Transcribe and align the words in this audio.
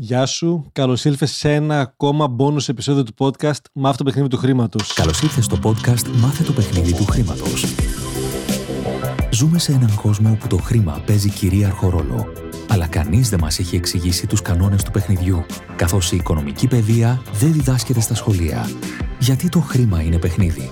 Γεια 0.00 0.26
σου. 0.26 0.64
Καλώς 0.72 1.04
ήλθες 1.04 1.30
σε 1.30 1.54
ένα 1.54 1.80
ακόμα 1.80 2.36
bonus 2.38 2.68
επεισόδιο 2.68 3.02
του 3.02 3.14
podcast 3.18 3.60
Μάθε 3.72 3.96
το 3.96 4.04
παιχνίδι 4.04 4.28
του 4.28 4.36
χρήματος. 4.36 4.92
Καλώς 4.92 5.22
ήρθε 5.22 5.40
στο 5.40 5.58
podcast 5.62 6.06
Μάθε 6.20 6.42
το 6.42 6.52
παιχνίδι 6.52 6.94
του 6.94 7.04
χρήματος. 7.04 7.64
Ζούμε 9.30 9.58
σε 9.58 9.72
έναν 9.72 9.94
κόσμο 9.94 10.30
όπου 10.30 10.46
το 10.46 10.56
χρήμα 10.56 11.02
παίζει 11.06 11.30
κυρίαρχο 11.30 11.88
ρόλο. 11.88 12.26
Αλλά 12.68 12.86
κανείς 12.86 13.28
δεν 13.28 13.38
μας 13.40 13.58
έχει 13.58 13.76
εξηγήσει 13.76 14.26
τους 14.26 14.42
κανόνες 14.42 14.82
του 14.82 14.90
παιχνιδιού, 14.90 15.44
καθώς 15.76 16.12
η 16.12 16.16
οικονομική 16.16 16.66
παιδεία 16.66 17.22
δεν 17.32 17.52
διδάσκεται 17.52 18.00
στα 18.00 18.14
σχολεία. 18.14 18.70
Γιατί 19.18 19.48
το 19.48 19.60
χρήμα 19.60 20.02
είναι 20.02 20.18
παιχνίδι; 20.18 20.70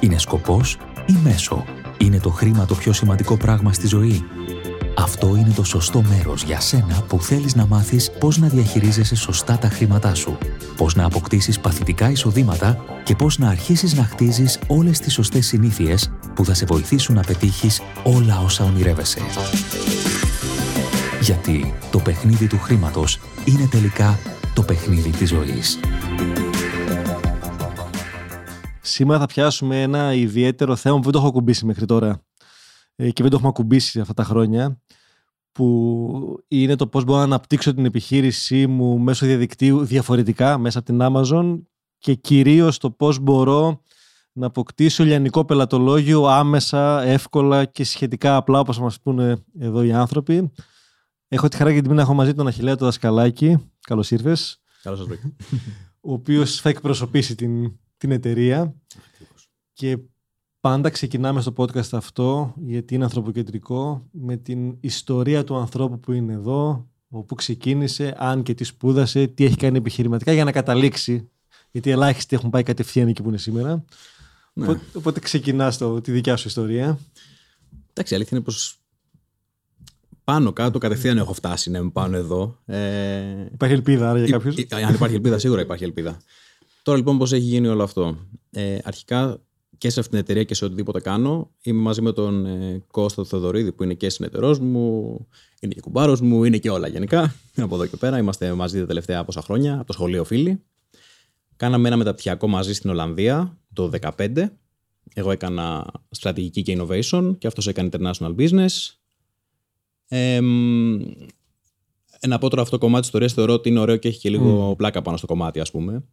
Είναι 0.00 0.18
σκοπός 0.18 0.76
ή 1.06 1.16
μέσο; 1.22 1.64
Είναι 1.98 2.20
το 2.20 2.30
χρήμα 2.30 2.66
το 2.66 2.74
πιο 2.74 2.92
σημαντικό 2.92 3.36
πράγμα 3.36 3.72
στη 3.72 3.86
ζωή; 3.86 4.24
Αυτό 4.98 5.36
είναι 5.36 5.52
το 5.56 5.64
σωστό 5.64 6.02
μέρος 6.02 6.42
για 6.42 6.60
σένα 6.60 7.02
που 7.08 7.22
θέλεις 7.22 7.54
να 7.54 7.66
μάθεις 7.66 8.10
πώς 8.10 8.38
να 8.38 8.48
διαχειρίζεσαι 8.48 9.14
σωστά 9.14 9.58
τα 9.58 9.68
χρήματά 9.68 10.14
σου, 10.14 10.38
πώς 10.76 10.94
να 10.94 11.04
αποκτήσεις 11.04 11.60
παθητικά 11.60 12.10
εισοδήματα 12.10 12.84
και 13.04 13.14
πώς 13.14 13.38
να 13.38 13.48
αρχίσεις 13.48 13.94
να 13.94 14.02
χτίζεις 14.02 14.58
όλες 14.66 14.98
τις 14.98 15.12
σωστές 15.12 15.46
συνήθειες 15.46 16.10
που 16.34 16.44
θα 16.44 16.54
σε 16.54 16.64
βοηθήσουν 16.66 17.14
να 17.14 17.22
πετύχεις 17.22 17.80
όλα 18.04 18.40
όσα 18.40 18.64
ονειρεύεσαι. 18.64 19.20
Γιατί 21.20 21.74
το 21.90 21.98
παιχνίδι 21.98 22.46
του 22.46 22.58
χρήματος 22.58 23.20
είναι 23.44 23.68
τελικά 23.70 24.18
το 24.54 24.62
παιχνίδι 24.62 25.10
της 25.10 25.28
ζωής. 25.28 25.80
Σήμερα 28.80 29.18
θα 29.18 29.26
πιάσουμε 29.26 29.82
ένα 29.82 30.14
ιδιαίτερο 30.14 30.76
θέμα 30.76 30.96
που 30.96 31.02
δεν 31.02 31.12
το 31.12 31.18
έχω 31.18 31.28
ακουμπήσει 31.28 31.64
μέχρι 31.64 31.84
τώρα 31.84 32.08
ε, 32.08 32.27
και 32.98 33.22
δεν 33.22 33.30
το 33.30 33.36
έχουμε 33.36 33.48
ακουμπήσει 33.48 34.00
αυτά 34.00 34.14
τα 34.14 34.24
χρόνια 34.24 34.80
που 35.52 36.42
είναι 36.48 36.76
το 36.76 36.86
πώς 36.86 37.04
μπορώ 37.04 37.18
να 37.18 37.24
αναπτύξω 37.24 37.74
την 37.74 37.84
επιχείρησή 37.84 38.66
μου 38.66 38.98
μέσω 38.98 39.26
διαδικτύου 39.26 39.84
διαφορετικά 39.84 40.58
μέσα 40.58 40.78
από 40.78 40.86
την 40.86 40.98
Amazon 41.02 41.60
και 41.98 42.14
κυρίως 42.14 42.78
το 42.78 42.90
πώς 42.90 43.18
μπορώ 43.18 43.82
να 44.32 44.46
αποκτήσω 44.46 45.04
λιανικό 45.04 45.44
πελατολόγιο 45.44 46.24
άμεσα, 46.24 47.02
εύκολα 47.02 47.64
και 47.64 47.84
σχετικά 47.84 48.36
απλά 48.36 48.60
όπως 48.60 48.78
μας 48.78 49.00
πούνε 49.00 49.44
εδώ 49.58 49.82
οι 49.82 49.92
άνθρωποι. 49.92 50.52
Έχω 51.28 51.48
τη 51.48 51.56
χαρά 51.56 51.72
και 51.72 51.80
την 51.80 51.94
να 51.94 52.02
έχω 52.02 52.14
μαζί 52.14 52.34
τον 52.34 52.46
Αχιλέα 52.46 52.76
το 52.76 52.84
Δασκαλάκη. 52.84 53.70
Καλώς 53.80 54.10
ήρθες. 54.10 54.60
Καλώς 54.82 54.98
σας 54.98 55.08
Ο 56.00 56.12
οποίος 56.12 56.60
θα 56.60 56.68
εκπροσωπήσει 56.68 57.34
την, 57.34 57.78
την 57.96 58.10
εταιρεία. 58.10 58.74
Και 59.72 59.98
Πάντα 60.68 60.90
ξεκινάμε 60.90 61.40
στο 61.40 61.52
podcast 61.56 61.92
αυτό, 61.92 62.54
γιατί 62.56 62.94
είναι 62.94 63.04
ανθρωποκεντρικό, 63.04 64.08
με 64.10 64.36
την 64.36 64.76
ιστορία 64.80 65.44
του 65.44 65.56
ανθρώπου 65.56 66.00
που 66.00 66.12
είναι 66.12 66.32
εδώ, 66.32 66.88
όπου 67.08 67.34
ξεκίνησε, 67.34 68.14
αν 68.18 68.42
και 68.42 68.54
τι 68.54 68.64
σπούδασε, 68.64 69.26
τι 69.26 69.44
έχει 69.44 69.56
κάνει 69.56 69.78
επιχειρηματικά 69.78 70.32
για 70.32 70.44
να 70.44 70.52
καταλήξει. 70.52 71.28
Γιατί 71.70 71.90
ελάχιστοι 71.90 72.36
έχουν 72.36 72.50
πάει 72.50 72.62
κατευθείαν 72.62 73.08
εκεί 73.08 73.22
που 73.22 73.28
είναι 73.28 73.38
σήμερα. 73.38 73.84
Ναι. 74.52 74.64
Οπότε, 74.64 74.80
οπότε 74.92 75.20
ξεκινάς 75.20 75.78
τη 76.02 76.12
δικιά 76.12 76.36
σου 76.36 76.48
ιστορία. 76.48 76.98
Εντάξει, 77.90 78.12
η 78.12 78.16
αλήθεια 78.16 78.36
είναι 78.36 78.46
πως 78.46 78.78
πάνω 80.24 80.52
κάτω 80.52 80.78
κατευθείαν 80.78 81.18
έχω 81.18 81.32
φτάσει 81.32 81.70
να 81.70 81.78
είμαι 81.78 81.90
πάνω 81.90 82.16
εδώ. 82.16 82.58
Ε... 82.66 83.46
Υπάρχει 83.52 83.74
ελπίδα 83.74 84.10
άρα 84.10 84.18
για 84.18 84.38
κάποιους; 84.38 84.56
Αν 84.86 84.94
υπάρχει 84.94 85.14
ελπίδα, 85.14 85.38
σίγουρα 85.38 85.60
υπάρχει 85.60 85.84
ελπίδα. 85.84 86.20
Τώρα 86.82 86.98
λοιπόν 86.98 87.18
πώς 87.18 87.32
έχει 87.32 87.44
γίνει 87.44 87.66
όλο 87.66 87.82
αυτό. 87.82 88.16
Ε, 88.50 88.78
αρχικά 88.84 89.40
και 89.78 89.90
σε 89.90 90.00
αυτήν 90.00 90.14
την 90.14 90.24
εταιρεία 90.24 90.44
και 90.44 90.54
σε 90.54 90.64
οτιδήποτε 90.64 91.00
κάνω. 91.00 91.50
Είμαι 91.62 91.80
μαζί 91.80 92.02
με 92.02 92.12
τον 92.12 92.46
ε, 92.46 92.84
Κώστα 92.90 93.24
Θεοδωρίδη 93.24 93.72
που 93.72 93.82
είναι 93.82 93.94
και 93.94 94.10
συνεταιρός 94.10 94.58
μου, 94.58 95.26
είναι 95.60 95.74
και 95.74 95.80
κουμπάρος 95.80 96.20
μου, 96.20 96.44
είναι 96.44 96.58
και 96.58 96.70
όλα 96.70 96.88
γενικά. 96.88 97.34
Από 97.56 97.74
εδώ 97.74 97.86
και 97.86 97.96
πέρα 97.96 98.18
είμαστε 98.18 98.54
μαζί 98.54 98.80
τα 98.80 98.86
τελευταία 98.86 99.24
πόσα 99.24 99.42
χρόνια, 99.42 99.74
από 99.74 99.86
το 99.86 99.92
σχολείο 99.92 100.24
φίλοι. 100.24 100.62
Κάναμε 101.56 101.88
ένα 101.88 101.96
μεταπτυχιακό 101.96 102.48
μαζί 102.48 102.72
στην 102.74 102.90
Ολλανδία 102.90 103.58
το 103.72 103.90
2015. 104.16 104.44
Εγώ 105.14 105.30
έκανα 105.30 105.86
στρατηγική 106.10 106.62
και 106.62 106.78
innovation 106.78 107.34
και 107.38 107.46
αυτός 107.46 107.66
έκανε 107.66 107.88
international 107.92 108.34
business. 108.36 108.94
Ε, 110.08 110.40
να 112.26 112.38
πω 112.38 112.48
τώρα 112.48 112.62
αυτό 112.62 112.78
το 112.78 112.84
κομμάτι 112.84 112.98
της 112.98 113.08
ιστορίας 113.08 113.32
θεωρώ 113.32 113.52
ότι 113.52 113.68
είναι 113.68 113.78
ωραίο 113.78 113.96
και 113.96 114.08
έχει 114.08 114.18
και 114.18 114.30
λίγο 114.30 114.74
πλάκα 114.76 115.02
πάνω 115.02 115.16
στο 115.16 115.26
κομμάτι 115.26 115.60
ας 115.60 115.70
πούμε. 115.70 116.04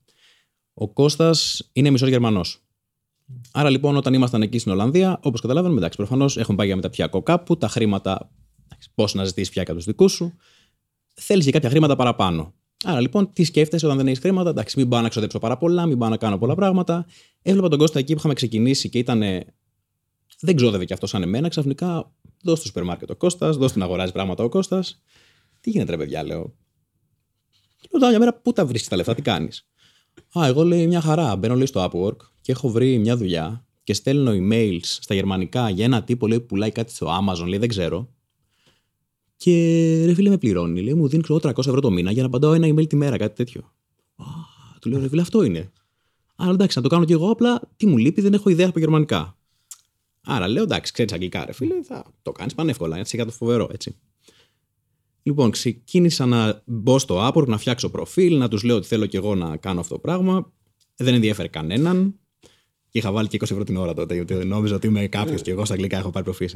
Ο 0.74 0.90
Κώστας 0.90 1.70
είναι 1.74 1.90
μισός 1.90 2.10
Γερμανός. 2.10 2.65
Άρα 3.52 3.70
λοιπόν, 3.70 3.96
όταν 3.96 4.14
ήμασταν 4.14 4.42
εκεί 4.42 4.60
στην 4.60 4.72
Ολλανδία, 4.72 5.20
όπως 5.24 5.42
καταλάβαμε, 5.42 5.78
εντάξει, 5.78 5.98
προφανώς 5.98 6.38
έχουμε 6.38 6.58
πάει 6.58 6.66
για 6.66 6.76
μεταπτυχιακό 6.76 7.22
κάπου, 7.22 7.58
τα 7.58 7.68
χρήματα. 7.68 8.32
Πώς 8.96 9.14
να 9.14 9.24
ζητήσεις 9.26 9.50
πια 9.50 9.62
από 9.62 9.76
του 9.76 9.82
δικούς 9.82 10.12
σου. 10.12 10.34
Θέλεις 11.16 11.46
και 11.46 11.52
κάποια 11.52 11.70
χρήματα 11.70 11.96
παραπάνω. 11.96 12.54
Άρα 12.84 13.00
λοιπόν, 13.02 13.34
τι 13.34 13.44
σκέφτεσαι 13.44 13.86
όταν 13.86 13.98
δεν 13.98 14.08
έχεις 14.08 14.20
χρήματα. 14.20 14.50
Εντάξει, 14.50 14.80
μην 14.80 14.90
πάω 14.90 15.02
να 15.02 15.10
ξοδέψω 15.10 15.40
πάρα 15.40 15.58
πολλά, 15.58 15.86
μην 15.86 15.98
πάω 15.98 16.10
να 16.10 16.18
κάνω 16.18 16.38
πολλά 16.38 16.56
πράγματα. 16.56 17.06
Έβλεπα 17.42 17.68
τον 17.68 17.80
Κώστα 17.80 18.00
εκεί 18.00 18.12
που 18.14 18.20
είχαμε 18.20 18.34
ξεκινήσει 18.34 18.90
και 18.90 18.98
ήταν. 18.98 19.22
Δεν 20.40 20.56
ξόδευε 20.56 20.86
κι 20.86 20.94
αυτό 20.94 21.08
σαν 21.08 21.22
εμένα. 21.22 21.48
Ξαφνικά, 21.48 22.12
δώσ' 22.44 22.58
στο 22.58 22.68
σούπερ 22.68 22.84
μάρκετ 22.84 23.10
ο 23.10 23.16
Κώστας, 23.16 23.58
δώσ' 23.58 23.72
του 23.72 23.80
να 23.80 23.86
αγοράζει 23.86 24.12
πράγματα 24.12 24.44
ο 24.44 24.50
Κώστας. 24.50 25.02
Τι 25.60 25.70
γίνεται, 25.70 25.92
ρε 25.92 25.98
παιδιά, 25.98 26.24
λέω. 26.24 26.54
Και 27.80 27.88
λέω, 28.00 28.10
μια 28.10 28.20
μέρα, 28.20 28.34
πού 28.34 28.54
τα 28.54 28.66
βρίσκεις 28.66 28.90
τα 28.90 28.96
λεφτά, 28.96 29.16
τι 29.16 29.22
κάνεις. 29.22 29.70
Α, 30.40 30.46
εγώ 30.46 30.64
λέει 30.64 30.88
μια 30.88 31.02
χαρά. 31.02 31.36
Μπαίνω 31.36 31.56
λέει 31.56 31.66
στο 31.66 31.90
Upwork 31.92 32.18
και 32.46 32.52
έχω 32.52 32.70
βρει 32.70 32.98
μια 32.98 33.18
δουλειά 33.18 33.66
και 33.84 33.94
στέλνω 33.94 34.32
emails 34.32 34.80
στα 34.84 35.14
γερμανικά 35.14 35.70
για 35.70 35.86
ένα 35.86 36.04
τύπο 36.04 36.28
λέει, 36.28 36.40
που 36.40 36.46
πουλάει 36.46 36.72
κάτι 36.72 36.92
στο 36.92 37.08
Amazon, 37.08 37.48
λέει 37.48 37.60
δεν 37.60 37.70
ξέρω. 37.70 38.14
Και 39.36 39.52
ρε 40.06 40.14
φίλε 40.14 40.30
με 40.30 40.38
πληρώνει. 40.38 40.82
Λέει 40.82 40.94
μου 40.94 41.08
δίνει 41.08 41.24
300 41.28 41.58
ευρώ 41.58 41.80
το 41.80 41.92
μήνα 41.92 42.12
για 42.12 42.22
να 42.22 42.28
απαντάω 42.28 42.54
ένα 42.54 42.68
email 42.68 42.88
τη 42.88 42.96
μέρα, 42.96 43.18
κάτι 43.18 43.36
τέτοιο. 43.36 43.62
Α, 44.16 44.26
του 44.82 44.90
λέω 44.90 45.00
ρε 45.00 45.08
φίλε 45.08 45.22
αυτό 45.22 45.44
είναι. 45.44 45.72
Άρα 46.36 46.52
εντάξει, 46.52 46.78
να 46.78 46.84
το 46.84 46.90
κάνω 46.90 47.06
κι 47.06 47.12
εγώ 47.12 47.30
απλά 47.30 47.62
τι 47.78 47.86
μου 47.86 47.98
λείπει, 47.98 48.22
δεν 48.22 48.34
έχω 48.34 48.50
ιδέα 48.50 48.68
από 48.68 48.80
γερμανικά. 48.80 49.38
Άρα 50.22 50.48
λέω 50.48 50.64
εντάξει, 50.64 50.92
ξέρεις 50.92 51.14
αγγλικά, 51.14 51.46
ρε 51.46 51.54
φίλε, 51.54 51.84
θα 51.84 52.06
το 52.22 52.32
κάνεις 52.32 52.56
πανεύκολα. 52.56 52.98
Έτσι, 52.98 53.16
για 53.16 53.26
το 53.26 53.32
φοβερό, 53.32 53.70
έτσι. 53.72 53.96
Λοιπόν, 55.24 55.52
ξεκίνησα 55.52 56.26
να 56.26 56.62
μπω 56.66 57.00
στο 57.00 57.28
Upwork, 57.28 57.48
να 57.48 57.58
φτιάξω 57.58 57.90
προφίλ, 57.90 58.38
να 58.38 58.48
τους 58.48 58.64
λέω 58.64 58.76
ότι 58.76 58.88
θέλω 58.88 59.06
κι 59.06 59.16
εγώ 59.16 59.36
να 59.36 59.58
κάνω 59.58 59.80
αυτό 59.80 59.94
το 59.94 60.00
πράγμα. 60.00 60.52
Δεν 60.96 61.14
ενδιαφέρει 61.14 61.50
κανέναν. 61.50 62.20
Και 62.96 63.02
είχα 63.02 63.12
βάλει 63.12 63.28
και 63.28 63.38
20 63.42 63.42
ευρώ 63.42 63.64
την 63.64 63.78
ώρα 63.78 63.94
τότε, 63.94 64.14
γιατί 64.14 64.34
νόμιζα 64.34 64.76
ότι 64.76 64.88
είμαι 64.88 65.08
κάποιος 65.08 65.42
και 65.42 65.52
εγώ 65.52 65.66
στα 65.66 65.74
αγγλικά 65.74 65.98
έχω 65.98 66.10
πάρει 66.10 66.26
προφίλ. 66.26 66.50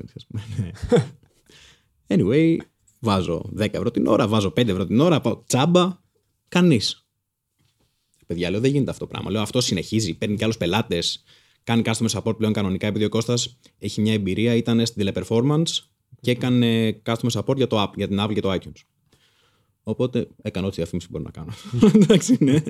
anyway, 2.07 2.57
βάζω 2.99 3.49
10 3.57 3.67
ευρώ 3.71 3.91
την 3.91 4.07
ώρα, 4.07 4.27
βάζω 4.27 4.53
5 4.55 4.67
ευρώ 4.67 4.85
την 4.85 4.99
ώρα, 4.99 5.21
πάω 5.21 5.43
τσάμπα. 5.47 5.97
Κανείς. 6.47 7.07
Παιδιά, 8.25 8.49
λέω 8.49 8.59
δεν 8.59 8.71
γίνεται 8.71 8.91
αυτό 8.91 9.05
το 9.05 9.11
πράγμα. 9.11 9.31
Λέω 9.31 9.41
αυτό 9.41 9.61
συνεχίζει, 9.61 10.13
παίρνει 10.13 10.35
και 10.35 10.43
άλλους 10.43 10.57
πελάτες, 10.57 11.23
κάνει 11.63 11.81
customer 11.85 12.09
support 12.09 12.37
πλέον 12.37 12.53
κανονικά, 12.53 12.87
επειδή 12.87 13.05
ο 13.05 13.09
Κώστας 13.09 13.59
έχει 13.79 14.01
μια 14.01 14.13
εμπειρία, 14.13 14.53
ήταν 14.53 14.85
στην 14.85 15.07
Teleperformance 15.07 15.77
και 16.21 16.31
έκανε 16.31 17.01
customer 17.05 17.31
support 17.31 17.55
για, 17.55 17.67
το 17.67 17.83
app, 17.83 17.91
για 17.95 18.07
την 18.07 18.19
Apple 18.21 18.33
και 18.33 18.41
το 18.41 18.53
iTunes. 18.53 18.81
Οπότε 19.83 20.27
έκανα 20.41 20.67
ό,τι 20.67 20.75
διαφήμιση 20.75 21.07
μπορώ 21.09 21.23
να 21.23 21.31
κάνω. 21.31 21.53
Εντάξει, 22.01 22.37
ναι. 22.39 22.63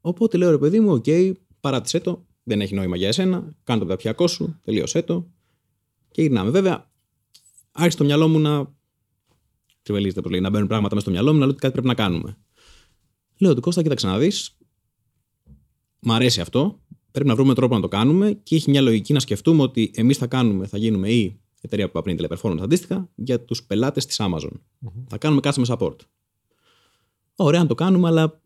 Οπότε 0.00 0.36
λέω 0.36 0.50
ρε 0.50 0.58
παιδί 0.58 0.80
μου, 0.80 0.92
OK, 0.92 1.04
okay, 1.06 1.32
παράτησέ 1.60 2.00
το, 2.00 2.25
δεν 2.48 2.60
έχει 2.60 2.74
νόημα 2.74 2.96
για 2.96 3.08
εσένα, 3.08 3.54
κάνε 3.64 3.84
το 3.84 3.86
πτυχιακό 3.86 4.26
σου, 4.26 4.60
τελείωσέ 4.64 5.02
το 5.02 5.30
και 6.10 6.22
γυρνάμε. 6.22 6.50
Βέβαια, 6.50 6.90
άρχισε 7.72 7.96
το 7.96 8.04
μυαλό 8.04 8.28
μου 8.28 8.38
να. 8.38 8.74
Τριβελίζεται 9.82 10.20
που 10.20 10.28
λέει, 10.28 10.40
να 10.40 10.50
μπαίνουν 10.50 10.68
πράγματα 10.68 10.94
μέσα 10.94 11.06
στο 11.06 11.14
μυαλό 11.14 11.32
μου, 11.32 11.38
να 11.38 11.44
λέω 11.44 11.50
ότι 11.50 11.60
κάτι 11.60 11.72
πρέπει 11.72 11.88
να 11.88 11.94
κάνουμε. 11.94 12.36
Λέω 13.38 13.50
ότι 13.50 13.60
Κώστα, 13.60 13.82
κοίταξε 13.82 14.06
να 14.06 14.18
δεις. 14.18 14.56
Μ' 15.98 16.12
αρέσει 16.12 16.40
αυτό. 16.40 16.80
Πρέπει 17.10 17.28
να 17.28 17.34
βρούμε 17.34 17.54
τρόπο 17.54 17.74
να 17.74 17.80
το 17.80 17.88
κάνουμε 17.88 18.32
και 18.32 18.54
έχει 18.56 18.70
μια 18.70 18.80
λογική 18.80 19.12
να 19.12 19.20
σκεφτούμε 19.20 19.62
ότι 19.62 19.90
εμείς 19.94 20.16
θα 20.16 20.26
κάνουμε, 20.26 20.66
θα 20.66 20.78
γίνουμε 20.78 21.08
ή 21.10 21.40
εταιρεία 21.60 21.84
που 21.84 21.98
είπα 21.98 22.02
πριν, 22.02 22.18
Teleperformance 22.20 22.62
αντίστοιχα, 22.62 23.10
για 23.14 23.40
τους 23.40 23.64
πελάτες 23.64 24.06
της 24.06 24.20
Amazon. 24.20 24.50
Mm-hmm. 24.50 25.04
Θα 25.08 25.18
κάνουμε 25.18 25.40
customer 25.44 25.64
support. 25.64 25.96
Ωραία, 27.36 27.60
να 27.60 27.66
το 27.66 27.74
κάνουμε, 27.74 28.08
αλλά 28.08 28.42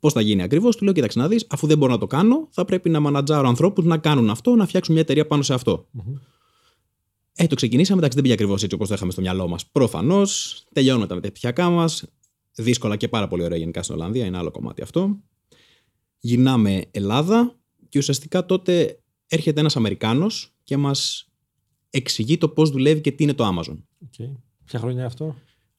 πώς 0.00 0.12
θα 0.12 0.20
γίνει 0.20 0.42
ακριβώς. 0.42 0.76
Του 0.76 0.84
λέω: 0.84 0.92
Κοίταξε 0.92 1.18
να 1.18 1.28
δεις, 1.28 1.46
αφού 1.50 1.66
δεν 1.66 1.78
μπορώ 1.78 1.92
να 1.92 1.98
το 1.98 2.06
κάνω, 2.06 2.48
θα 2.50 2.64
πρέπει 2.64 2.90
να 2.90 3.00
μανατζάρω 3.00 3.48
ανθρώπους 3.48 3.84
να 3.84 3.98
κάνουν 3.98 4.30
αυτό, 4.30 4.54
να 4.54 4.66
φτιάξουν 4.66 4.94
μια 4.94 5.02
εταιρεία 5.02 5.26
πάνω 5.26 5.42
σε 5.42 5.54
αυτό. 5.54 5.88
Mm-hmm. 5.98 6.20
Ε, 7.40 7.46
το 7.46 7.54
ξεκινήσαμε, 7.54 7.98
εντάξει, 7.98 8.14
δεν 8.14 8.22
πήγε 8.22 8.34
ακριβώς 8.34 8.62
έτσι 8.62 8.74
όπως 8.74 8.88
το 8.88 8.94
είχαμε 8.94 9.12
στο 9.12 9.20
μυαλό 9.20 9.48
μας. 9.48 9.66
Προφανώς, 9.66 10.62
τελειώνουμε 10.72 11.06
τα 11.06 11.14
μεταπτυχιακά 11.14 11.70
μας. 11.70 12.04
Δύσκολα 12.54 12.96
και 12.96 13.08
πάρα 13.08 13.28
πολύ 13.28 13.42
ωραία 13.42 13.58
γενικά 13.58 13.82
στην 13.82 13.94
Ολλανδία, 13.94 14.24
είναι 14.24 14.36
άλλο 14.36 14.50
κομμάτι 14.50 14.82
αυτό. 14.82 15.18
Γυρνάμε 16.18 16.84
Ελλάδα 16.90 17.58
και 17.88 17.98
ουσιαστικά 17.98 18.46
τότε 18.46 19.00
έρχεται 19.26 19.60
ένας 19.60 19.76
Αμερικάνος 19.76 20.54
και 20.64 20.76
μας 20.76 21.28
εξηγεί 21.90 22.38
το 22.38 22.48
πώς 22.48 22.70
δουλεύει 22.70 23.00
και 23.00 23.12
τι 23.12 23.22
είναι 23.22 23.34
το 23.34 23.44
Amazon. 23.48 23.76
Okay. 24.04 24.32
Ποια 24.64 24.78
χρόνια 24.78 25.06
αυτό; 25.06 25.36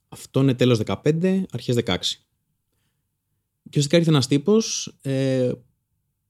Αυτό 0.09 0.41
είναι 0.41 0.53
τέλος 0.53 0.79
15, 0.85 1.43
αρχές 1.51 1.75
16. 1.85 1.95
Και 3.69 3.79
ουσιαστικά 3.79 3.97
ήρθε 3.97 4.09
ένας 4.09 4.27
τύπος 4.27 4.95
ε, 5.01 5.51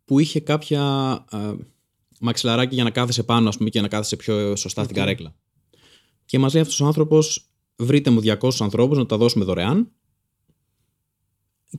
που 0.06 0.19
είχε 0.19 0.39
κάποια 0.39 0.81
ε, 1.31 1.53
μαξιλαράκι 2.19 2.75
για 2.75 2.83
να 2.83 2.89
κάθεσαι 2.89 3.24
πάνω, 3.24 3.47
ας 3.50 3.57
πούμε, 3.57 3.69
και 3.69 3.81
να 3.81 3.88
κάθεσαι 3.88 4.15
πιο 4.15 4.56
σωστά 4.56 4.81
okay. 4.81 4.86
στην 4.86 4.97
καρέκλα. 4.97 5.36
Και 6.25 6.39
μας 6.39 6.53
λέει 6.53 6.62
αυτός 6.62 6.80
ο 6.80 6.86
άνθρωπος, 6.86 7.50
βρείτε 7.75 8.09
μου 8.09 8.21
200 8.24 8.50
ανθρώπους 8.59 8.97
να 8.97 9.06
τα 9.06 9.18
δώσουμε 9.18 9.45
δωρεάν. 9.45 9.91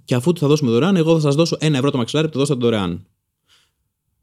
και 0.04 0.14
αφού 0.14 0.32
του 0.32 0.40
θα 0.40 0.46
δώσουμε 0.46 0.70
δωρεάν, 0.70 0.96
εγώ 0.96 1.14
θα 1.14 1.20
σας 1.20 1.34
δώσω 1.34 1.56
ένα 1.60 1.76
ευρώ 1.76 1.90
το 1.90 1.96
μαξιλάρι 1.96 2.26
που 2.26 2.32
το 2.32 2.38
δώσατε 2.38 2.60
δωρεάν. 2.60 3.06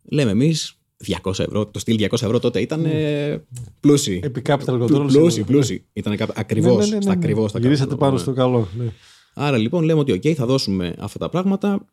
Λέμε 0.04 0.32
εμείς 0.32 0.78
200 1.24 1.40
ευρώ. 1.40 1.68
Το 1.68 1.80
στυλ 1.80 1.98
200 2.00 2.14
ευρώ 2.14 2.40
τότε 2.40 2.62
ήταν 2.62 2.86
ε, 2.86 3.46
πλούσιοι. 3.80 4.20
Επί 4.24 4.42
capital 4.46 4.82
control. 4.82 5.08
Πλούσιοι, 5.08 5.44
πλούσιοι. 5.44 5.86
Ήταν 5.94 6.18
ακριβώ. 6.36 6.78
Ναι, 6.78 6.86
ναι, 6.86 6.96
ναι, 6.96 7.02
Στα 7.02 7.10
ναι. 7.10 7.18
ακριβώς 7.18 7.52
τα 7.52 7.60
Γυρίσατε 7.60 7.94
capital, 7.94 8.00
πάνω 8.00 8.14
ναι. 8.14 8.20
στο 8.20 8.34
καλό. 8.34 8.68
Ναι. 8.78 8.86
Άρα 9.40 9.58
λοιπόν 9.58 9.84
λέμε 9.84 10.00
ότι 10.00 10.14
OK, 10.14 10.34
θα 10.34 10.46
δώσουμε 10.46 10.96
αυτά 11.00 11.20
τα 11.20 11.30
πράγματα 11.30 11.86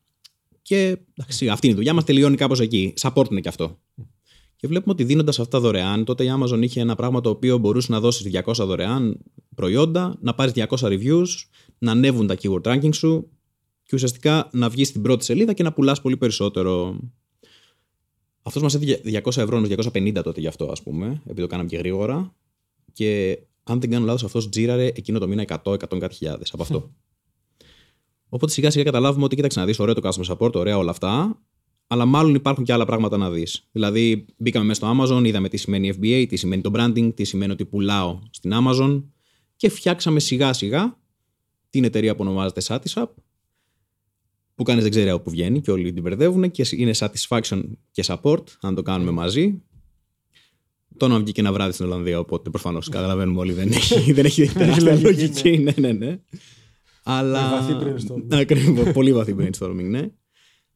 και 0.63 0.99
εντάξει, 1.15 1.49
αυτή 1.49 1.67
είναι 1.67 1.75
η 1.75 1.77
δουλειά 1.77 1.95
μας. 1.95 2.05
Τελειώνει 2.05 2.37
κάπως 2.37 2.61
εκεί. 2.61 2.95
Support 3.01 3.31
είναι 3.31 3.41
και 3.41 3.49
αυτό. 3.49 3.79
Και 4.57 4.67
βλέπουμε 4.67 4.93
ότι 4.93 5.05
δίνοντας 5.05 5.39
αυτά 5.39 5.61
δωρεάν, 5.61 6.05
τότε 6.05 6.25
η 6.25 6.29
Amazon 6.39 6.63
είχε 6.63 6.81
ένα 6.81 6.95
πράγμα 6.95 7.21
το 7.21 7.31
οποίο 7.31 7.59
μπορούσε 7.59 7.93
να 7.93 8.01
δώσει 8.01 8.43
200 8.45 8.53
δωρεάν 8.55 9.19
προϊόντα, 9.55 10.17
να 10.21 10.35
πάρεις 10.35 10.53
200 10.57 10.67
reviews, 10.69 11.27
να 11.79 11.91
ανέβουν 11.91 12.27
τα 12.27 12.37
keyword 12.43 12.63
ranking 12.63 12.95
σου 12.95 13.29
και 13.83 13.95
ουσιαστικά 13.95 14.49
να 14.53 14.69
βγεις 14.69 14.89
στην 14.89 15.03
πρώτη 15.03 15.25
σελίδα 15.25 15.53
και 15.53 15.63
να 15.63 15.73
πουλάς 15.73 16.01
πολύ 16.01 16.17
περισσότερο. 16.17 16.99
Αυτός 18.43 18.63
μας 18.63 18.75
έδινε 18.75 19.01
200 19.05 19.37
ευρώ, 19.37 19.61
250 19.61 20.23
τότε 20.23 20.41
γι' 20.41 20.47
αυτό, 20.47 20.65
ας 20.65 20.83
πούμε, 20.83 21.07
επειδή 21.07 21.41
το 21.41 21.47
κάναμε 21.47 21.69
και 21.69 21.77
γρήγορα. 21.77 22.35
Και 22.93 23.39
αν 23.63 23.81
δεν 23.81 23.91
κάνω 23.91 24.05
λάθος, 24.05 24.25
αυτός 24.25 24.49
τζίραρε 24.49 24.87
εκείνο 24.87 25.19
το 25.19 25.29
μήνα 25.29 25.45
100-100 25.65 25.77
κάτι 25.99 26.15
χιλιάδες 26.15 26.53
από 26.53 26.63
αυτό. 26.63 26.91
Οπότε 28.35 28.53
σιγά 28.53 28.71
σιγά 28.71 28.85
καταλάβουμε 28.85 29.25
ότι 29.25 29.37
κοίταξε 29.37 29.61
να 29.61 29.67
δεις, 29.67 29.79
ωραίο 29.79 29.95
το 29.95 30.09
customer 30.09 30.37
support, 30.37 30.55
ωραία 30.55 30.79
όλα 30.79 30.91
αυτά, 30.91 31.41
αλλά 31.87 32.05
μάλλον 32.05 32.35
υπάρχουν 32.35 32.65
και 32.65 32.73
άλλα 32.73 32.85
πράγματα 32.85 33.17
να 33.17 33.31
δεις. 33.31 33.69
Δηλαδή, 33.73 34.25
μπήκαμε 34.37 34.65
μέσα 34.65 34.81
στο 34.81 34.97
Amazon, 34.99 35.25
είδαμε 35.25 35.49
τι 35.49 35.57
σημαίνει 35.57 35.93
FBA, 36.01 36.27
τι 36.29 36.37
σημαίνει 36.37 36.63
το 36.63 36.71
branding, 36.75 37.15
τι 37.15 37.25
σημαίνει 37.25 37.53
ότι 37.53 37.65
πουλάω 37.65 38.21
στην 38.31 38.53
Amazon 38.55 39.03
και 39.57 39.69
φτιάξαμε 39.69 40.21
σιγά 40.21 40.53
σιγά 40.53 40.99
την 41.71 41.85
εταιρεία 41.85 42.15
που 42.15 42.25
ονομάζεται 42.27 42.61
Satisap, 42.65 43.07
που 44.55 44.63
κανείς 44.63 44.83
δεν 44.83 44.91
ξέρει 44.91 45.11
από 45.11 45.23
πού 45.23 45.31
βγαίνει 45.31 45.61
και 45.61 45.71
όλοι 45.71 45.93
την 45.93 46.03
μπερδεύουν 46.03 46.51
και 46.51 46.67
είναι 46.71 46.93
satisfaction 46.99 47.63
και 47.91 48.05
support, 48.07 48.45
αν 48.61 48.75
το 48.75 48.83
κάνουμε 48.83 49.11
μαζί. 49.11 49.63
Το 50.97 51.05
όνομα 51.05 51.21
βγήκε 51.21 51.41
ένα 51.41 51.53
βράδυ 51.53 51.73
στην 51.73 51.85
Ολλανδία, 51.85 52.19
οπότε 52.19 52.51
προφανώς 52.51 52.89
καταλαβαίνουμε 52.89 53.41
όλοι 53.41 53.53
δεν 53.53 53.69
έχει, 53.73 54.13
δεν 54.13 54.25
έχει 54.25 54.47
τεράστια 54.47 54.93
λογική, 54.93 55.05
λογική. 55.05 55.59
Ναι, 55.59 55.73
ναι, 55.77 55.93
ναι. 55.93 56.19
Αλλά... 57.05 57.49
Με 57.49 57.57
βαθύ 57.57 57.77
brainstorming. 57.81 58.35
Ακριβώς, 58.41 58.93
πολύ 58.93 59.13
βαθύ 59.13 59.35
brainstorming, 59.39 59.89
ναι. 59.89 60.03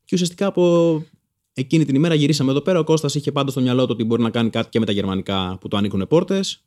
Και 0.04 0.14
ουσιαστικά 0.14 0.46
από 0.46 1.04
εκείνη 1.52 1.84
την 1.84 1.94
ημέρα 1.94 2.14
γυρίσαμε 2.14 2.50
εδώ 2.50 2.60
πέρα. 2.60 2.78
Ο 2.78 2.84
Κώστας 2.84 3.14
είχε 3.14 3.32
πάντα 3.32 3.50
στο 3.50 3.60
μυαλό 3.60 3.82
του 3.82 3.90
ότι 3.92 4.04
μπορεί 4.04 4.22
να 4.22 4.30
κάνει 4.30 4.50
κάτι 4.50 4.68
και 4.68 4.78
με 4.78 4.86
τα 4.86 4.92
γερμανικά 4.92 5.58
που 5.60 5.68
του 5.68 5.76
ανοίγουν 5.76 6.06
πόρτες. 6.08 6.64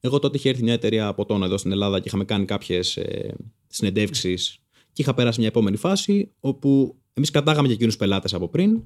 Εγώ 0.00 0.18
τότε 0.18 0.36
είχε 0.36 0.48
έρθει 0.48 0.62
μια 0.62 0.72
εταιρεία 0.72 1.06
από 1.06 1.24
τον 1.24 1.42
εδώ 1.42 1.56
στην 1.56 1.72
Ελλάδα 1.72 1.98
και 1.98 2.04
είχαμε 2.06 2.24
κάνει 2.24 2.44
κάποιες 2.44 2.96
ε, 2.96 3.34
συνεντεύξεις 3.66 4.58
και 4.92 5.02
είχα 5.02 5.14
πέρασει 5.14 5.38
μια 5.38 5.48
επόμενη 5.48 5.76
φάση 5.76 6.32
όπου 6.40 6.96
εμείς 7.12 7.30
κατάγαμε 7.30 7.68
και 7.68 7.74
εκείνους 7.74 7.96
πελάτες 7.96 8.34
από 8.34 8.48
πριν. 8.48 8.82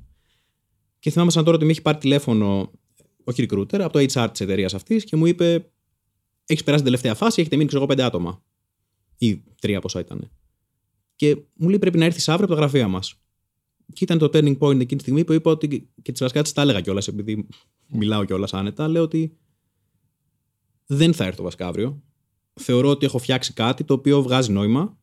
Και 0.99 1.11
θυμάμαι 1.11 1.31
σαν 1.31 1.45
τώρα 1.45 1.57
ότι 1.57 1.65
με 1.65 1.71
έχει 1.71 1.83
πάρει 1.83 1.99
τηλέφωνο, 1.99 2.71
όχι 3.25 3.47
recruiter, 3.51 3.81
από 3.81 3.93
το 3.93 3.99
HR 3.99 4.29
της 4.31 4.41
εταιρείας 4.41 4.75
αυτής 4.75 5.05
και 5.05 5.17
μου 5.17 5.27
είπε: 5.27 5.71
Έχεις 6.47 6.65
περάσει 6.65 6.83
την 6.83 6.93
τελευταία 6.93 7.15
φάση, 7.15 7.41
έχετε 7.41 7.57
μείνει 7.57 7.69
ξέρω 7.69 7.83
εγώ 7.83 7.95
πέντε 7.95 8.07
άτομα. 8.07 8.43
Ή 9.19 9.43
τρία 9.61 9.81
πόσα 9.81 10.01
ήταν. 10.01 10.31
Και 11.17 11.37
μου 11.55 11.69
λέει: 11.69 11.79
Πρέπει 11.79 11.99
να 11.99 12.05
έρθεις 12.05 12.29
αύριο 12.29 12.45
από 12.45 12.55
τα 12.55 12.61
γραφεία 12.61 12.89
μας. 12.89 13.21
Και 13.93 14.05
ήταν 14.05 14.19
το 14.19 14.31
turning 14.33 14.59
point 14.59 14.81
εκείνη 14.81 14.87
τη 14.87 15.01
στιγμή 15.01 15.25
που 15.25 15.33
είπα 15.33 15.51
ότι. 15.51 15.91
και 16.03 16.13
της 16.13 16.21
βασικά 16.21 16.43
τη 16.43 16.53
τα 16.53 16.63
έλεγα 16.63 16.81
κιόλας, 16.81 17.09
επειδή 17.09 17.47
μιλάω 17.87 18.25
κιόλας 18.25 18.55
άνετα. 18.55 18.89
Λέω 18.89 19.03
ότι 19.03 19.37
δεν 20.87 21.15
θα 21.15 21.25
έρθω 21.25 21.43
βασικά 21.43 21.67
αύριο. 21.67 22.03
Θεωρώ 22.55 22.89
ότι 22.89 23.07
έχω 23.07 23.19
φτιάξει 23.19 23.53
κάτι 23.53 23.85
το 23.85 23.95
οποίο 23.95 24.23
βγάζει 24.23 24.53
νόημα 24.53 24.99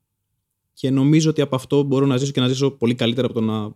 και 0.74 0.90
νομίζω 0.90 1.30
ότι 1.30 1.42
από 1.42 1.56
αυτό 1.56 1.84
μπορώ 1.84 2.06
να 2.06 2.18
ζήσω 2.18 2.32
και 2.32 2.40
να 2.40 2.48
ζήσω 2.48 2.72
πολύ 2.72 2.96
καλύτερα 2.96 3.26
από 3.28 3.36
το 3.36 3.42
να 3.42 3.76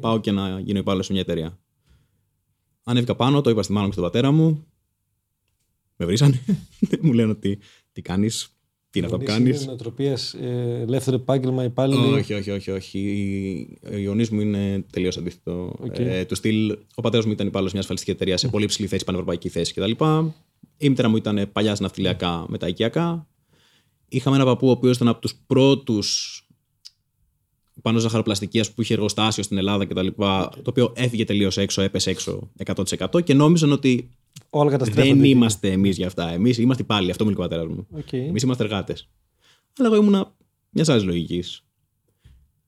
πάω 0.00 0.20
και 0.20 0.30
να 0.30 0.60
γίνω 0.60 0.78
υπάλληλος 0.78 1.06
σε 1.06 1.12
μια 1.12 1.20
εταιρεία. 1.20 1.58
Ανέβηκα 2.84 3.16
πάνω, 3.16 3.40
το 3.40 3.50
είπα 3.50 3.62
στη 3.62 3.72
μάνα 3.72 3.86
μου 3.86 3.92
και 3.92 3.98
στον 3.98 4.10
πατέρα 4.10 4.30
μου. 4.30 4.66
Με 5.96 6.06
βρήσανε. 6.06 6.40
μου 7.02 7.12
λένε 7.12 7.30
ότι 7.30 7.58
τι 7.92 8.02
κάνεις, 8.02 8.55
τι 9.00 9.06
είναι 9.06 9.14
αυτό 9.14 9.18
που 9.18 9.32
κάνεις; 9.32 9.56
Είναι 9.56 9.66
νοοτροπίας, 9.66 10.34
ε, 10.34 10.80
ελεύθερο 10.86 11.16
επάγγελμα, 11.16 11.64
υπάλληλοι. 11.64 12.12
Όχι, 12.12 12.34
όχι, 12.34 12.50
όχι. 12.50 12.70
όχι. 12.70 13.78
Οι 13.92 13.96
γονείς 13.96 14.30
μου 14.30 14.40
είναι 14.40 14.84
τελείως 14.92 15.16
αντίθετο. 15.16 15.74
Οκ. 15.80 15.98
Ε, 15.98 16.24
του 16.24 16.34
στυλ, 16.34 16.78
ο 16.94 17.00
πατέρας 17.00 17.26
μου 17.26 17.32
ήταν 17.32 17.46
υπάλληλος 17.46 17.72
μιας 17.72 17.82
ασφαλιστικής 17.84 18.16
εταιρείας 18.16 18.40
σε 18.40 18.48
πολύ 18.48 18.64
υψηλή 18.64 18.86
θέση, 18.86 19.04
πανευρωπαϊκή 19.04 19.48
θέση 19.48 19.72
κτλ. 19.74 19.90
Η 20.76 20.88
μητέρα 20.88 21.08
μου 21.08 21.16
ήταν 21.16 21.48
παλιά 21.52 21.74
στα 21.74 21.82
ναυτιλιακά 21.84 22.44
με 22.48 22.58
τα 22.58 22.68
οικιακά. 22.68 23.26
Είχαμε 24.08 24.36
ένα 24.36 24.44
παππού 24.44 24.68
ο 24.68 24.70
οποίος 24.70 24.96
ήταν 24.96 25.08
από 25.08 25.20
τους 25.20 25.34
πρώτους 25.46 26.40
πάνω 27.82 27.98
ζαχαροπλαστική 27.98 28.60
που 28.74 28.82
είχε 28.82 28.94
εργοστάσιο 28.94 29.42
στην 29.42 29.58
Ελλάδα 29.58 29.86
κτλ. 29.86 30.06
Το 30.16 30.50
οποίο 30.64 30.92
έφυγε 30.96 31.24
τελείως 31.24 31.56
έξω, 31.56 31.82
έπεσε 31.82 32.10
έξω 32.10 32.50
100% 32.64 33.24
και 33.24 33.34
νόμιζαν 33.34 33.72
ότι 33.72 34.10
Όλα 34.50 34.70
καταστρέφονται. 34.70 35.08
δεν 35.08 35.20
εκεί. 35.20 35.28
είμαστε 35.28 35.70
εμείς 35.70 35.96
για 35.96 36.06
αυτά. 36.06 36.28
Εμείς 36.28 36.58
είμαστε 36.58 36.82
πάλι, 36.82 37.10
αυτό 37.10 37.24
μου 37.24 37.30
λέει 37.30 37.38
ο 37.38 37.42
πατέρας 37.42 37.66
μου. 37.66 37.86
Οκ. 37.90 38.12
Εμείς 38.12 38.42
είμαστε 38.42 38.64
εργάτες. 38.64 39.08
Αλλά 39.78 39.88
εγώ 39.88 39.96
ήμουνα 40.02 40.34
μιας 40.70 40.88
άλλης 40.88 41.04
λογικής. 41.04 41.66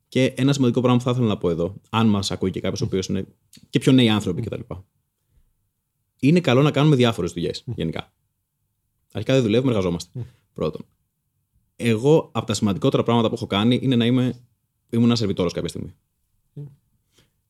Και 0.08 0.24
ένα 0.24 0.52
σημαντικό 0.52 0.80
πράγμα 0.80 0.98
που 0.98 1.04
θα 1.04 1.10
ήθελα 1.10 1.26
να 1.26 1.38
πω 1.38 1.50
εδώ, 1.50 1.74
αν 1.90 2.06
μας 2.06 2.30
ακούει 2.30 2.50
και 2.50 2.60
κάποιος 2.60 2.80
ο 2.80 2.84
οποίος 2.84 3.06
είναι 3.06 3.26
και 3.70 3.78
πιο 3.78 3.92
νέοι 3.92 4.08
άνθρωποι 4.08 4.42
κτλ. 4.42 4.60
Είναι 6.18 6.40
καλό 6.40 6.62
να 6.62 6.70
κάνουμε 6.70 6.96
διάφορες 6.96 7.32
δουλειές 7.32 7.64
γενικά. 7.66 8.12
Αρχικά 9.12 9.34
δεν 9.34 9.42
δουλεύουμε, 9.42 9.70
εργαζόμαστε. 9.70 10.26
Πρώτον. 10.54 10.84
Εγώ 11.76 12.28
από 12.32 12.46
τα 12.46 12.54
σημαντικότερα 12.54 13.02
πράγματα 13.02 13.28
που 13.28 13.34
έχω 13.34 13.46
κάνει 13.46 13.78
είναι 13.82 13.96
να 13.96 14.06
είμαι. 14.06 14.40
ήμουν 14.90 15.06
ένα 15.06 15.16
σερβιτόρος 15.16 15.52
κάποια 15.52 15.68
στιγμή. 15.68 15.94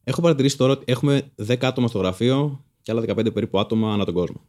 Έχω 0.05 0.21
παρατηρήσει 0.21 0.57
τώρα 0.57 0.73
ότι 0.73 0.85
έχουμε 0.87 1.33
10 1.47 1.65
άτομα 1.65 1.89
στο 1.89 1.99
γραφείο 1.99 2.65
και 2.89 2.95
άλλα 2.95 3.05
15 3.29 3.33
περίπου 3.33 3.59
άτομα 3.59 3.93
ανά 3.93 4.05
τον 4.05 4.15
κόσμο. 4.15 4.47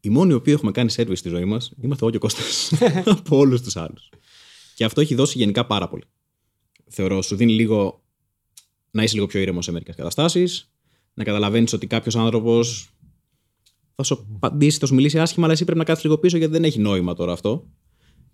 Οι 0.00 0.08
μόνοι 0.08 0.30
οι 0.30 0.34
οποίοι 0.34 0.52
έχουμε 0.56 0.72
κάνει 0.72 0.92
service 0.96 1.16
στη 1.16 1.28
ζωή 1.28 1.44
μας 1.44 1.72
είμαστε 1.82 2.04
εγώ 2.04 2.10
και 2.10 2.16
ο 2.16 2.20
Κώστας 2.20 2.72
από 3.18 3.36
όλους 3.36 3.62
τους 3.62 3.76
άλλους. 3.76 4.08
Και 4.74 4.84
αυτό 4.84 5.00
έχει 5.00 5.14
δώσει 5.14 5.38
γενικά 5.38 5.66
πάρα 5.66 5.88
πολύ. 5.88 6.02
Θεωρώ, 6.88 7.22
σου 7.22 7.36
δίνει 7.36 7.52
λίγο 7.52 8.02
να 8.90 9.02
είσαι 9.02 9.14
λίγο 9.14 9.26
πιο 9.26 9.40
ήρεμος 9.40 9.64
σε 9.64 9.72
μερικές 9.72 9.94
καταστάσεις, 9.94 10.70
να 11.14 11.24
καταλαβαίνεις 11.24 11.72
ότι 11.72 11.86
κάποιος 11.86 12.16
άνθρωπος 12.16 12.90
θα 13.94 14.02
σου 14.02 14.26
απαντήσει, 14.34 14.78
θα 14.78 14.86
σου 14.86 14.94
μιλήσει 14.94 15.18
άσχημα, 15.18 15.44
αλλά 15.44 15.54
εσύ 15.54 15.64
πρέπει 15.64 15.78
να 15.78 15.84
κάθεις 15.84 16.04
λίγο 16.04 16.18
πίσω 16.18 16.36
γιατί 16.36 16.52
δεν 16.52 16.64
έχει 16.64 16.78
νόημα 16.78 17.14
τώρα 17.14 17.32
αυτό. 17.32 17.66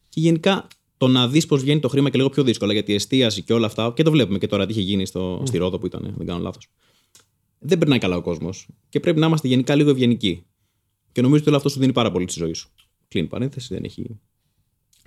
Και 0.08 0.20
γενικά 0.20 0.66
το 0.96 1.08
να 1.08 1.28
δεις 1.28 1.46
πώς 1.46 1.62
βγαίνει 1.62 1.80
το 1.80 1.88
χρήμα 1.88 2.10
και 2.10 2.16
λίγο 2.16 2.28
πιο 2.28 2.42
δύσκολα 2.42 2.72
γιατί 2.72 2.92
η 2.92 2.94
εστίαση 2.94 3.42
και 3.42 3.52
όλα 3.52 3.66
αυτά, 3.66 3.92
και 3.96 4.02
το 4.02 4.10
βλέπουμε 4.10 4.38
και 4.38 4.46
τώρα 4.46 4.66
τι 4.66 4.72
είχε 4.72 4.80
γίνει 4.80 5.06
στο, 5.06 5.42
στη 5.46 5.58
Ρόδο 5.58 5.78
που 5.78 5.86
ήταν, 5.86 6.04
αν 6.04 6.14
δεν 6.16 6.26
κάνω 6.26 6.40
λάθος. 6.40 6.68
Δεν 7.66 7.78
περνάει 7.78 7.98
καλά 7.98 8.16
ο 8.16 8.22
κόσμος. 8.22 8.68
Και 8.88 9.00
πρέπει 9.00 9.20
να 9.20 9.26
είμαστε 9.26 9.48
γενικά 9.48 9.74
λίγο 9.74 9.90
ευγενικοί. 9.90 10.46
Και 11.12 11.20
νομίζω 11.20 11.40
ότι 11.40 11.48
όλο 11.48 11.56
αυτό 11.56 11.68
σου 11.68 11.78
δίνει 11.78 11.92
πάρα 11.92 12.10
πολύ 12.10 12.30
στη 12.30 12.38
ζωή 12.38 12.52
σου. 12.52 12.70
Κλείνει 13.08 13.26
παρένθεση, 13.26 13.74
δεν 13.74 13.84
έχει 13.84 14.20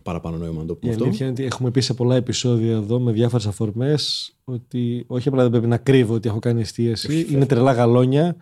παραπάνω 0.04 0.38
νόημα 0.38 0.62
να 0.62 0.66
το 0.66 0.74
Η 0.74 0.78
πούμε 0.80 0.92
αυτό. 0.92 1.04
αλήθεια 1.04 1.26
είναι 1.26 1.34
ότι 1.34 1.44
έχουμε 1.44 1.72
πει 1.72 1.82
σε 1.82 1.94
πολλά 1.94 2.16
επεισόδια 2.16 2.72
εδώ 2.72 3.00
με 3.00 3.12
διάφορες 3.12 3.48
αφορμές 3.48 4.32
ότι 4.44 5.04
όχι 5.08 5.28
απλά 5.28 5.42
δεν 5.42 5.52
πρέπει 5.52 5.68
να 5.68 5.78
κρύβω 5.78 6.14
ότι 6.14 6.28
έχω 6.28 6.40
κάνει 6.40 6.62
εστίαση, 6.62 7.28
είναι 7.30 7.46
τρελά 7.46 7.72
γαλόνια 7.72 8.36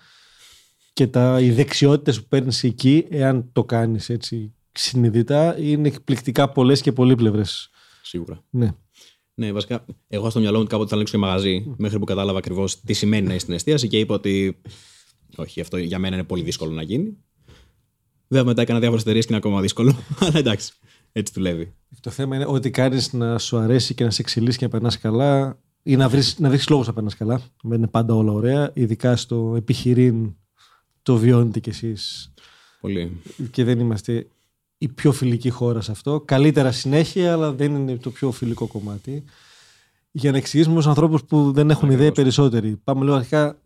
και 0.93 1.07
τα, 1.07 1.39
οι 1.41 1.51
δεξιότητες 1.51 2.21
που 2.21 2.27
παίρνεις 2.27 2.63
εκεί, 2.63 3.05
εάν 3.09 3.49
το 3.51 3.63
κάνεις 3.63 4.09
έτσι 4.09 4.53
συνειδητά, 4.71 5.59
είναι 5.59 5.87
εκπληκτικά 5.87 6.49
πολλές 6.49 6.81
και 6.81 6.91
πολύπλευρε. 6.91 7.41
Σίγουρα. 8.01 8.43
Ναι. 8.49 8.75
Ναι, 9.35 9.51
βασικά, 9.51 9.85
εγώ 10.07 10.29
στο 10.29 10.39
μυαλό 10.39 10.55
μου 10.55 10.61
ότι 10.61 10.71
κάποτε 10.71 10.89
θα 10.89 10.95
ανοίξω 10.95 11.13
και 11.13 11.19
μαγαζί, 11.19 11.73
μέχρι 11.77 11.99
που 11.99 12.05
κατάλαβα 12.05 12.37
ακριβώς 12.37 12.81
τι 12.81 12.93
σημαίνει 12.93 13.27
να 13.27 13.33
είσαι 13.33 13.39
στην 13.39 13.53
εστίαση 13.53 13.87
και 13.87 13.99
είπα 13.99 14.13
ότι. 14.13 14.61
Όχι, 15.35 15.61
αυτό 15.61 15.77
για 15.77 15.99
μένα 15.99 16.15
είναι 16.15 16.23
πολύ 16.23 16.43
δύσκολο 16.43 16.71
να 16.71 16.81
γίνει. 16.81 17.17
Βέβαια, 18.27 18.45
μετά 18.45 18.61
έκανα 18.61 18.79
διάφορες 18.79 19.03
εταιρείες 19.03 19.25
και 19.25 19.33
είναι 19.33 19.41
ακόμα 19.45 19.61
δύσκολο. 19.61 19.95
Αλλά 20.25 20.37
εντάξει, 20.37 20.73
έτσι 21.11 21.33
δουλεύει. 21.35 21.73
Το 21.99 22.09
θέμα 22.09 22.35
είναι 22.35 22.45
ότι 22.47 22.69
κάνεις 22.69 23.13
να 23.13 23.37
σου 23.39 23.57
αρέσει 23.57 23.93
και 23.93 24.03
να 24.03 24.09
σε 24.09 24.21
εξελίσσει 24.21 24.57
και 24.57 24.65
να 24.65 24.71
περνάς 24.71 24.99
καλά 24.99 25.59
ή 25.83 25.95
να 25.95 26.09
βρεις 26.09 26.39
να 26.39 26.49
βρεις 26.49 26.69
λόγους 26.69 26.87
να 26.87 26.93
περνάς 26.93 27.15
καλά. 27.15 27.41
Δεν 27.63 27.77
είναι 27.77 27.87
πάντα 27.87 28.13
όλα 28.13 28.31
ωραία. 28.31 28.71
Ειδικά 28.73 29.15
στο 29.15 29.53
επιχειρήν 29.57 30.35
το 31.01 31.17
βιώνετε 31.17 31.59
κι 31.59 31.69
εσείς. 31.69 32.33
Πολύ. 32.81 33.21
Και 33.51 33.63
δεν 33.63 33.79
είμαστε 33.79 34.27
η 34.77 34.87
πιο 34.87 35.11
φιλική 35.11 35.49
χώρα 35.49 35.81
σε 35.81 35.91
αυτό. 35.91 36.21
Καλύτερα 36.21 36.71
συνέχεια, 36.71 37.33
αλλά 37.33 37.53
δεν 37.53 37.75
είναι 37.75 37.97
το 37.97 38.09
πιο 38.09 38.31
φιλικό 38.31 38.67
κομμάτι. 38.67 39.23
Για 40.11 40.31
να 40.31 40.37
εξηγήσουμε 40.37 40.79
στου 40.79 40.89
ανθρώπους 40.89 41.23
που 41.23 41.51
δεν 41.51 41.69
έχουν 41.69 41.89
ιδέα 41.89 42.07
οι 42.07 42.11
περισσότεροι. 42.11 42.75
Πάμε 42.83 43.03
λίγο 43.03 43.15
αρχικά 43.15 43.61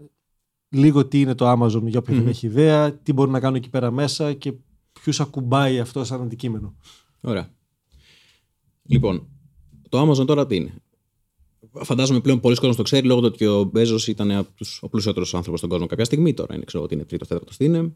λίγο 0.69 1.05
τι 1.05 1.19
είναι 1.21 1.35
το 1.35 1.51
Amazon 1.51 1.83
για 1.83 1.99
όποιον 1.99 2.17
δεν 2.17 2.27
έχει 2.27 2.45
ιδέα, 2.45 2.93
τι 2.93 3.13
μπορεί 3.13 3.31
να 3.31 3.39
κάνω 3.39 3.55
εκεί 3.55 3.69
πέρα 3.69 3.91
μέσα 3.91 4.33
και 4.33 4.53
ποιους 5.01 5.19
ακουμπάει 5.19 5.79
αυτό 5.79 6.03
σαν 6.03 6.21
αντικείμενο. 6.21 6.75
Ωραία. 7.21 7.49
Λοιπόν, 8.83 9.27
το 9.89 10.01
Amazon 10.01 10.25
τώρα 10.25 10.45
τι 10.45 10.55
είναι; 10.55 10.73
Φαντάζομαι 11.71 12.19
πλέον 12.19 12.39
πολλοί 12.39 12.55
κόσμοι 12.55 12.75
το 12.75 12.81
ξέρει 12.81 13.07
λόγω 13.07 13.21
του 13.21 13.29
ότι 13.33 13.45
ο 13.45 13.63
Μπέζο 13.63 13.97
ήταν 14.07 14.31
από 14.31 14.49
τους, 14.55 14.79
ο 14.81 14.89
πλουσιότερο 14.89 15.25
άνθρωπος 15.31 15.59
στον 15.59 15.71
κόσμο 15.71 15.87
κάποια 15.87 16.05
στιγμή. 16.05 16.33
Τώρα 16.33 16.55
είναι, 16.55 16.63
ξέρω 16.63 16.83
ότι 16.83 16.93
είναι 16.93 17.05
τρίτος, 17.05 17.27
τέταρτος 17.27 17.57
τι 17.57 17.65
είναι. 17.65 17.95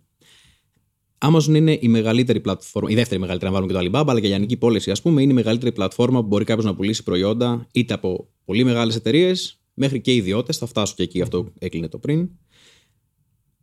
Amazon 1.25 1.55
είναι 1.55 1.77
η 1.81 1.87
μεγαλύτερη 1.87 2.39
πλατφόρμα, 2.39 2.89
η 2.91 2.95
δεύτερη 2.95 3.19
μεγαλύτερη, 3.19 3.51
να 3.51 3.57
βάλουμε 3.57 3.79
και 3.79 3.89
το 3.89 3.99
Alibaba, 3.99 4.09
αλλά 4.09 4.19
και 4.19 4.25
η 4.25 4.29
Λιανική 4.29 4.57
πώληση, 4.57 4.91
ας 4.91 5.01
πούμε, 5.01 5.21
είναι 5.21 5.31
η 5.31 5.35
μεγαλύτερη 5.35 5.71
πλατφόρμα 5.71 6.21
που 6.21 6.27
μπορεί 6.27 6.43
κάποιος 6.43 6.65
να 6.65 6.75
πουλήσει 6.75 7.03
προϊόντα 7.03 7.67
είτε 7.71 7.93
από 7.93 8.29
πολύ 8.45 8.63
μεγάλες 8.63 8.95
εταιρείες 8.95 9.61
μέχρι 9.73 10.01
και 10.01 10.13
ιδιώτες. 10.13 10.57
Θα 10.57 10.65
φτάσω 10.65 10.93
και 10.97 11.03
εκεί, 11.03 11.21
αυτό 11.21 11.53
έκλεινε 11.59 11.87
το 11.87 11.97
πριν. 11.97 12.29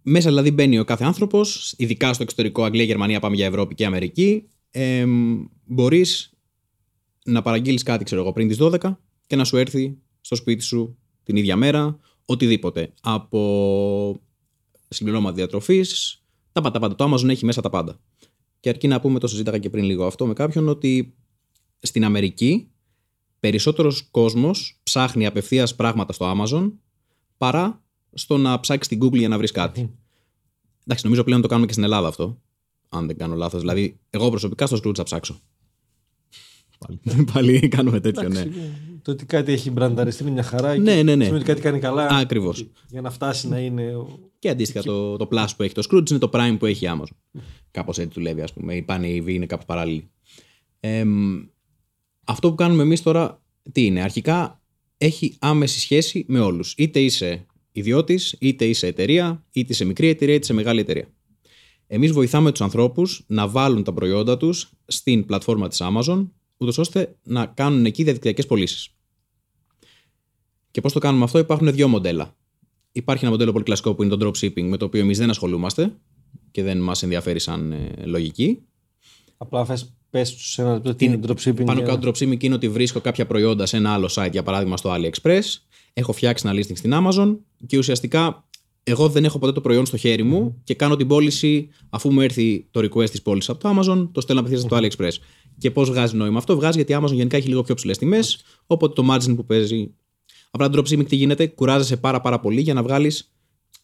Μέσα 0.02 0.28
δηλαδή 0.28 0.50
μπαίνει 0.50 0.78
ο 0.78 0.84
κάθε 0.84 1.04
άνθρωπος, 1.04 1.74
ειδικά 1.76 2.12
στο 2.12 2.22
εξωτερικό, 2.22 2.64
Αγγλία, 2.64 2.84
Γερμανία, 2.84 3.20
πάμε 3.20 3.36
για 3.36 3.46
Ευρώπη 3.46 3.74
και 3.74 3.86
Αμερική. 3.86 4.48
Ε, 4.70 5.04
μπορείς 5.64 6.32
να 7.24 7.42
παραγγείλεις 7.42 7.82
κάτι, 7.82 8.04
ξέρω 8.04 8.20
εγώ, 8.20 8.32
πριν 8.32 8.48
τις 8.48 8.58
12 8.60 8.98
και 9.26 9.36
να 9.36 9.44
σου 9.44 9.56
έρθει 9.56 9.98
στο 10.20 10.34
σπίτι 10.34 10.62
σου 10.62 10.98
την 11.22 11.36
ίδια 11.36 11.56
μέρα, 11.56 11.98
οτιδήποτε. 12.24 12.92
Από 13.00 14.20
συμπληρώματα 14.88 15.34
διατροφής, 15.34 16.19
τα 16.52 16.60
πάντα, 16.60 16.78
πάντα. 16.78 16.94
Το 16.94 17.04
Amazon 17.04 17.28
έχει 17.28 17.44
μέσα 17.44 17.60
τα 17.60 17.70
πάντα. 17.70 18.00
Και 18.60 18.68
αρκεί 18.68 18.88
να 18.88 19.00
πούμε, 19.00 19.18
το 19.18 19.26
συζήταγα 19.26 19.58
και 19.58 19.70
πριν 19.70 19.84
λίγο 19.84 20.06
αυτό 20.06 20.26
με 20.26 20.32
κάποιον, 20.32 20.68
ότι 20.68 21.14
στην 21.80 22.04
Αμερική 22.04 22.70
περισσότερος 23.40 24.08
κόσμος 24.10 24.80
ψάχνει 24.82 25.26
απευθείας 25.26 25.74
πράγματα 25.74 26.12
στο 26.12 26.34
Amazon 26.36 26.72
παρά 27.36 27.82
στο 28.12 28.36
να 28.36 28.60
ψάξεις 28.60 28.86
στην 28.86 29.08
Google 29.08 29.18
για 29.18 29.28
να 29.28 29.36
βρεις 29.36 29.50
κάτι. 29.50 29.80
Εντάξει, 30.84 31.04
νομίζω 31.04 31.24
πλέον 31.24 31.40
το 31.40 31.48
κάνουμε 31.48 31.66
και 31.66 31.72
στην 31.72 31.84
Ελλάδα 31.84 32.08
αυτό. 32.08 32.40
Αν 32.88 33.06
δεν 33.06 33.16
κάνω 33.16 33.34
λάθος. 33.34 33.60
Δηλαδή, 33.60 34.00
εγώ 34.10 34.30
προσωπικά 34.30 34.66
στο 34.66 34.76
Scrooge 34.84 34.94
θα 34.96 35.02
ψάξω. 35.02 35.40
Πάλι, 36.86 37.24
Πάλι 37.32 37.68
κάνουμε 37.68 38.00
τέτοιο, 38.00 38.28
ναι. 38.28 38.44
Το 39.02 39.10
ότι 39.10 39.24
κάτι 39.24 39.52
έχει 39.52 39.70
μπρανταριστεί 39.70 40.22
είναι 40.22 40.32
μια 40.32 40.42
χαρά. 40.42 40.78
Ναι, 40.78 41.02
ναι, 41.02 41.02
ναι. 41.02 41.24
Σημαίνει 41.24 41.42
ότι 41.42 41.44
κάτι 41.44 41.60
κάνει 41.60 41.78
καλά. 41.78 42.06
Ακριβώς. 42.06 42.66
Για 42.88 43.00
να 43.00 43.10
φτάσει 43.10 43.48
να 43.48 43.58
είναι. 43.58 43.92
Και 44.38 44.48
αντίστοιχα 44.48 44.82
το, 44.82 45.16
το 45.16 45.28
Plus 45.30 45.46
που 45.56 45.62
έχει 45.62 45.74
το 45.74 45.82
Scrooge 45.90 46.10
είναι 46.10 46.18
το 46.18 46.30
Prime 46.32 46.56
που 46.58 46.66
έχει 46.66 46.84
η 46.84 46.88
Amazon. 46.92 47.40
Κάπως 47.70 47.98
έτσι 47.98 48.12
δουλεύει, 48.14 48.40
ας 48.40 48.52
πούμε. 48.52 48.74
Η 48.74 48.82
πάνε 48.82 49.08
η 49.08 49.24
είναι 49.26 49.46
κάπου 49.46 49.64
παράλληλη. 49.64 50.10
Ε, 50.80 51.04
αυτό 52.24 52.48
που 52.48 52.54
κάνουμε 52.54 52.82
εμείς 52.82 53.02
τώρα 53.02 53.42
τι 53.72 53.84
είναι; 53.84 54.02
Αρχικά 54.02 54.60
έχει 54.96 55.36
άμεση 55.38 55.80
σχέση 55.80 56.24
με 56.28 56.40
όλους. 56.40 56.74
Είτε 56.76 57.00
είσαι 57.00 57.46
ιδιώτης, 57.72 58.36
είτε 58.38 58.64
είσαι 58.64 58.86
εταιρεία, 58.86 59.44
είτε 59.52 59.72
είσαι 59.72 59.84
μικρή 59.84 60.08
εταιρεία, 60.08 60.34
είτε 60.34 60.44
σε 60.44 60.52
μεγάλη 60.52 60.80
εταιρεία. 60.80 61.08
Εμείς 61.86 62.12
βοηθάμε 62.12 62.50
τους 62.50 62.60
ανθρώπους 62.60 63.24
να 63.26 63.48
βάλουν 63.48 63.84
τα 63.84 63.92
προϊόντα 63.92 64.36
τους 64.36 64.70
στην 64.86 65.26
πλατφόρμα 65.26 65.68
της 65.68 65.80
Amazon, 65.82 66.28
ούτως 66.60 66.78
ώστε 66.78 67.16
να 67.22 67.46
κάνουν 67.46 67.84
εκεί 67.84 68.02
διαδικτυακές 68.02 68.46
πωλήσεις. 68.46 68.88
Και 70.70 70.80
πώς 70.80 70.92
το 70.92 70.98
κάνουμε 70.98 71.24
αυτό, 71.24 71.38
υπάρχουν 71.38 71.72
δύο 71.72 71.88
μοντέλα. 71.88 72.36
Υπάρχει 72.92 73.22
ένα 73.24 73.32
μοντέλο 73.32 73.52
πολύ 73.52 73.64
κλασικό 73.64 73.94
που 73.94 74.02
είναι 74.02 74.16
το 74.16 74.26
dropshipping, 74.26 74.62
με 74.62 74.76
το 74.76 74.84
οποίο 74.84 75.00
εμείς 75.00 75.18
δεν 75.18 75.30
ασχολούμαστε 75.30 75.92
και 76.50 76.62
δεν 76.62 76.80
μας 76.80 77.02
ενδιαφέρει 77.02 77.38
σαν 77.38 77.72
ε, 77.72 78.04
λογική. 78.04 78.58
Απλά 79.36 79.64
θες 79.64 79.94
πες 80.10 80.34
σε 80.38 80.62
ένα 80.62 80.72
λεπτό 80.72 80.94
τι 80.94 81.04
είναι 81.04 81.20
dropshipping. 81.26 81.64
Πάνω 81.64 81.82
κάτω 81.82 82.08
dropshipping 82.08 82.42
είναι 82.42 82.54
ότι 82.54 82.68
βρίσκω 82.68 83.00
κάποια 83.00 83.26
προϊόντα 83.26 83.66
σε 83.66 83.76
ένα 83.76 83.92
άλλο 83.92 84.10
site, 84.14 84.30
για 84.32 84.42
παράδειγμα 84.42 84.76
στο 84.76 84.94
AliExpress. 84.94 85.42
Έχω 85.92 86.12
φτιάξει 86.12 86.48
ένα 86.48 86.60
listing 86.60 86.76
στην 86.76 86.92
Amazon 86.94 87.36
και 87.66 87.78
ουσιαστικά 87.78 88.44
εγώ 88.82 89.08
δεν 89.08 89.24
έχω 89.24 89.38
ποτέ 89.38 89.52
το 89.52 89.60
προϊόν 89.60 89.86
στο 89.86 89.96
χέρι 89.96 90.22
μου 90.22 90.60
και 90.64 90.74
κάνω 90.74 90.96
την 90.96 91.06
πώληση 91.06 91.68
αφού 91.90 92.12
μου 92.12 92.20
έρθει 92.20 92.66
το 92.70 92.80
request 92.80 93.10
της 93.10 93.22
πώλησης 93.22 93.48
από 93.50 93.60
το 93.60 93.70
Amazon, 93.70 94.08
το 94.12 94.20
στέλνω 94.20 94.40
απευθείας 94.40 94.62
στο 94.62 94.76
AliExpress. 94.76 95.16
Και 95.60 95.70
πώς 95.70 95.90
βγάζει 95.90 96.16
νόημα 96.16 96.38
αυτό, 96.38 96.56
βγάζει 96.56 96.76
γιατί 96.76 96.92
η 96.92 96.96
Amazon 97.00 97.12
γενικά 97.12 97.36
έχει 97.36 97.48
λίγο 97.48 97.62
πιο 97.62 97.74
ψηλές 97.74 97.98
τιμές, 97.98 98.44
οπότε 98.66 99.02
το 99.02 99.14
margin 99.14 99.36
που 99.36 99.44
παίζει. 99.44 99.94
Απλά 100.50 100.68
το 100.68 100.78
dropshipping 100.78 101.06
τι 101.08 101.16
γίνεται, 101.16 101.46
κουράζεσαι 101.46 101.96
πάρα, 101.96 102.20
πάρα 102.20 102.40
πολύ 102.40 102.60
για 102.60 102.74
να 102.74 102.82
βγάλεις 102.82 103.34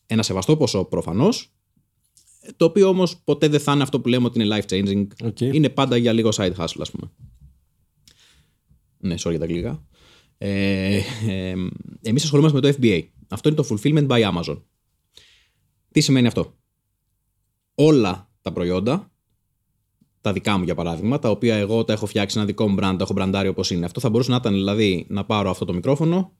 ένα 0.07 0.23
σεβαστό 0.23 0.57
ποσό 0.57 0.85
προφανώς, 0.85 1.53
το 2.57 2.65
οποίο 2.65 2.89
όμως 2.89 3.17
ποτέ 3.25 3.49
δεν 3.49 3.61
θα 3.61 3.73
είναι 3.73 3.83
αυτό 3.83 4.01
που 4.01 4.09
λέμε 4.09 4.27
ότι 4.27 4.41
είναι 4.41 4.57
life 4.57 4.73
changing. 4.73 5.07
Okay. 5.23 5.55
Είναι 5.55 5.69
πάντα 5.69 5.97
για 5.97 6.13
λίγο 6.13 6.29
side 6.33 6.55
hustle, 6.57 6.81
ας 6.81 6.91
πούμε. 6.91 7.11
Ναι, 8.99 9.15
sorry 9.15 9.31
για 9.31 9.39
τα 9.39 9.45
αγγλικά. 9.45 9.87
Ε, 10.39 11.01
ε, 11.29 11.55
εμείς 12.03 12.25
ασχολούμαστε 12.25 12.61
με 12.61 12.73
το 12.73 12.79
FBA. 12.81 13.03
Αυτό 13.29 13.49
είναι 13.49 13.59
το 13.63 13.67
Fulfillment 13.71 14.07
by 14.07 14.33
Amazon. 14.33 14.63
Τι 15.91 16.01
σημαίνει 16.01 16.27
αυτό; 16.27 16.55
Όλα 17.75 18.31
τα 18.41 18.53
προϊόντα, 18.53 19.11
τα 20.27 20.33
δικά 20.33 20.59
μου 20.59 20.65
για 20.65 20.75
παράδειγμα, 20.75 21.19
τα 21.19 21.31
οποία 21.31 21.57
εγώ 21.57 21.85
τα 21.85 21.93
έχω 21.93 22.07
φτιάξει 22.07 22.39
ένα 22.39 22.47
δικό 22.47 22.69
μου 22.69 22.75
brand, 22.75 22.79
τα 22.79 22.97
έχω 23.01 23.13
μπραντάρει 23.13 23.49
όπως 23.49 23.71
είναι. 23.71 23.85
Αυτό 23.85 24.01
θα 24.01 24.11
μπορούσε 24.11 24.31
να 24.31 24.37
ήταν 24.37 24.53
δηλαδή 24.53 25.07
να 25.09 25.25
πάρω 25.25 25.51
αυτό 25.51 25.65
το 25.65 25.73
μικρόφωνο 25.73 26.33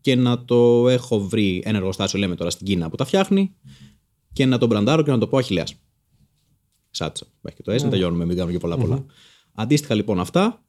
και 0.00 0.14
να 0.14 0.44
το 0.44 0.88
έχω 0.88 1.20
βρει 1.20 1.62
ένα 1.64 1.78
εργοστάσιο, 1.78 2.18
λέμε 2.18 2.34
τώρα 2.34 2.50
στην 2.50 2.66
Κίνα 2.66 2.90
που 2.90 2.96
τα 2.96 3.04
φτιάχνει 3.04 3.54
και 4.32 4.46
να 4.46 4.58
το 4.58 4.66
μπραντάρω 4.66 5.02
και 5.02 5.10
να 5.10 5.18
το 5.18 5.26
πω 5.26 5.38
Αχιλέας. 5.38 5.74
Σάτσα. 6.90 7.26
Έχει 7.42 7.56
και 7.56 7.62
το 7.62 7.72
S, 7.72 7.82
να 7.82 7.88
τελειώνουμε, 7.88 8.24
μην 8.24 8.36
κάνουμε 8.36 8.52
και 8.52 8.60
πολλά 8.60 8.76
πολλά. 8.76 9.04
Αντίστοιχα 9.54 9.94
λοιπόν 9.94 10.20
αυτά, 10.20 10.64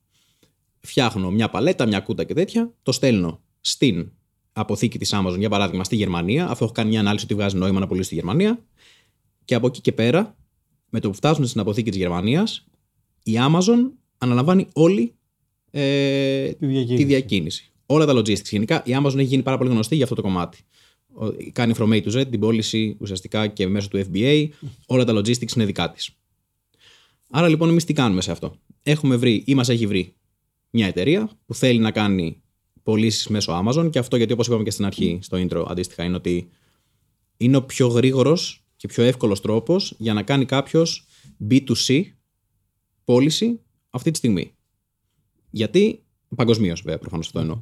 φτιάχνω 0.79 1.31
μια 1.31 1.49
παλέτα, 1.49 1.85
μια 1.85 1.99
κούτα 1.99 2.23
και 2.23 2.33
τέτοια, 2.33 2.73
το 2.83 2.91
στέλνω 2.91 3.41
στην 3.59 4.11
αποθήκη 4.53 4.97
της 4.97 5.13
Amazon, 5.13 5.38
για 5.38 5.49
παράδειγμα, 5.49 5.83
στη 5.83 5.95
Γερμανία, 5.95 6.49
αφού 6.49 6.63
έχω 6.63 6.73
κάνει 6.73 6.89
μια 6.89 6.99
ανάλυση 6.99 7.25
ότι 7.25 7.33
βγάζει 7.33 7.57
νόημα 7.57 7.79
να 7.79 7.88
πουλήσει 7.88 8.05
στη 8.05 8.15
Γερμανία. 8.15 8.65
Και 9.45 9.55
από 9.55 9.67
εκεί 9.67 9.81
και 9.81 9.91
πέρα, 9.91 10.38
με 10.89 11.00
το 11.00 11.10
που 11.10 11.15
φτάσουν 11.15 11.48
στην 11.48 11.62
αποθήκη 11.62 11.89
της 11.89 12.00
Γερμανίας, 12.00 12.65
η 13.24 13.34
Amazon 13.38 13.91
αναλαμβάνει 14.17 14.67
όλη 14.74 15.13
ε, 15.72 16.51
Τη 16.53 16.65
διακίνηση. 16.65 16.96
τη 16.96 17.03
διακίνηση. 17.03 17.72
Όλα 17.86 18.05
τα 18.05 18.13
logistics. 18.13 18.43
Γενικά 18.50 18.84
η 18.86 18.91
Amazon 19.03 19.15
έχει 19.17 19.24
γίνει 19.24 19.43
πάρα 19.43 19.58
πολύ 19.58 19.69
γνωστή 19.69 19.96
για 19.96 20.03
αυτό 20.03 20.15
το 20.15 20.22
κομμάτι. 20.22 20.58
Ο- 21.13 21.27
Κάνει 21.51 21.74
from 21.77 21.89
A 21.89 22.03
to 22.03 22.12
Z 22.19 22.25
την 22.29 22.39
πώληση 22.39 22.98
ουσιαστικά 23.00 23.48
και 23.48 23.67
μέσω 23.67 23.88
του 23.88 23.98
FBA. 24.12 24.48
Όλα 24.86 25.03
τα 25.03 25.13
logistics 25.13 25.55
είναι 25.55 25.65
δικά 25.65 25.91
της. 25.91 26.10
Άρα 27.29 27.48
λοιπόν 27.48 27.69
εμείς 27.69 27.84
τι 27.86 27.93
κάνουμε 27.93 28.22
σε 28.22 28.31
αυτό; 28.31 28.55
Έχουμε 28.84 29.15
βρει 29.15 29.43
ή 29.46 29.55
μας 29.55 29.69
έχει 29.69 29.88
βρει 29.88 30.13
μια 30.69 30.88
εταιρεία 30.88 31.29
που 31.46 31.53
θέλει 31.53 31.79
να 31.79 31.91
κάνει 31.91 32.41
πωλήσεις 32.84 33.27
μέσω 33.27 33.63
Amazon 33.65 33.89
και 33.91 34.00
αυτό 34.00 34.17
γιατί 34.17 34.34
όπως 34.34 34.48
είπαμε 34.48 34.63
και 34.63 34.72
στην 34.72 34.86
αρχή 34.86 35.19
στο 35.22 35.38
intro 35.38 35.65
αντίστοιχα 35.67 36.03
είναι 36.03 36.15
ότι 36.15 36.50
είναι 37.38 37.58
ο 37.58 37.63
πιο 37.63 37.88
γρήγορος 37.88 38.63
και 38.79 38.88
πιο 38.88 39.03
εύκολος 39.03 39.41
τρόπος 39.41 39.95
για 39.98 40.13
να 40.13 40.24
κάνει 40.24 40.45
κάποιος 40.45 41.05
B2C 41.50 42.03
πώληση 43.03 43.59
αυτή 43.89 44.12
τη 44.12 44.17
στιγμή. 44.17 44.55
Γιατί, 45.50 46.03
παγκοσμίως 46.36 46.81
βέβαια 46.81 47.00
προφανώς 47.00 47.25
αυτό 47.25 47.39
εννοώ. 47.39 47.62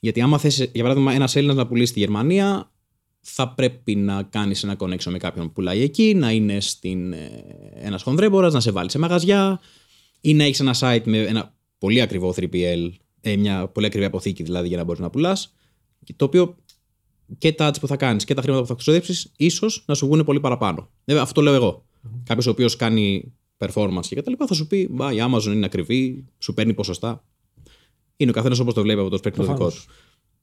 Γιατί 0.00 0.20
άμα 0.20 0.38
θες, 0.38 0.56
για 0.56 0.82
παράδειγμα, 0.82 1.12
ένας 1.12 1.36
Έλληνας 1.36 1.56
να 1.56 1.66
πουλήσει 1.66 1.90
στη 1.90 2.00
Γερμανία, 2.00 2.72
θα 3.20 3.54
πρέπει 3.54 3.94
να 3.94 4.22
κάνεις 4.22 4.62
ένα 4.62 4.76
connection 4.78 5.10
με 5.10 5.18
κάποιον 5.18 5.46
που 5.46 5.52
πουλάει 5.52 5.80
εκεί, 5.80 6.14
να 6.14 6.30
είναι 6.30 6.60
στην, 6.60 7.12
ε, 7.12 7.44
ένας 7.74 8.02
χονδρέμπορας, 8.02 8.52
να 8.52 8.60
σε 8.60 8.70
βάλει 8.70 8.90
σε 8.90 8.98
μαγαζιά 8.98 9.60
ή 10.20 10.34
να 10.34 10.44
έχεις 10.44 10.60
ένα 10.60 10.74
site 10.78 11.02
με 11.04 11.18
ένα 11.18 11.54
πολύ 11.78 12.00
ακριβό 12.00 12.34
3PL, 12.36 12.90
ε, 13.20 13.36
μια 13.36 13.68
πολύ 13.68 13.86
ακριβή 13.86 14.04
αποθήκη 14.04 14.42
δηλαδή 14.42 14.68
για 14.68 14.76
να 14.76 14.84
μπορείς 14.84 15.00
να 15.00 15.10
πουλάς. 15.10 15.54
Το 16.16 16.24
οποίο 16.24 16.56
και 17.38 17.52
τα 17.52 17.70
ads 17.70 17.80
που 17.80 17.86
θα 17.86 17.96
κάνεις 17.96 18.24
και 18.24 18.34
τα 18.34 18.42
χρήματα 18.42 18.62
που 18.62 18.68
θα 18.68 18.74
ξοδέψει, 18.74 19.30
ίσως 19.36 19.84
να 19.86 19.94
σου 19.94 20.06
βγουν 20.06 20.24
πολύ 20.24 20.40
παραπάνω. 20.40 20.88
Βέβαια, 21.04 21.22
αυτό 21.22 21.40
λέω 21.42 21.54
εγώ. 21.54 21.84
Κάποιος 22.24 22.46
ο 22.46 22.50
οποίος 22.50 22.76
κάνει 22.76 23.32
performance 23.58 24.06
και 24.08 24.14
κτλ. 24.14 24.32
θα 24.46 24.54
σου 24.54 24.66
πει 24.66 24.88
Μπα, 24.90 25.12
η 25.12 25.16
Amazon 25.20 25.52
είναι 25.52 25.66
ακριβή, 25.66 26.24
σου 26.38 26.54
παίρνει 26.54 26.74
ποσοστά. 26.74 27.24
Είναι 28.16 28.30
ο 28.30 28.34
καθένας 28.34 28.58
όπως 28.58 28.74
το 28.74 28.82
βλέπει 28.82 29.00
από 29.00 29.10
το 29.10 29.16
σπέκτρο 29.16 29.44
το 29.44 29.52
δικό 29.52 29.64
Προφανώς. 29.64 29.86
του. 29.86 29.92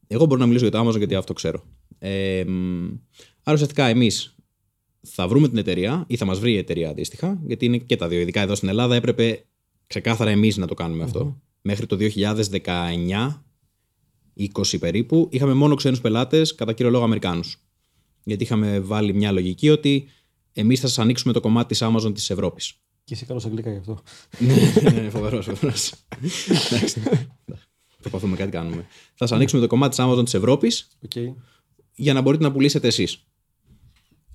Εγώ 0.07 0.25
μπορώ 0.25 0.39
να 0.39 0.45
μιλήσω 0.45 0.67
για 0.67 0.79
το 0.79 0.87
Amazon 0.87 0.97
γιατί 0.97 1.15
αυτό 1.15 1.33
ξέρω. 1.33 1.63
Ε, 1.99 2.43
μ, 2.47 2.85
άρα 3.43 3.53
ουσιαστικά 3.53 3.85
εμείς 3.85 4.35
θα 5.01 5.27
βρούμε 5.27 5.47
την 5.47 5.57
εταιρεία 5.57 6.03
ή 6.07 6.15
θα 6.15 6.25
μας 6.25 6.39
βρει 6.39 6.51
η 6.51 6.57
εταιρεία 6.57 6.89
αντίστοιχα, 6.89 7.39
γιατί 7.45 7.65
είναι 7.65 7.77
και 7.77 7.95
τα 7.95 8.07
δύο. 8.07 8.19
Ειδικά 8.19 8.41
εδώ 8.41 8.55
στην 8.55 8.69
Ελλάδα 8.69 8.95
έπρεπε 8.95 9.45
ξεκάθαρα 9.87 10.29
εμείς 10.29 10.57
να 10.57 10.67
το 10.67 10.73
κάνουμε 10.73 11.03
αυτό. 11.03 11.41
Μέχρι 11.61 11.85
το 11.85 11.97
2019, 11.99 13.43
20 14.39 14.79
περίπου, 14.79 15.27
είχαμε 15.31 15.53
μόνο 15.53 15.75
ξένους 15.75 16.01
πελάτες, 16.01 16.55
κατά 16.55 16.73
κύριο 16.73 16.91
λόγο 16.91 17.03
Αμερικάνους. 17.03 17.61
Γιατί 18.23 18.43
είχαμε 18.43 18.79
βάλει 18.79 19.13
μια 19.13 19.31
λογική 19.31 19.69
ότι 19.69 20.07
εμείς 20.53 20.79
θα 20.79 20.87
σας 20.87 20.99
ανοίξουμε 20.99 21.33
το 21.33 21.39
κομμάτι 21.39 21.67
της 21.67 21.81
Amazon 21.83 22.13
της 22.13 22.29
Ευρώπης. 22.29 22.73
Και 23.03 23.13
είσαι 23.13 23.25
καλός 23.25 23.45
αγγλικά 23.45 23.71
γι' 23.71 23.77
αυτό. 23.77 24.01
ναι, 24.93 25.09
φοβερός, 25.09 25.45
φοβερός. 25.45 25.93
Προσπαθούμε 27.99 28.35
κάτι 28.35 28.51
κάνουμε. 28.51 28.85
Θα 29.15 29.27
σας 29.27 29.31
ανοίξουμε 29.31 29.61
το 29.61 29.67
κομμάτι 29.67 29.95
της 29.95 30.05
Amazon 30.05 30.23
της 30.23 30.33
Ευρώπης 30.33 30.87
Okay. 31.07 31.33
για 31.95 32.13
να 32.13 32.21
μπορείτε 32.21 32.43
να 32.43 32.51
πουλήσετε 32.51 32.87
εσείς. 32.87 33.27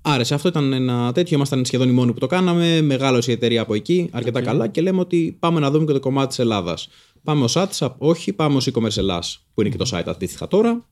Άρεσε, 0.02 0.34
αυτό 0.34 0.48
ήταν 0.48 0.72
ένα 0.72 1.12
τέτοιο. 1.12 1.36
Ήμασταν 1.36 1.64
σχεδόν 1.64 1.88
οι 1.88 1.92
μόνοι 1.92 2.12
που 2.12 2.18
το 2.18 2.26
κάναμε. 2.26 2.80
Μεγάλωσε 2.80 3.30
η 3.30 3.34
εταιρεία 3.34 3.60
από 3.60 3.74
εκεί, 3.74 4.08
αρκετά 4.12 4.38
Οκ. 4.38 4.44
καλά 4.44 4.68
και 4.68 4.80
λέμε 4.80 5.00
ότι 5.00 5.36
πάμε 5.38 5.60
να 5.60 5.70
δούμε 5.70 5.84
και 5.84 5.92
το 5.92 6.00
κομμάτι 6.00 6.28
της 6.28 6.38
Ελλάδας. 6.38 6.88
Πάμε 7.22 7.44
ως 7.44 7.54
WhatsApp, 7.56 7.94
όχι, 7.98 8.32
πάμε 8.32 8.56
ως 8.56 8.68
e-commerce 8.72 8.96
Ελλάς, 8.96 9.46
που 9.54 9.60
είναι 9.60 9.70
και 9.70 9.76
το 9.76 9.90
site 9.92 10.02
αντίστοιχα 10.06 10.48
τώρα. 10.48 10.88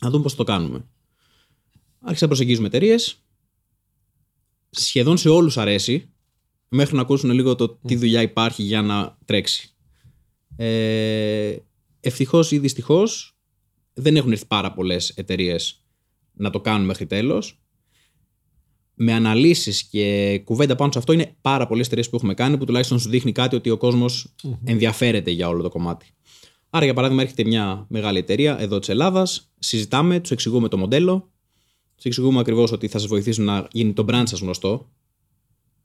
Να 0.00 0.10
δούμε 0.10 0.22
πώς 0.22 0.34
το 0.34 0.44
κάνουμε. 0.44 0.84
Άρχισα 2.00 2.24
να 2.24 2.26
προσεγγίζουμε 2.26 2.66
εταιρείες. 2.66 3.24
Σχεδόν 4.70 5.16
σε 5.16 5.28
όλους 5.28 5.56
αρέσει, 5.56 6.10
μέχρι 6.68 6.96
να 6.96 7.02
ακούσουν 7.02 7.30
λίγο 7.30 7.54
το 7.54 7.68
τι 7.68 7.96
δουλειά 7.96 8.22
υπάρχει 8.22 8.62
για 8.62 8.82
να 8.82 9.18
τρέξει. 9.24 9.74
Ε, 10.56 11.56
Ευτυχώς 12.00 12.50
ή 12.50 12.58
δυστυχώς 12.58 13.36
δεν 13.92 14.16
έχουν 14.16 14.32
έρθει 14.32 14.46
πάρα 14.46 14.72
πολλές 14.72 15.08
εταιρείες 15.08 15.84
να 16.32 16.50
το 16.50 16.60
κάνουν 16.60 16.86
μέχρι 16.86 17.06
τέλος. 17.06 17.62
Με 19.02 19.12
αναλύσεις 19.12 19.82
και 19.82 20.40
κουβέντα 20.44 20.76
πάνω 20.76 20.92
σε 20.92 20.98
αυτό 20.98 21.12
είναι 21.12 21.36
πάρα 21.40 21.66
πολλές 21.66 21.86
εταιρείες 21.86 22.08
που 22.08 22.16
έχουμε 22.16 22.34
κάνει 22.34 22.58
που 22.58 22.64
τουλάχιστον 22.64 22.98
σου 22.98 23.08
δείχνει 23.08 23.32
κάτι 23.32 23.56
ότι 23.56 23.70
ο 23.70 23.76
κόσμος 23.76 24.34
ενδιαφέρεται 24.64 25.30
για 25.30 25.48
όλο 25.48 25.62
το 25.62 25.68
κομμάτι. 25.68 26.06
Άρα, 26.70 26.84
για 26.84 26.94
παράδειγμα, 26.94 27.22
έρχεται 27.22 27.44
μια 27.44 27.86
μεγάλη 27.88 28.18
εταιρεία 28.18 28.60
εδώ 28.60 28.78
της 28.78 28.88
Ελλάδας, 28.88 29.52
συζητάμε, 29.58 30.20
τους 30.20 30.30
εξηγούμε 30.30 30.68
το 30.68 30.78
μοντέλο, 30.78 31.30
τους 31.94 32.04
εξηγούμε 32.04 32.40
ακριβώς 32.40 32.72
ότι 32.72 32.88
θα 32.88 32.98
σας 32.98 33.08
βοηθήσουν 33.08 33.44
να 33.44 33.68
γίνει 33.72 33.92
το 33.92 34.04
brand 34.08 34.22
σας 34.24 34.40
γνωστό, 34.40 34.90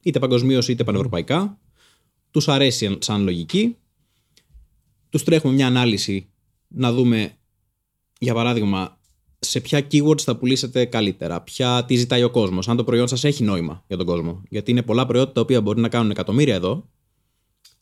είτε 0.01 0.19
παγκοσμίως 0.19 0.67
είτε 0.67 0.84
πανευρωπαϊκά. 0.84 1.60
Τους 2.31 2.48
αρέσει 2.48 2.98
σαν 3.00 3.24
λογική. 3.24 3.75
Τους 5.10 5.24
τρέχουμε 5.24 5.53
μια 5.53 5.67
ανάλυση 5.67 6.29
να 6.67 6.93
δούμε, 6.93 7.38
για 8.19 8.34
παράδειγμα, 8.34 9.00
σε 9.39 9.60
ποια 9.60 9.88
keywords 9.92 10.22
θα 10.22 10.38
πουλήσετε 10.38 10.86
καλύτερα, 10.86 11.42
ποια 11.42 11.86
τι 11.86 11.96
ζητάει 11.96 12.24
ο 12.24 12.30
κόσμος, 12.30 12.68
αν 12.70 12.77
το 12.77 12.84
προϊόν 12.84 13.08
σας 13.08 13.24
έχει 13.24 13.44
νόημα 13.44 13.84
για 13.88 13.98
τον 13.98 14.06
κόσμο. 14.06 14.44
Γιατί 14.50 14.72
είναι 14.72 14.82
πολλά 14.82 15.06
προϊόντα 15.06 15.32
τα 15.32 15.42
οποία 15.42 15.62
μπορεί 15.62 15.82
να 15.82 15.89
κάνουν 15.89 16.12
εκατομμύρια 16.12 16.56
εδώ, 16.56 16.89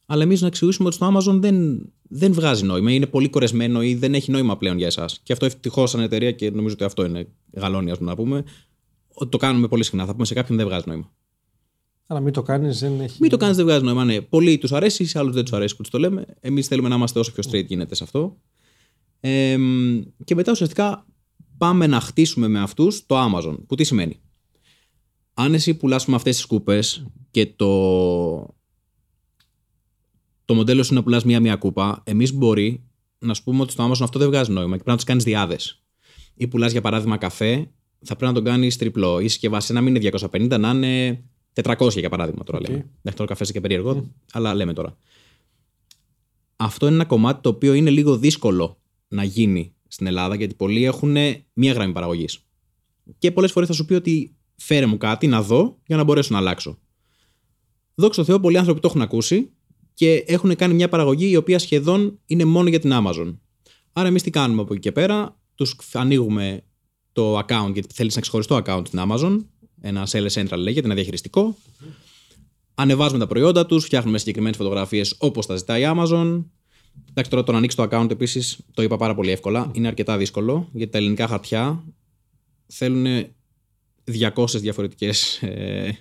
αλλά 0.06 0.24
εμείς 0.24 0.42
να 0.42 0.48
εξηγήσουμε 0.48 0.88
ότι 0.88 0.96
στο 0.96 1.14
Amazon 1.14 1.40
δεν, 1.40 1.88
δεν 2.02 2.34
βγάζει 2.34 2.64
νόημα, 2.66 2.92
είναι 2.92 3.06
πολύ 3.06 3.30
κορεσμένο 3.30 3.82
ή 3.82 3.96
δεν 3.96 4.14
έχει 4.14 4.32
νόημα 4.32 4.58
πλέον 4.58 4.78
για 4.78 4.88
εσάς. 4.88 5.20
Και 5.24 5.34
αυτό 5.34 5.46
ευτυχώς 5.46 5.90
σαν 5.90 6.02
εταιρεία 6.02 6.32
και 6.32 6.50
νομίζω 6.50 6.74
ότι 6.74 6.84
αυτό 6.84 7.06
είναι 7.06 7.28
γαλόνια, 7.54 7.96
να 8.00 8.16
πούμε, 8.16 8.44
ότι 9.14 9.30
το 9.30 9.38
κάνουμε 9.38 9.68
πολύ 9.68 9.84
συχνά. 9.84 10.06
Θα 10.06 10.12
πούμε 10.12 10.26
σε 10.26 10.34
κάποιον 10.34 10.58
δεν 10.58 10.68
βγάζει 10.68 10.84
νόημα. 10.88 11.12
Αλλά 12.08 12.20
μην 12.20 12.34
το 12.34 12.42
κάνεις, 12.42 12.80
δεν 12.80 13.00
έχει. 13.00 13.18
Μην 13.20 13.30
το 13.30 13.38
κάνεις, 13.38 13.56
δεν 13.56 13.66
βγάζει 13.66 13.84
νόημα. 13.84 14.04
Ναι. 14.04 14.22
Πολλοί 14.22 14.58
τους 14.58 14.72
αρέσει, 14.72 15.06
σε 15.06 15.20
άλλους 15.20 15.34
δεν 15.34 15.44
τους 15.44 15.54
αρέσει 15.54 15.76
που 15.76 15.82
τους 15.82 15.92
το 15.92 15.98
λέμε. 15.98 16.26
Εμείς 16.40 16.68
θέλουμε 16.68 16.90
να 16.90 16.96
είμαστε 16.96 17.20
όσο 17.20 17.32
πιο 17.32 17.44
straight 17.52 17.66
γίνεται 17.66 17.96
σε 17.96 18.04
αυτό. 18.04 18.38
Ε, 19.20 19.58
και 20.24 20.36
μετά 20.36 20.52
ουσιαστικά 20.52 21.06
πάμε 21.64 21.88
να 21.88 22.00
χτίσουμε 22.00 22.48
με 22.48 22.60
αυτούς 22.60 23.06
το 23.06 23.16
Amazon. 23.26 23.56
Που 23.68 23.76
τι 23.76 23.84
σημαίνει; 23.84 24.20
Αν 25.34 25.54
εσύ 25.54 25.74
πουλάς 25.74 26.06
με 26.06 26.16
αυτές 26.16 26.36
τις 26.36 26.46
κούπε 26.46 26.80
και 27.32 27.46
το, 27.46 27.68
το 30.46 30.54
μοντέλο 30.54 30.84
σου 30.84 30.94
να 30.94 31.04
πουλάς 31.04 31.24
μία-μία 31.24 31.56
κούπα, 31.56 32.04
εμείς 32.06 32.34
μπορεί 32.34 32.84
να 33.20 33.34
σου 33.34 33.44
πούμε 33.44 33.62
ότι 33.62 33.72
στο 33.72 33.90
Amazon 33.90 34.02
αυτό 34.02 34.20
δεν 34.20 34.28
βγάζει 34.28 34.52
νόημα 34.52 34.78
και 34.78 34.84
πρέπει 34.84 34.90
να 34.90 34.98
του 34.98 35.04
κάνεις 35.04 35.24
διάδες. 35.24 35.84
Ή 36.36 36.48
πουλάς 36.48 36.72
για 36.72 36.82
παράδειγμα 36.82 37.18
καφέ, 37.18 37.72
θα 38.00 38.16
πρέπει 38.16 38.26
να 38.26 38.34
τον 38.34 38.44
κάνεις 38.44 38.78
τριπλό. 38.78 39.20
Ή 39.20 39.28
συσκευάσει 39.28 39.74
να 39.74 39.82
μην 39.82 39.96
είναι 39.96 40.10
250, 40.32 40.60
να 40.60 40.70
είναι 40.70 41.24
400 41.64 41.90
για 41.92 42.10
παράδειγμα 42.10 42.44
τώρα 42.44 42.60
okay. 42.60 42.70
λέμε. 42.70 42.90
Μέχρι 43.02 43.20
τώρα 43.20 43.36
καφέ 43.36 43.52
και 43.52 43.62
περίεργο, 43.62 44.12
αλλά 44.32 44.54
λέμε 44.54 44.74
τώρα. 44.74 44.98
Αυτό 46.56 46.86
είναι 46.86 46.96
ένα 46.96 47.06
κομμάτι 47.06 47.42
το 47.42 47.50
οποίο 47.50 47.74
είναι 47.74 47.90
λίγο 47.90 48.18
δύσκολο 48.18 48.78
να 49.08 49.24
γίνει 49.24 49.74
στην 49.94 50.08
Ελλάδα, 50.08 50.36
γιατί 50.36 50.54
πολλοί 50.54 50.84
έχουν 50.84 51.18
μία 51.54 51.74
γραμμή 51.74 51.94
παραγωγής. 51.94 52.40
Και 53.18 53.32
πολλές 53.32 53.52
φορές 53.52 53.68
θα 53.68 53.74
σου 53.74 53.86
πει 53.86 53.94
ότι 53.94 54.36
φέρε 54.56 54.86
μου 54.86 54.98
κάτι 54.98 55.28
να 55.28 55.42
δω 55.42 55.78
για 55.86 55.98
να 55.98 56.04
μπορέσω 56.04 56.34
να 56.34 56.40
αλλάξω. 56.40 56.78
Δόξα 57.96 58.22
τω 58.22 58.28
Θεώ, 58.28 58.40
πολλοί 58.40 58.58
άνθρωποι 58.58 58.80
το 58.80 58.88
έχουν 58.88 59.02
ακούσει 59.02 59.52
και 59.94 60.14
έχουν 60.28 60.56
κάνει 60.56 60.74
μια 60.74 60.90
παραγωγή 60.90 61.30
η 61.30 61.36
οποία 61.36 61.60
σχεδόν 61.60 62.20
είναι 62.26 62.46
μόνο 62.46 62.70
για 62.70 62.80
την 62.80 62.92
Amazon. 62.94 63.38
Άρα, 63.94 64.08
εμείς 64.08 64.24
τι 64.24 64.30
κάνουμε 64.30 64.62
από 64.62 64.74
εκεί 64.74 64.82
και 64.82 64.92
πέρα, 64.92 65.40
τους 65.56 65.76
ανοίγουμε 65.94 66.64
το 67.12 67.40
account, 67.40 67.72
γιατί 67.74 67.94
θέλεις 67.94 68.14
ένα 68.14 68.22
ξεχωριστό 68.22 68.62
account 68.66 68.82
στην 68.88 69.00
Amazon, 69.08 69.46
ένα 69.82 70.08
Sales 70.12 70.30
Central 70.34 70.58
λέγεται, 70.58 70.86
ένα 70.86 70.96
διαχειριστικό. 70.96 71.58
Ανεβάζουμε 72.76 73.20
τα 73.20 73.28
προϊόντα 73.28 73.66
τους, 73.66 73.86
φτιάχνουμε 73.86 74.18
συγκεκριμένες 74.18 74.58
φωτογραφίες 74.58 75.16
όπως 75.18 75.46
τα 75.46 75.56
ζητάει 75.56 75.82
η 75.82 75.86
Amazon. 75.96 76.44
Εντάξει, 77.16 77.32
τώρα 77.32 77.44
το 77.44 77.52
να 77.52 77.58
ανοίξει 77.58 77.78
το 77.78 77.88
account 77.92 78.12
επίσης 78.12 78.60
το 78.74 78.82
είπα 78.82 78.98
πάρα 78.98 79.16
πολύ 79.16 79.32
εύκολα. 79.32 79.72
Είναι 79.74 79.88
αρκετά 79.88 80.18
δύσκολο 80.18 80.70
γιατί 80.74 80.92
τα 80.92 80.98
ελληνικά 80.98 81.28
χαρτιά 81.28 81.84
θέλουν 82.68 83.28
200 84.36 84.46
διαφορετικές 84.48 85.42
ε, 85.42 85.98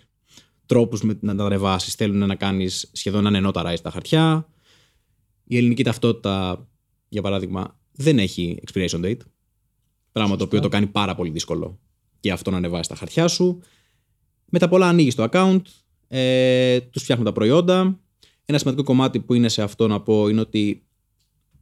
τρόπους 0.66 1.02
να 1.20 1.34
τα 1.34 1.44
ανεβάσεις. 1.44 1.94
Θέλουν 1.94 2.26
να 2.26 2.34
κάνεις 2.34 2.90
σχεδόν 2.92 3.26
ένα 3.26 3.36
ενόταρα 3.36 3.76
στα 3.76 3.90
χαρτιά. 3.90 4.48
Η 5.44 5.56
ελληνική 5.56 5.84
ταυτότητα, 5.84 6.66
για 7.08 7.22
παράδειγμα, 7.22 7.78
δεν 7.92 8.18
έχει 8.18 8.58
expiration 8.66 9.04
date. 9.04 9.20
Πράγμα 10.12 10.36
το 10.36 10.44
οποίο 10.44 10.60
το 10.60 10.68
κάνει 10.68 10.86
πάρα 10.86 11.14
πολύ 11.14 11.30
δύσκολο 11.30 11.78
και 12.20 12.32
αυτό 12.32 12.50
να 12.50 12.56
ανεβάσεις 12.56 12.86
τα 12.86 12.94
χαρτιά 12.94 13.28
σου. 13.28 13.60
Μετά 14.50 14.68
πολλά 14.68 14.88
ανοίγεις 14.88 15.14
το 15.14 15.28
account, 15.30 15.62
ε, 16.08 16.80
τους 16.80 17.02
φτιάχνουν 17.02 17.26
τα 17.26 17.32
προϊόντα. 17.32 18.00
Ένα 18.44 18.58
σημαντικό 18.58 18.82
κομμάτι 18.84 19.20
που 19.20 19.34
είναι 19.34 19.48
σε 19.48 19.62
αυτό 19.62 19.86
να 19.86 20.00
πω 20.00 20.28
είναι 20.28 20.40
ότι. 20.40 20.86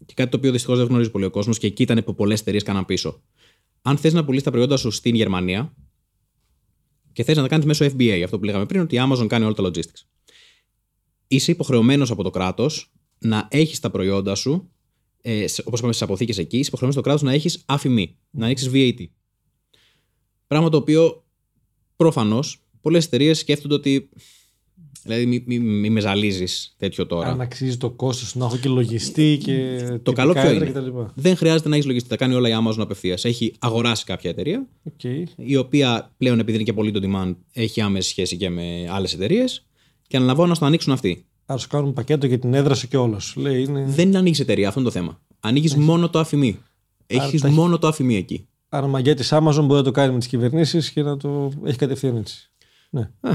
Και 0.06 0.14
κάτι 0.16 0.30
το 0.30 0.36
οποίο 0.36 0.52
δυστυχώς 0.52 0.78
δεν 0.78 0.86
γνωρίζει 0.86 1.10
πολύ 1.10 1.24
ο 1.24 1.30
κόσμος 1.30 1.58
και 1.58 1.66
εκεί 1.66 1.82
ήταν 1.82 2.04
που 2.04 2.14
πολλές 2.14 2.40
εταιρείες 2.40 2.62
κάναν 2.62 2.84
πίσω. 2.84 3.22
Αν 3.82 3.96
θες 3.96 4.12
να 4.12 4.24
πουλήσεις 4.24 4.44
τα 4.44 4.50
προϊόντα 4.50 4.76
σου 4.76 4.90
στην 4.90 5.14
Γερμανία 5.14 5.74
και 7.12 7.24
θες 7.24 7.36
να 7.36 7.42
τα 7.42 7.48
κάνεις 7.48 7.66
μέσω 7.66 7.84
FBA, 7.84 8.20
αυτό 8.24 8.38
που 8.38 8.44
λέγαμε 8.44 8.66
πριν, 8.66 8.80
ότι 8.80 8.96
η 8.96 8.98
Amazon 9.02 9.26
κάνει 9.26 9.44
όλα 9.44 9.54
τα 9.54 9.62
logistics. 9.62 10.06
Είσαι 11.26 11.50
υποχρεωμένος 11.50 12.10
από 12.10 12.22
το 12.22 12.30
κράτος 12.30 12.92
να 13.18 13.48
έχεις 13.50 13.80
τα 13.80 13.90
προϊόντα 13.90 14.34
σου, 14.34 14.70
ε, 15.20 15.44
όπως 15.64 15.78
είπαμε 15.78 15.92
στις 15.92 16.02
αποθήκες 16.02 16.38
εκεί, 16.38 16.58
είσαι 16.58 16.68
υποχρεωμένος 16.68 17.02
το 17.02 17.08
κράτος 17.08 17.22
να 17.22 17.32
έχεις 17.32 17.62
αφημί, 17.66 18.18
να 18.30 18.44
ανοίξει 18.44 18.70
VAT. 18.72 19.06
Πράγμα 20.46 20.68
το 20.68 20.76
οποίο 20.76 21.24
προφανώς 21.96 22.64
πολλές 22.80 23.06
εταιρείες 23.06 23.38
σκέφτονται 23.38 23.74
ότι. 23.74 24.08
Δηλαδή, 25.02 25.26
μην 25.26 25.42
μη, 25.46 25.58
μη 25.58 25.90
με 25.90 26.00
ζαλίζεις 26.00 26.74
τέτοιο 26.76 27.06
τώρα. 27.06 27.28
Αν 27.28 27.40
αξίζει 27.40 27.76
το 27.76 27.90
κόστος 27.90 28.34
να 28.34 28.44
έχω 28.44 28.56
και 28.56 28.68
λογιστή 28.68 29.38
και. 29.44 29.78
Το 30.02 30.12
καλό 30.12 30.32
ποιο 30.32 30.50
είναι; 30.50 30.72
Δεν 31.14 31.36
χρειάζεται 31.36 31.68
να 31.68 31.74
έχεις 31.74 31.86
λογιστή. 31.86 32.08
Τα 32.08 32.16
κάνει 32.16 32.34
όλα 32.34 32.48
η 32.48 32.52
Amazon 32.64 32.78
απευθείας. 32.78 33.24
Έχει 33.24 33.54
αγοράσει 33.58 34.04
κάποια 34.04 34.30
εταιρεία. 34.30 34.66
Okay. 34.90 35.24
Η 35.36 35.56
οποία 35.56 36.10
πλέον, 36.18 36.38
επειδή 36.38 36.56
είναι 36.56 36.64
και 36.64 36.72
πολύ 36.72 36.90
το 36.90 37.00
demand, 37.02 37.34
έχει 37.52 37.80
άμεση 37.80 38.08
σχέση 38.08 38.36
και 38.36 38.50
με 38.50 38.88
άλλες 38.90 39.12
εταιρείες. 39.14 39.66
Και 40.06 40.16
αναλαμβάνω 40.16 40.52
να 40.52 40.58
το 40.58 40.66
ανοίξουν 40.66 40.92
αυτοί. 40.92 41.24
Άρα 41.46 41.58
σου 41.58 41.68
κάνουν 41.68 41.92
πακέτο 41.92 42.26
για 42.26 42.38
την 42.38 42.54
έδρα 42.54 42.74
σου 42.74 42.88
και 42.88 42.96
όλος. 42.96 43.36
Είναι... 43.36 43.84
Δεν 43.88 44.16
ανοίγει 44.16 44.42
εταιρεία, 44.42 44.68
αυτό 44.68 44.80
είναι 44.80 44.88
το 44.88 44.94
θέμα. 44.94 45.20
Ανοίγεις 45.40 45.74
μόνο 45.74 46.10
το 46.10 46.18
αφημί. 46.18 46.58
Έχεις 47.06 47.42
μόνο 47.42 47.78
το 47.78 47.86
αφημί 47.86 48.16
εκεί. 48.16 48.48
Άρα 48.68 48.86
μαγιά 48.86 49.14
τη 49.14 49.28
Amazon 49.30 49.62
μπορεί 49.62 49.72
να 49.72 49.82
το 49.82 49.90
κάνει 49.90 50.12
με 50.12 50.18
τις 50.18 50.28
κυβερνήσεις 50.28 50.90
και 50.90 51.02
να 51.02 51.16
το 51.16 51.52
έχει 51.64 51.78
κατευθείαν 51.78 52.16
έτσι. 52.16 52.50
Ναι. 52.90 53.10
Α, 53.20 53.32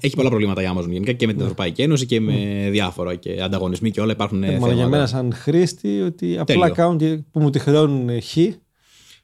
έχει 0.00 0.16
πολλά 0.16 0.28
προβλήματα 0.28 0.62
η 0.62 0.66
Amazon 0.74 0.88
γενικά 0.90 1.12
και 1.12 1.26
με 1.26 1.32
την 1.32 1.40
ναι. 1.40 1.46
Ευρωπαϊκή 1.46 1.82
Ένωση 1.82 2.06
και 2.06 2.20
με 2.20 2.32
ναι. 2.32 2.70
διάφορα 2.70 3.14
και 3.14 3.42
ανταγωνισμοί 3.42 3.90
και 3.90 4.00
όλα 4.00 4.12
υπάρχουν. 4.12 4.42
Ε, 4.42 4.58
για 4.74 4.88
μένα, 4.88 5.06
σαν 5.06 5.32
χρήστη, 5.32 6.00
ότι 6.00 6.38
απλά 6.38 6.70
κάνουν 6.70 7.26
που 7.30 7.40
μου 7.40 7.50
τη 7.50 7.58
χρεώνουν 7.58 8.22
χ. 8.22 8.36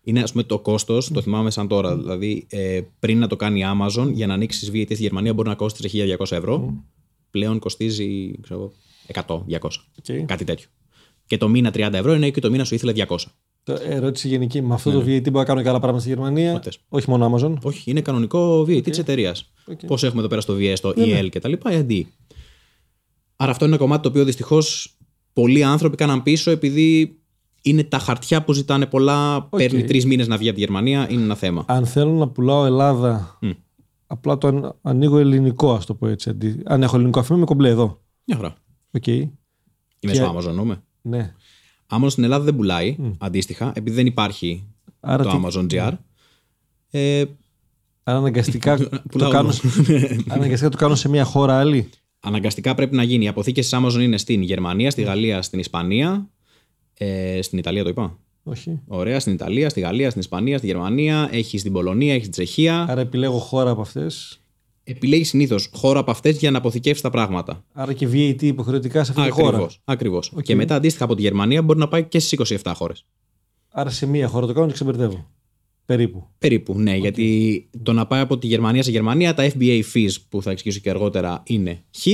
Είναι 0.02 0.20
ας 0.22 0.30
πούμε 0.30 0.42
το 0.42 0.58
κόστος, 0.58 1.10
το 1.12 1.22
θυμάμαι 1.22 1.50
σαν 1.50 1.68
τώρα. 1.68 1.94
Mm. 1.94 1.98
Δηλαδή, 1.98 2.46
ε, 2.50 2.80
πριν 2.98 3.18
να 3.18 3.26
το 3.26 3.36
κάνει 3.36 3.60
η 3.60 3.64
Amazon, 3.66 4.10
για 4.12 4.26
να 4.26 4.34
ανοίξει 4.34 4.70
VAT 4.72 4.84
στη 4.84 5.02
Γερμανία 5.02 5.34
μπορεί 5.34 5.48
να 5.48 5.54
κόστησε 5.54 6.16
1200 6.18 6.36
ευρώ. 6.36 6.68
Mm. 6.68 6.82
Πλέον 7.30 7.58
κοστίζει 7.58 8.40
ξέρω, 8.40 8.72
100, 9.12 9.20
200. 9.26 9.58
Okay. 9.58 10.22
Κάτι 10.26 10.44
τέτοιο. 10.44 10.68
Και 11.26 11.36
το 11.36 11.48
μήνα 11.48 11.70
30 11.74 11.92
ευρώ 11.92 12.14
είναι 12.14 12.30
και 12.30 12.40
το 12.40 12.50
μήνα 12.50 12.64
σου 12.64 12.74
ήθελε 12.74 12.92
200. 13.08 13.16
Ερώτηση 13.72 14.28
γενική. 14.28 14.62
Με 14.62 14.74
αυτό 14.74 14.90
ναι, 14.90 14.96
το 14.96 15.04
ναι. 15.04 15.16
VAT 15.16 15.22
μπορεί 15.22 15.36
να 15.36 15.44
κάνω 15.44 15.62
και 15.62 15.68
άλλα 15.68 15.78
πράγματα 15.78 16.02
στη 16.02 16.08
Γερμανία; 16.08 16.62
Όχι 16.88 17.10
μόνο 17.10 17.34
Amazon. 17.34 17.54
Όχι, 17.62 17.90
είναι 17.90 18.00
κανονικό 18.00 18.60
VAT 18.60 18.76
okay. 18.76 18.82
της 18.82 18.98
εταιρείας. 18.98 19.52
Okay. 19.70 19.86
Πώς 19.86 20.02
έχουμε 20.02 20.20
εδώ 20.20 20.28
πέρα 20.28 20.40
στο 20.40 20.54
VS, 20.54 20.74
το 20.80 20.92
ναι, 20.96 21.04
EL 21.04 21.22
ναι. 21.22 21.28
κτλ. 21.28 21.52
αντί. 21.62 22.06
Άρα 23.36 23.50
αυτό 23.50 23.64
είναι 23.64 23.74
ένα 23.74 23.82
κομμάτι 23.82 24.02
το 24.02 24.08
οποίο 24.08 24.24
δυστυχώς 24.24 24.96
πολλοί 25.32 25.62
άνθρωποι 25.62 25.96
κάναν 25.96 26.22
πίσω 26.22 26.50
επειδή 26.50 27.18
είναι 27.62 27.84
τα 27.84 27.98
χαρτιά 27.98 28.44
που 28.44 28.52
ζητάνε 28.52 28.86
πολλά. 28.86 29.44
Okay. 29.44 29.58
Παίρνει 29.58 29.84
τρεις 29.84 30.06
μήνες 30.06 30.28
να 30.28 30.36
βγει 30.36 30.48
από 30.48 30.56
τη 30.58 30.62
Γερμανία. 30.64 31.10
Είναι 31.10 31.22
ένα 31.22 31.34
θέμα. 31.34 31.64
Αν 31.68 31.86
θέλω 31.86 32.12
να 32.12 32.28
πουλάω 32.28 32.64
Ελλάδα, 32.64 33.38
mm. 33.42 33.56
απλά 34.06 34.38
το 34.38 34.76
ανοίγω 34.82 35.18
ελληνικό, 35.18 35.72
ας 35.72 35.86
το 35.86 35.94
πω 35.94 36.06
έτσι. 36.06 36.30
Αντί. 36.30 36.60
Αν 36.64 36.82
έχω 36.82 36.96
ελληνικό 36.96 37.20
αφήνω, 37.20 37.36
είμαι 37.36 37.46
κομπλέ 37.46 37.68
εδώ. 37.68 38.00
Μια 38.24 38.36
χαρά. 38.36 38.54
Okay. 38.98 39.28
Είμαι 40.00 40.14
στο 40.14 40.36
Amazon, 40.36 40.52
νούμε. 40.54 40.82
Ναι. 41.02 41.34
Amazon 41.90 42.10
στην 42.10 42.24
Ελλάδα 42.24 42.44
δεν 42.44 42.56
πουλάει 42.56 42.96
αντίστοιχα, 43.18 43.72
επειδή 43.74 43.96
δεν 43.96 44.06
υπάρχει 44.06 44.64
Άρα 45.00 45.24
το 45.24 45.42
Amazon 45.44 45.66
GR. 45.70 45.92
Ε, 46.90 47.24
Άρα 48.08 48.18
αναγκαστικά, 48.18 48.78
το 49.18 49.28
κάνω, 49.28 49.52
αναγκαστικά 50.28 50.68
το 50.70 50.76
κάνω 50.76 50.94
σε 50.94 51.08
μια 51.08 51.24
χώρα 51.24 51.58
άλλη. 51.58 51.88
Αναγκαστικά 52.20 52.74
πρέπει 52.74 52.96
να 52.96 53.02
γίνει. 53.02 53.24
Οι 53.24 53.28
αποθήκε 53.28 53.60
της 53.60 53.74
Amazon 53.74 54.00
είναι 54.00 54.16
στην 54.16 54.42
Γερμανία, 54.42 54.90
στη 54.90 55.02
Γαλλία, 55.02 55.42
στην 55.42 55.58
Ισπανία. 55.58 56.28
Ε, 56.94 57.42
στην 57.42 57.58
Ιταλία 57.58 57.82
το 57.82 57.88
είπα. 57.88 58.18
Όχι. 58.42 58.80
Ωραία, 58.86 59.20
στην 59.20 59.32
Ιταλία, 59.32 59.68
στη 59.68 59.80
Γαλλία, 59.80 60.08
στην 60.08 60.20
Ισπανία, 60.20 60.58
στη 60.58 60.66
Γερμανία, 60.66 61.28
έχεις 61.32 61.60
στην 61.60 61.72
Πολωνία, 61.72 62.12
έχεις 62.12 62.26
στην 62.26 62.32
Τσεχία. 62.44 62.86
Άρα 62.88 63.00
επιλέγω 63.00 63.38
χώρα 63.38 63.70
από 63.70 63.80
αυτές 63.80 64.40
επιλέγει 64.86 65.24
συνήθως 65.24 65.68
χώρα 65.72 65.98
από 65.98 66.10
αυτές 66.10 66.38
για 66.38 66.50
να 66.50 66.58
αποθηκεύσει 66.58 67.02
τα 67.02 67.10
πράγματα. 67.10 67.64
Άρα 67.72 67.92
και 67.92 68.08
VAT 68.12 68.42
υποχρεωτικά 68.42 69.04
σε 69.04 69.12
αυτή 69.16 69.24
τη 69.24 69.30
χώρα. 69.30 69.66
Ακριβώς. 69.84 70.32
Okay. 70.36 70.42
Και 70.42 70.54
μετά 70.54 70.74
αντίστοιχα 70.74 71.04
από 71.04 71.14
τη 71.14 71.22
Γερμανία 71.22 71.62
μπορεί 71.62 71.78
να 71.78 71.88
πάει 71.88 72.04
και 72.04 72.18
στις 72.18 72.58
27 72.62 72.72
χώρες. 72.74 73.06
Άρα 73.68 73.90
σε 73.90 74.06
μία 74.06 74.28
χώρα 74.28 74.46
το 74.46 74.52
κάνω 74.52 74.66
και 74.66 74.72
ξεμπερδεύω. 74.72 75.26
Περίπου. 75.84 76.26
Περίπου, 76.38 76.78
ναι. 76.78 76.96
Okay. 76.96 77.00
Γιατί 77.00 77.68
το 77.82 77.92
να 77.92 78.06
πάει 78.06 78.20
από 78.20 78.38
τη 78.38 78.46
Γερμανία 78.46 78.82
σε 78.82 78.90
Γερμανία, 78.90 79.34
τα 79.34 79.50
FBA 79.50 79.82
fees 79.94 80.12
που 80.28 80.42
θα 80.42 80.50
εξηγήσω 80.50 80.80
και 80.80 80.90
αργότερα 80.90 81.42
είναι 81.46 81.84
χ. 81.98 82.06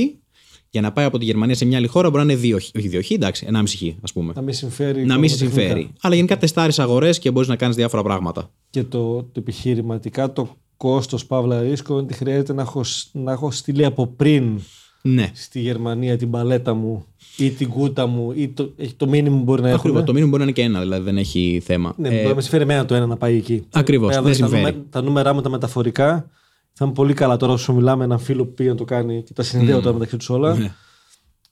Για 0.69 0.81
να 0.81 0.91
πάει 0.91 1.05
από 1.05 1.17
τη 1.17 1.25
Γερμανία 1.25 1.55
σε 1.55 1.65
μια 1.65 1.77
άλλη 1.77 1.87
χώρα 1.87 2.09
μπορεί 2.09 2.25
να 2.25 2.33
είναι 2.33 2.41
2 2.41 2.55
όχι 2.55 2.71
2 2.73 2.99
χ, 3.05 3.11
εντάξει, 3.11 3.47
1,5 3.51 3.63
χ, 3.67 3.81
ας 4.01 4.13
πούμε. 4.13 4.33
Να 4.35 4.41
μην 4.41 4.53
συμφέρει. 4.53 5.05
Να 5.05 5.17
μην 5.17 5.29
συμφέρει. 5.29 5.93
Αλλά 6.01 6.15
γενικά 6.15 6.37
τεστάρεις 6.37 6.79
αγορές 6.79 7.19
και 7.19 7.31
μπορείς 7.31 7.49
να 7.49 7.55
κάνεις 7.55 7.75
διάφορα 7.75 8.03
πράγματα. 8.03 8.51
Και 8.69 8.83
το, 8.83 9.23
το 9.23 9.39
επιχειρηματικά 9.39 10.33
το 10.33 10.57
κόστο 10.89 11.17
παύλα 11.27 11.61
ρίσκο 11.61 11.93
είναι 11.93 12.01
ότι 12.01 12.13
χρειάζεται 12.13 12.53
να 12.53 12.61
έχω, 12.61 12.81
να 13.11 13.31
έχω 13.31 13.51
στείλει 13.51 13.85
από 13.85 14.07
πριν 14.07 14.59
Ναι. 15.01 15.29
στη 15.33 15.59
Γερμανία 15.59 16.17
την 16.17 16.29
παλέτα 16.29 16.73
μου 16.73 17.05
ή 17.37 17.49
την 17.51 17.69
κούτα 17.69 18.05
μου 18.07 18.31
ή 18.35 18.47
το, 18.49 18.71
έχει- 18.77 18.93
το 18.93 19.07
μήνυμα 19.07 19.37
μπορεί 19.37 19.61
να 19.61 19.73
Ακριβώς. 19.73 19.97
έχω. 19.97 20.05
Το 20.05 20.13
μήνυμα 20.13 20.29
μπορεί 20.31 20.43
να 20.43 20.49
είναι 20.49 20.57
και 20.59 20.61
ένα, 20.67 20.79
δηλαδή 20.79 21.03
δεν 21.03 21.17
έχει 21.17 21.61
θέμα. 21.65 21.93
Ναι, 21.97 22.07
Ε, 22.07 22.11
μπορεί 22.15 22.27
να 22.27 22.35
με 22.35 22.41
συμφέρει 22.41 22.63
εμένα 22.63 22.85
το 22.85 22.95
ένα 22.95 23.05
να 23.05 23.17
πάει 23.17 23.37
εκεί. 23.37 23.63
Ακριβώς, 23.71 24.09
Πέρα 24.09 24.21
δεν 24.21 24.31
εδώ 24.31 24.39
τα, 24.41 24.47
συμφέρει. 24.47 24.63
νούμερα- 24.71 24.85
τα 24.89 25.01
νούμερά 25.01 25.33
μου 25.33 25.41
τα 25.41 25.49
μεταφορικά 25.49 26.29
θα 26.73 26.85
είναι 26.85 26.93
πολύ 26.93 27.13
καλά 27.13 27.37
τώρα 27.37 27.53
όσο 27.53 27.73
μιλάμε 27.73 27.97
με 27.97 28.03
έναν 28.03 28.19
φίλο 28.19 28.45
που 28.45 28.53
πήγε 28.53 28.69
να 28.69 28.75
το 28.75 28.83
κάνει 28.83 29.23
και 29.23 29.33
τα 29.33 29.43
συνδέω 29.43 29.79
τώρα 29.81 29.93
μεταξύ 29.93 30.17
τους 30.17 30.29
όλα. 30.29 30.55
Ναι. 30.57 30.73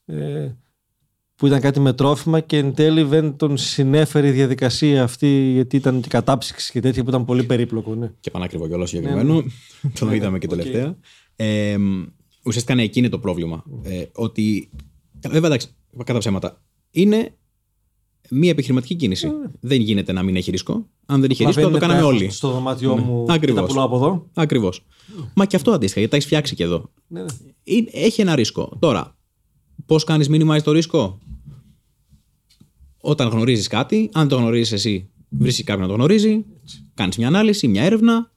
Ε, 0.06 0.56
που 1.42 1.48
ήταν 1.48 1.62
κάτι 1.62 1.80
με 1.80 1.94
τρόφιμα 1.94 2.40
και 2.40 2.58
εν 2.58 2.74
τέλει 2.74 3.04
δεν 3.04 3.36
τον 3.36 3.58
συνέφερε 3.58 4.28
η 4.28 4.32
διαδικασία 4.32 5.04
αυτή 5.04 5.28
γιατί 5.54 5.76
ήταν 5.76 6.02
και 6.02 6.08
κατάψυξη 6.08 6.72
και 6.72 6.80
τέτοια 6.80 7.04
που 7.04 7.10
ήταν 7.10 7.26
πολύ 7.26 7.44
περίπλοκο. 7.44 7.96
Ναι. 7.96 8.12
και 8.20 8.32
πανάκριβο 8.32 8.68
κιόλας 8.68 8.90
συγκεκριμένο. 8.90 9.44
το 10.00 10.06
Ναι, 10.06 10.16
είδαμε 10.16 10.38
και 10.40 10.48
οκ. 10.52 10.56
τελευταία. 10.58 10.98
Ε, 11.36 11.78
ουσιαστικά 12.46 12.76
ναι, 12.76 12.84
εκεί 12.84 13.00
είναι 13.00 13.10
το 13.10 13.20
πρόβλημα. 13.20 13.64
Ε, 13.84 14.04
ότι. 14.14 14.70
Βέβαια, 15.30 15.48
εντάξει, 15.50 15.68
κακά 16.06 16.15
τα 16.15 16.20
ψέματα. 16.20 16.62
Είναι 16.92 17.36
μια 18.30 18.50
επιχειρηματική 18.50 18.96
κίνηση. 18.96 19.32
Δεν 19.60 19.82
γίνεται 19.82 20.12
να 20.12 20.24
μην 20.24 20.36
έχει 20.36 20.52
ρίσκο. 20.52 20.88
Αν 21.06 21.22
δεν 21.22 21.30
είχε 21.30 21.46
ρίσκο, 21.46 21.62
θα 21.62 21.68
Ναι. 21.68 21.74
Μα 21.74 21.80
το 21.80 21.80
δεν 21.80 21.88
κάναμε 21.90 22.00
είναι 22.08 22.16
όλοι. 22.16 22.20
πέρα 22.26 22.32
Στο 22.32 22.50
δωμάτιό 22.52 22.98
μου 22.98 23.26
και 23.26 23.34
Ακριβώς. 23.34 23.62
τα 23.62 23.68
πουλάω 23.68 23.86
από 23.86 23.96
εδώ. 23.96 24.28
Ακριβώς. 24.34 24.86
Μα 25.36 25.46
και 25.46 25.56
αυτό 25.56 25.72
αντίστοιχα, 25.72 26.00
γιατί 26.00 26.10
τα 26.10 26.16
έχεις 26.16 26.26
φτιάξει 26.28 26.56
και 26.56 26.64
εδώ. 26.64 26.92
Ναι, 27.08 27.20
ναι. 27.22 27.28
Είναι- 27.64 27.90
Έχει 27.94 28.22
ένα 28.22 28.36
ρίσκο. 28.36 28.78
Τώρα, 28.80 29.16
πώς 29.86 30.04
κάνεις 30.04 30.28
minimize 30.32 30.62
το 30.64 30.72
ρίσκο, 30.72 31.20
όταν 33.02 33.28
γνωρίζεις 33.28 33.68
κάτι, 33.68 34.10
αν 34.14 34.28
το 34.28 34.36
γνωρίζεις 34.36 34.72
εσύ, 34.72 35.10
βρίσκει 35.30 35.64
κάποιον 35.64 35.86
να 35.86 35.92
το 35.92 35.98
γνωρίζει, 35.98 36.46
κάνεις 36.94 37.18
μια 37.18 37.28
ανάλυση, 37.28 37.68
μια 37.68 37.84
έρευνα. 37.84 38.32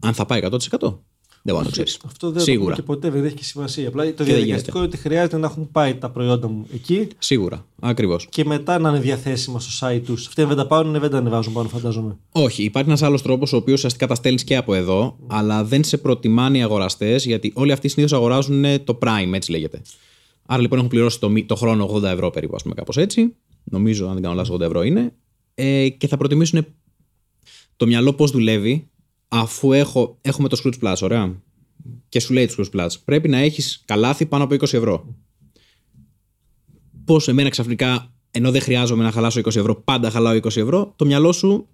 Αν 0.00 0.14
θα 0.14 0.26
πάει 0.26 0.40
100%. 0.42 0.98
Δεν 1.42 1.54
μπορεί 1.54 1.66
να 1.66 1.70
το 1.70 1.70
ξέρεις. 1.70 1.98
Αυτό 2.06 2.30
δεν 2.30 2.42
Σίγουρα. 2.42 2.76
το 2.76 2.82
πούμε 2.82 2.96
και 2.96 3.06
ποτέ 3.06 3.16
δεν 3.16 3.24
έχει 3.26 3.34
και 3.34 3.44
σημασία. 3.44 3.88
Απλά 3.88 4.04
το 4.04 4.24
δεν 4.24 4.26
διαδικαστικό 4.26 4.78
είναι 4.78 4.86
ότι 4.86 4.96
χρειάζεται 4.96 5.36
να 5.36 5.46
έχουν 5.46 5.70
πάει 5.70 5.94
τα 5.94 6.10
προϊόντα 6.10 6.48
μου 6.48 6.66
εκεί 6.74 7.08
Σίγουρα. 7.18 7.66
Ακριβώς. 7.80 8.26
και 8.30 8.44
μετά 8.44 8.78
να 8.78 8.88
είναι 8.88 9.00
διαθέσιμα 9.00 9.60
στο 9.60 9.86
site 9.86 10.00
τους. 10.04 10.26
Αυτοί 10.26 10.42
αν 10.42 10.48
δεν 10.48 10.56
τα 10.56 10.66
πάρουν, 10.66 11.00
δεν 11.00 11.10
τα 11.10 11.18
ανεβάζουν 11.18 11.52
πάνω, 11.52 11.68
φαντάζομαι. 11.68 12.16
Όχι, 12.30 12.62
υπάρχει 12.62 12.88
ένας 12.88 13.02
άλλος 13.02 13.22
τρόπος 13.22 13.52
ο 13.52 13.56
οποίος 13.56 13.76
ουσιαστικά 13.76 14.06
τα 14.06 14.14
στέλνεις 14.14 14.44
και 14.44 14.56
από 14.56 14.74
εδώ, 14.74 15.16
αλλά 15.26 15.64
δεν 15.64 15.84
σε 15.84 15.96
προτιμάνε 15.96 16.58
οι 16.58 16.62
αγοραστές, 16.62 17.24
γιατί 17.24 17.52
όλοι 17.54 17.72
αυτοί 17.72 17.88
συνήθως 17.88 18.18
αγοράζουν 18.18 18.64
το 18.84 18.98
Prime, 19.02 19.32
έτσι 19.32 19.50
λέγεται. 19.50 19.82
Άρα 20.46 20.60
λοιπόν 20.60 20.78
έχουν 20.78 20.90
πληρώσει 20.90 21.20
το, 21.20 21.28
μη- 21.28 21.44
το 21.46 21.54
χρόνο 21.54 21.94
80 21.94 22.02
ευρώ 22.02 22.30
περίπου, 22.30 22.54
ας 22.54 22.62
πούμε, 22.62 22.74
κάπως 22.74 22.96
έτσι. 22.96 23.34
Νομίζω, 23.64 24.06
αν 24.06 24.12
δεν 24.12 24.22
κάνω 24.22 24.34
λάθος, 24.34 24.56
80 24.56 24.60
ευρώ 24.60 24.82
είναι. 24.82 25.14
Ε, 25.54 25.88
και 25.88 26.06
θα 26.06 26.16
προτιμήσουν 26.16 26.66
το 27.76 27.86
μυαλό 27.86 28.12
πώς 28.12 28.30
δουλεύει, 28.30 28.90
αφού 29.28 29.72
έχω, 29.72 30.18
έχουμε 30.20 30.48
το 30.48 30.60
Scrooge 30.64 30.84
Plus, 30.84 30.96
ωραία. 31.00 31.42
Και 32.08 32.20
σου 32.20 32.32
λέει 32.32 32.46
το 32.46 32.54
Scrooge 32.58 32.80
Plus, 32.80 32.88
πρέπει 33.04 33.28
να 33.28 33.38
έχεις 33.38 33.82
καλάθι 33.84 34.26
πάνω 34.26 34.44
από 34.44 34.54
20 34.54 34.62
ευρώ. 34.62 35.14
Πώς 37.04 37.28
εμένα 37.28 37.48
ξαφνικά, 37.48 38.14
ενώ 38.30 38.50
δεν 38.50 38.60
χρειάζομαι 38.60 39.04
να 39.04 39.10
χαλάσω 39.10 39.40
20 39.40 39.46
ευρώ, 39.56 39.74
πάντα 39.74 40.10
χαλάω 40.10 40.34
20 40.36 40.56
ευρώ, 40.56 40.92
το 40.96 41.04
μυαλό 41.06 41.32
σου 41.32 41.68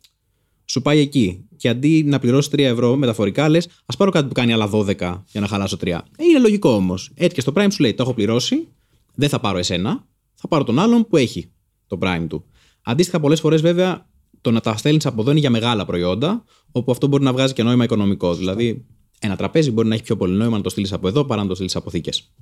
σου 0.65 0.83
πάει 0.83 0.99
εκεί. 0.99 1.45
Και 1.57 1.69
αντί 1.69 2.03
να 2.05 2.19
πληρώσεις 2.19 2.51
3 2.51 2.59
ευρώ 2.59 2.97
μεταφορικά, 2.97 3.49
λες, 3.49 3.69
ας 3.87 3.97
πάρω 3.97 4.11
κάτι 4.11 4.27
που 4.27 4.35
κάνει 4.35 4.53
άλλα 4.53 4.71
12 4.73 4.95
για 5.27 5.41
να 5.41 5.47
χαλάσω 5.47 5.77
3. 5.77 5.87
Ε, 6.17 6.25
είναι 6.25 6.39
λογικό 6.39 6.71
όμως. 6.71 7.11
Έτσι 7.15 7.35
και 7.35 7.41
στο 7.41 7.53
Prime 7.57 7.69
σου 7.71 7.83
λέει: 7.83 7.95
Το 7.95 8.03
έχω 8.03 8.15
πληρώσει, 8.15 8.69
δεν 9.15 9.29
θα 9.29 9.41
πάρω 9.41 9.59
εσένα, 9.59 10.07
θα 10.35 10.49
πάρω 10.49 10.65
τον 10.65 10.79
άλλον 10.79 11.07
που 11.07 11.17
έχει 11.17 11.51
το 11.87 11.99
Prime 12.03 12.27
του. 12.29 12.45
Αντίστοιχα, 12.83 13.21
πολλές 13.21 13.41
φορές 13.41 13.61
βέβαια 13.61 14.11
το 14.41 14.51
να 14.51 14.61
τα 14.61 14.77
στέλνεις 14.77 15.07
από 15.07 15.21
εδώ 15.21 15.31
είναι 15.31 15.41
για 15.41 15.51
μεγάλα 15.51 15.85
προϊόντα, 15.85 16.45
όπου 16.73 16.91
αυτό 16.91 17.07
μπορεί 17.07 17.25
να 17.25 17.33
βγάζει 17.33 17.53
και 17.53 17.63
νόημα 17.63 17.85
οικονομικό. 17.85 18.35
Δηλαδή, 18.35 18.85
ένα 19.21 19.37
τραπέζι 19.37 19.71
μπορεί 19.71 19.89
να 19.89 19.95
έχει 19.95 20.03
πιο 20.03 20.17
πολύ 20.17 20.37
νόημα 20.37 20.57
να 20.57 20.63
το 20.63 20.69
στείλεις 20.69 20.93
από 20.93 21.09
εδώ 21.09 21.25
παρά 21.25 21.43
να 21.43 21.49
το 21.49 21.55
στείλεις 21.55 21.77
από 21.77 21.91
θήκες. 21.91 22.33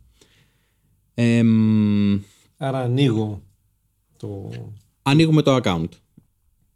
Ε, 1.14 1.42
μ, 1.42 2.18
Άρα 2.56 2.78
ανοίγω 2.78 3.42
το. 4.16 4.50
ανοίγουμε 5.02 5.42
το 5.42 5.58
account. 5.62 5.88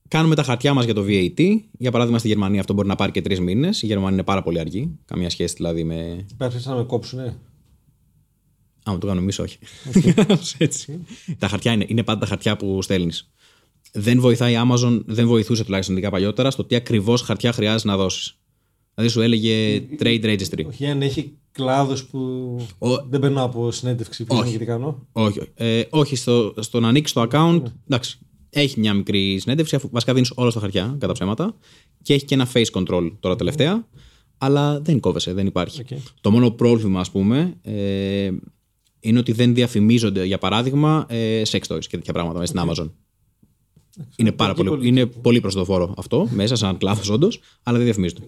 Κάνουμε 0.08 0.34
τα 0.34 0.42
χαρτιά 0.42 0.74
μας 0.74 0.84
για 0.84 0.94
το 0.94 1.04
VAT. 1.08 1.58
Για 1.78 1.90
παράδειγμα, 1.90 2.18
στη 2.18 2.28
Γερμανία 2.28 2.60
αυτό 2.60 2.72
μπορεί 2.72 2.88
να 2.88 2.94
πάρει 2.94 3.12
και 3.12 3.20
τρεις 3.22 3.40
μήνες. 3.40 3.82
Η 3.82 3.86
Γερμανία 3.86 4.12
είναι 4.12 4.22
πάρα 4.22 4.42
πολύ 4.42 4.58
αργή. 4.58 4.98
Καμία 5.04 5.30
σχέση 5.30 5.54
δηλαδή 5.56 5.84
με. 5.84 6.26
Υπάρχει 6.30 6.68
να 6.68 6.74
με 6.74 6.82
κόψουν, 6.84 7.18
ναι. 7.22 7.34
Άμα 8.84 8.98
το 8.98 9.06
κάνουμε 9.06 9.22
εμείς, 9.22 9.38
όχι. 9.38 9.58
Έτσι. 10.58 11.04
τα 11.38 11.48
χαρτιά 11.48 11.72
είναι, 11.72 11.84
είναι 11.88 12.02
πάντα 12.02 12.20
τα 12.20 12.26
χαρτιά 12.26 12.56
που 12.56 12.82
στέλνεις. 12.82 13.30
Δεν 13.92 14.20
βοηθάει 14.20 14.52
η 14.52 14.56
Amazon, 14.68 15.02
δεν 15.06 15.26
βοηθούσε 15.26 15.64
τουλάχιστον 15.64 15.96
ειδικά 15.96 16.10
παλιότερα 16.10 16.50
στο 16.50 16.64
τι 16.64 16.74
ακριβώς 16.74 17.22
χαρτιά 17.22 17.52
χρειάζεται 17.52 17.88
να 17.90 17.96
δώσεις. 17.96 18.38
Δηλαδή 18.94 19.12
σου 19.12 19.20
έλεγε 19.20 19.82
trade 19.98 20.24
registry. 20.24 20.64
Όχι, 20.66 20.86
αν 20.86 21.02
έχει 21.02 21.32
κλάδο 21.52 21.96
που 22.10 22.18
Ο- 22.78 22.96
δεν 23.08 23.20
περνάω 23.20 23.44
από 23.44 23.70
συνέντευξη 23.70 24.24
που 24.24 24.36
Όχι. 24.36 24.48
είναι 24.48 24.58
τι 24.58 24.64
κάνω. 24.64 25.06
Όχι, 25.12 25.40
όχι. 25.40 25.50
Ε, 25.54 25.82
όχι 25.90 26.16
στο, 26.16 26.54
στο 26.58 26.80
να 26.80 26.88
ανοίξεις 26.88 27.14
το 27.14 27.26
account. 27.30 27.62
Εντάξει. 27.84 28.18
Έχει 28.56 28.80
μια 28.80 28.94
μικρή 28.94 29.38
συνέντευξη, 29.38 29.76
αφού 29.76 29.88
βασικά 29.92 30.12
δίνεις 30.14 30.32
όλα 30.34 30.50
στα 30.50 30.60
χαρτιά, 30.60 30.96
κατά 30.98 31.12
ψέματα. 31.12 31.56
Και 32.02 32.14
έχει 32.14 32.24
και 32.24 32.34
ένα 32.34 32.48
face 32.54 32.70
control 32.72 33.12
τώρα 33.20 33.36
τελευταία. 33.36 33.86
Αλλά 34.38 34.80
δεν 34.80 35.00
κόβεσαι, 35.00 35.32
δεν 35.32 35.46
υπάρχει. 35.46 35.80
Οκ. 35.80 35.98
Το 36.20 36.30
μόνο 36.30 36.50
πρόβλημα, 36.50 37.00
ας 37.00 37.10
πούμε, 37.10 37.54
ε, 37.62 38.30
είναι 39.00 39.18
ότι 39.18 39.32
δεν 39.32 39.54
διαφημίζονται, 39.54 40.24
για 40.24 40.38
παράδειγμα, 40.38 41.06
ε, 41.08 41.42
sex 41.48 41.58
toys 41.68 41.78
και 41.84 41.96
τέτοια 41.96 42.12
πράγματα 42.12 42.38
μέσα 42.38 42.52
στην 42.58 42.70
Amazon. 42.70 42.90
Είναι, 44.16 44.32
πάρα 44.32 44.50
Εκεί 44.50 44.58
πολύ, 44.62 44.76
πολύ- 44.76 44.88
είναι 44.88 45.06
πολύ 45.06 45.40
προσοδοφόρο 45.40 45.94
αυτό 45.96 46.28
μέσα, 46.30 46.56
σαν 46.56 46.78
κλάδος 46.78 47.10
όντως, 47.10 47.40
αλλά 47.62 47.76
δεν 47.76 47.84
διαφημίζονται. 47.86 48.22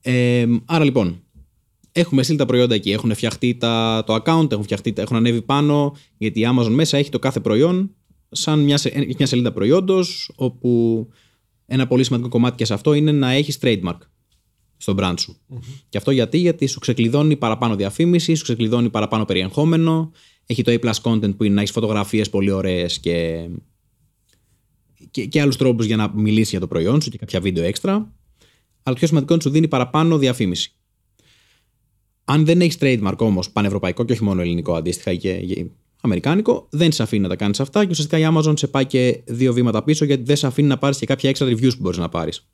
Ε, 0.00 0.46
άρα 0.64 0.84
λοιπόν, 0.84 1.22
έχουμε 1.92 2.22
στείλει 2.22 2.38
τα 2.38 2.46
προϊόντα 2.46 2.74
εκεί. 2.74 2.90
Έχουν 2.90 3.14
φτιαχτεί 3.14 3.54
τα, 3.54 4.02
το 4.06 4.14
account, 4.14 4.52
έχουν, 4.52 4.62
φτιαχτεί, 4.64 4.92
τα- 4.92 5.02
έχουν 5.02 5.16
ανέβει 5.16 5.42
πάνω, 5.42 5.96
γιατί 6.18 6.40
η 6.40 6.46
Amazon 6.56 6.68
μέσα 6.70 6.96
έχει 6.98 7.10
το 7.10 7.18
κάθε 7.18 7.40
προϊόν 7.40 7.94
σαν 8.32 8.60
μια, 8.60 8.76
σε- 8.76 8.88
έχει 8.88 9.14
μια 9.18 9.26
σελίδα 9.26 9.52
προϊόντος, 9.52 10.32
όπου 10.34 11.08
ένα 11.66 11.86
πολύ 11.86 12.04
σημαντικό 12.04 12.28
κομμάτι 12.28 12.56
και 12.56 12.64
σε 12.64 12.74
αυτό 12.74 12.92
είναι 12.92 13.12
να 13.12 13.30
έχεις 13.30 13.58
trademark 13.62 13.98
στο 14.76 14.94
brand 14.98 15.14
σου. 15.18 15.36
Και 15.88 15.98
αυτό 15.98 16.10
γιατί, 16.10 16.38
γιατί 16.38 16.66
σου 16.66 16.78
ξεκλειδώνει 16.78 17.36
παραπάνω 17.36 17.76
διαφήμισης, 17.76 18.38
σου 18.38 18.44
ξεκλειδώνει 18.44 18.90
παραπάνω 18.90 19.24
περιεχόμενο, 19.24 20.12
έχει 20.46 20.62
το 20.62 20.72
A 20.72 20.92
content 21.02 21.36
που 21.36 21.44
είναι 21.44 21.54
να 21.54 21.60
έχεις 21.60 21.72
φωτογραφίες 21.72 22.30
πολύ 22.30 22.50
ωραίες 22.50 22.98
και, 22.98 23.48
και, 25.10 25.26
και 25.26 25.40
άλλους 25.40 25.56
τρόπους 25.56 25.86
για 25.86 25.96
να 25.96 26.12
μιλήσεις 26.14 26.50
για 26.50 26.60
το 26.60 26.66
προϊόν 26.66 27.00
σου 27.00 27.10
και 27.10 27.18
κάποια 27.18 27.40
βίντεο 27.40 27.64
έξτρα. 27.64 27.94
Αλλά 27.94 28.94
το 28.94 28.94
πιο 28.94 29.06
σημαντικό 29.06 29.32
είναι 29.32 29.42
ότι 29.42 29.42
σου 29.42 29.50
δίνει 29.50 29.68
παραπάνω 29.68 30.18
διαφήμιση. 30.18 30.72
Αν 32.24 32.44
δεν 32.44 32.60
έχεις 32.60 32.76
trademark 32.80 33.16
όμως 33.18 33.50
πανευρωπαϊκό 33.50 34.04
και 34.04 34.12
όχι 34.12 34.24
μόνο 34.24 34.40
ελληνικό 34.40 34.74
αντίστοιχα 34.74 35.14
και 35.14 35.34
και 35.34 35.66
αμερικάνικο, 36.04 36.66
δεν 36.70 36.92
σε 36.92 37.02
αφήνει 37.02 37.22
να 37.22 37.28
τα 37.28 37.36
κάνεις 37.36 37.60
αυτά 37.60 37.84
και 37.84 37.90
ουσιαστικά 37.90 38.18
η 38.18 38.32
Amazon 38.34 38.52
σε 38.56 38.66
πάει 38.66 38.86
και 38.86 39.22
δύο 39.26 39.52
βήματα 39.52 39.82
πίσω 39.82 40.04
γιατί 40.04 40.22
δεν 40.22 40.36
σε 40.36 40.46
αφήνει 40.46 40.68
να 40.68 40.78
πάρεις 40.78 40.98
και 40.98 41.06
κάποια 41.06 41.32
extra 41.34 41.44
reviews 41.44 41.70
που 41.74 41.80
μπορείς 41.80 41.98
να 41.98 42.08
πάρεις. 42.08 42.48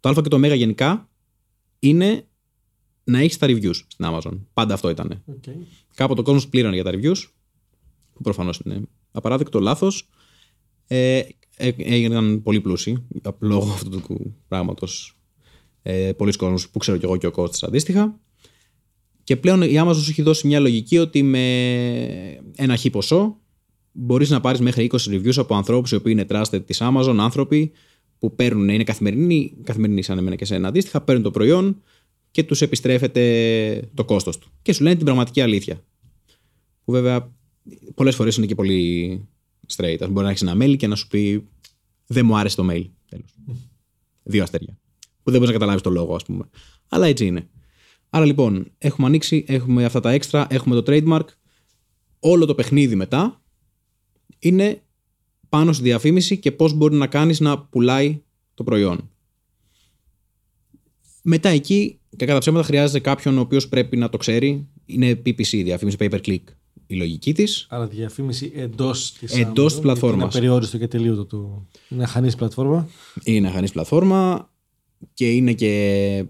Το 0.00 0.08
Α 0.08 0.14
και 0.14 0.28
το 0.28 0.36
Ω 0.36 0.54
γενικά 0.54 1.08
είναι 1.78 2.26
να 3.04 3.18
έχεις 3.18 3.38
τα 3.38 3.46
reviews 3.46 3.74
στην 3.86 4.06
Amazon. 4.08 4.38
Πάντα 4.52 4.74
αυτό 4.74 4.90
ήταν. 4.90 5.24
Okay. 5.26 5.50
Κάποτε 5.94 6.20
ο 6.20 6.24
κόσμος 6.24 6.48
πλήρωνε 6.48 6.74
για 6.74 6.84
τα 6.84 6.90
reviews, 6.94 7.18
που 8.12 8.22
προφανώς 8.22 8.60
είναι 8.64 8.80
απαράδεκτο, 9.12 9.60
λάθος. 9.60 10.08
Ε, 10.86 11.22
ε, 11.56 11.70
έγιναν 11.78 12.42
πολύ 12.42 12.60
πλούσιοι 12.60 13.06
λόγω 13.38 13.70
αυτού 13.72 13.90
του 13.90 14.34
πράγματος. 14.48 15.16
Ε, 15.82 16.12
Πολλοί 16.12 16.36
κόσμοι 16.36 16.58
που 16.72 16.78
ξέρω 16.78 16.96
κι 16.96 17.04
εγώ 17.04 17.16
και 17.16 17.26
ο 17.26 17.30
Κώστας 17.30 17.62
αντίστοιχα. 17.62 18.20
Και 19.24 19.36
πλέον 19.36 19.62
η 19.62 19.74
Amazon 19.76 19.94
σου 19.94 20.10
έχει 20.10 20.22
δώσει 20.22 20.46
μια 20.46 20.60
λογική 20.60 20.98
ότι 20.98 21.22
με 21.22 21.42
ένα 22.56 22.76
χι 22.76 22.90
ποσό 22.90 23.36
μπορείς 23.92 24.30
να 24.30 24.40
πάρεις 24.40 24.60
μέχρι 24.60 24.90
20 24.92 24.96
reviews 24.96 25.36
από 25.36 25.54
ανθρώπους 25.54 25.90
οι 25.90 25.94
οποίοι 25.94 26.12
είναι 26.16 26.26
trusted 26.28 26.66
της 26.66 26.78
Amazon, 26.82 27.16
άνθρωποι 27.18 27.72
που 28.18 28.34
παίρνουν, 28.34 28.68
είναι 28.68 28.84
καθημερινοί, 28.84 29.56
καθημερινοί 29.64 30.02
σαν 30.02 30.18
εμένα 30.18 30.36
και 30.36 30.44
σένα 30.44 30.68
αντίστοιχα, 30.68 31.00
παίρνουν 31.00 31.24
το 31.24 31.30
προϊόν 31.30 31.82
και 32.30 32.42
τους 32.42 32.60
επιστρέφεται 32.60 33.90
το 33.94 34.04
κόστος 34.04 34.38
του. 34.38 34.50
Και 34.62 34.72
σου 34.72 34.82
λένε 34.82 34.96
την 34.96 35.04
πραγματική 35.04 35.40
αλήθεια. 35.40 35.84
Που 36.84 36.92
βέβαια 36.92 37.32
πολλές 37.94 38.14
φορές 38.14 38.36
είναι 38.36 38.46
και 38.46 38.54
πολύ 38.54 39.20
straight. 39.76 39.96
Ας 40.00 40.08
μπορεί 40.08 40.24
να 40.24 40.30
έχεις 40.30 40.42
ένα 40.42 40.56
mail 40.60 40.76
και 40.76 40.86
να 40.86 40.94
σου 40.94 41.08
πει 41.08 41.48
Δεν 42.06 42.26
μου 42.26 42.36
άρεσε 42.36 42.56
το 42.56 42.66
mail. 42.70 42.86
Τέλος. 43.08 43.34
Δύο 44.22 44.42
αστέρια. 44.42 44.78
Που 45.22 45.30
δεν 45.30 45.34
μπορείς 45.40 45.46
να 45.46 45.52
καταλάβεις 45.52 45.82
το 45.82 45.90
λόγο, 45.90 46.14
ας 46.14 46.24
πούμε. 46.24 46.48
Αλλά 46.88 47.06
έτσι 47.06 47.26
είναι. 47.26 47.48
Άρα 48.14 48.24
λοιπόν, 48.24 48.72
έχουμε 48.78 49.06
ανοίξει, 49.06 49.44
έχουμε 49.48 49.84
αυτά 49.84 50.00
τα 50.00 50.10
έξτρα, 50.10 50.46
έχουμε 50.50 50.80
το 50.80 50.82
trademark. 50.86 51.24
Όλο 52.20 52.46
το 52.46 52.54
παιχνίδι 52.54 52.94
μετά 52.94 53.42
είναι 54.38 54.82
πάνω 55.48 55.72
στη 55.72 55.82
διαφήμιση 55.82 56.38
και 56.38 56.52
πώς 56.52 56.72
μπορεί 56.72 56.94
να 56.94 57.06
κάνεις 57.06 57.40
να 57.40 57.58
πουλάει 57.58 58.22
το 58.54 58.64
προϊόν. 58.64 59.10
Μετά 61.22 61.48
εκεί, 61.48 62.00
και 62.16 62.26
κατά 62.26 62.38
ψέματα, 62.38 62.64
χρειάζεται 62.64 63.00
κάποιον 63.00 63.38
ο 63.38 63.40
οποίος 63.40 63.68
πρέπει 63.68 63.96
να 63.96 64.08
το 64.08 64.16
ξέρει. 64.16 64.68
Είναι 64.86 65.10
PPC, 65.10 65.62
διαφήμιση 65.64 65.96
pay 66.00 66.10
per 66.10 66.20
click 66.26 66.42
η 66.86 66.94
λογική 66.94 67.32
της. 67.32 67.66
Άρα 67.70 67.86
διαφήμιση 67.86 68.52
εντός 68.54 69.12
της 69.12 69.36
Εντός 69.36 69.72
της 69.72 69.82
πλατφόρμας. 69.82 70.16
Είναι 70.18 70.24
απεριόριστο 70.24 70.78
και 70.78 70.88
τελείωτο 70.88 71.26
το. 71.26 71.66
Είναι 71.88 72.02
αχανής 72.02 72.34
πλατφόρμα. 72.34 72.88
Είναι 73.24 73.48
αχανής 73.48 73.72
πλατφόρμα 73.72 74.50
και 75.14 75.30
είναι 75.30 75.52
και 75.52 76.24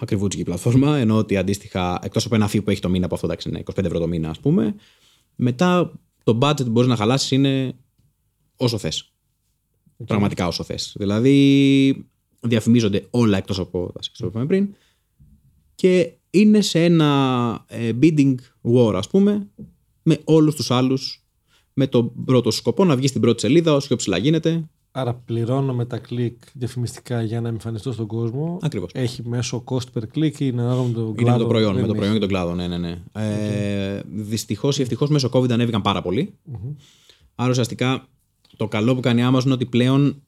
ακριβούτσικη 0.00 0.44
πλατφόρμα, 0.44 0.96
ενώ 0.96 1.16
ότι 1.16 1.36
αντίστοιχα, 1.36 1.98
εκτός 2.02 2.24
από 2.24 2.34
ένα 2.34 2.50
fee 2.50 2.64
που 2.64 2.70
έχει 2.70 2.80
το 2.80 2.88
μήνα 2.88 3.04
από 3.04 3.14
αυτό, 3.14 3.26
εντάξει, 3.26 3.48
είναι 3.48 3.62
25 3.74 3.84
ευρώ 3.84 3.98
το 3.98 4.06
μήνα, 4.06 4.30
ας 4.30 4.38
πούμε, 4.38 4.74
μετά 5.36 5.92
το 6.24 6.38
budget 6.40 6.64
που 6.64 6.70
μπορείς 6.70 6.88
να 6.88 6.96
χαλάσεις 6.96 7.30
είναι 7.30 7.74
όσο 8.56 8.78
θες. 8.78 9.12
Πραγματικά 10.06 10.46
όσο 10.46 10.64
θες. 10.64 10.94
Δηλαδή, 10.98 12.06
διαφημίζονται 12.40 13.06
όλα 13.10 13.36
εκτός 13.36 13.58
από 13.58 13.92
τα 13.92 14.00
που 14.18 14.26
είπαμε 14.26 14.46
πριν 14.46 14.74
και 15.74 16.12
είναι 16.30 16.60
σε 16.60 16.84
ένα 16.84 17.64
ε, 17.68 17.92
bidding 18.02 18.34
war, 18.62 18.94
ας 18.94 19.08
πούμε, 19.08 19.48
με 20.02 20.20
όλους 20.24 20.54
τους 20.54 20.70
άλλους 20.70 21.26
με 21.72 21.86
τον 21.86 22.24
πρώτο 22.24 22.50
σκοπό 22.50 22.84
να 22.84 22.96
βγει 22.96 23.06
στην 23.06 23.20
πρώτη 23.20 23.40
σελίδα 23.40 23.74
όσο 23.74 23.86
πιο 23.86 23.96
ψηλά 23.96 24.18
γίνεται. 24.18 24.68
Άρα 24.98 25.14
πληρώνω 25.14 25.74
με 25.74 25.84
τα 25.84 25.98
κλικ 25.98 26.36
διαφημιστικά 26.54 27.22
για 27.22 27.40
να 27.40 27.48
εμφανιστώ 27.48 27.92
στον 27.92 28.06
κόσμο. 28.06 28.58
Ακριβώς. 28.62 28.90
Έχει 28.94 29.28
μέσο 29.28 29.64
cost 29.66 29.98
per 29.98 30.02
click 30.14 30.32
ή 30.32 30.36
είναι 30.38 30.62
ανάλογα 30.62 30.88
με 30.88 30.92
τον 30.92 31.14
κλάδο. 31.14 31.20
Είναι 31.20 31.30
με 31.30 31.38
το 31.38 31.46
προϊόν, 31.46 31.74
με 31.80 31.86
το 31.86 31.94
προϊόν 31.94 32.12
και 32.12 32.20
τον 32.20 32.28
κλάδο. 32.28 32.54
Ναι, 32.54 32.66
ναι, 32.66 32.78
ναι. 32.78 32.98
Okay. 33.12 33.20
Ε, 33.20 34.00
Δυστυχώς 34.14 34.78
ή 34.78 34.82
ευτυχώς 34.82 35.08
μέσω 35.08 35.30
COVID 35.32 35.50
ανέβηκαν 35.50 35.82
πάρα 35.82 36.02
πολύ. 36.02 36.34
Mm-hmm. 36.52 36.74
Άρα 37.34 37.50
ουσιαστικά 37.50 38.08
το 38.56 38.68
καλό 38.68 38.94
που 38.94 39.00
κάνει 39.00 39.20
η 39.20 39.24
Amazon 39.32 39.44
είναι 39.44 39.54
ότι 39.54 39.66
πλέον 39.66 40.22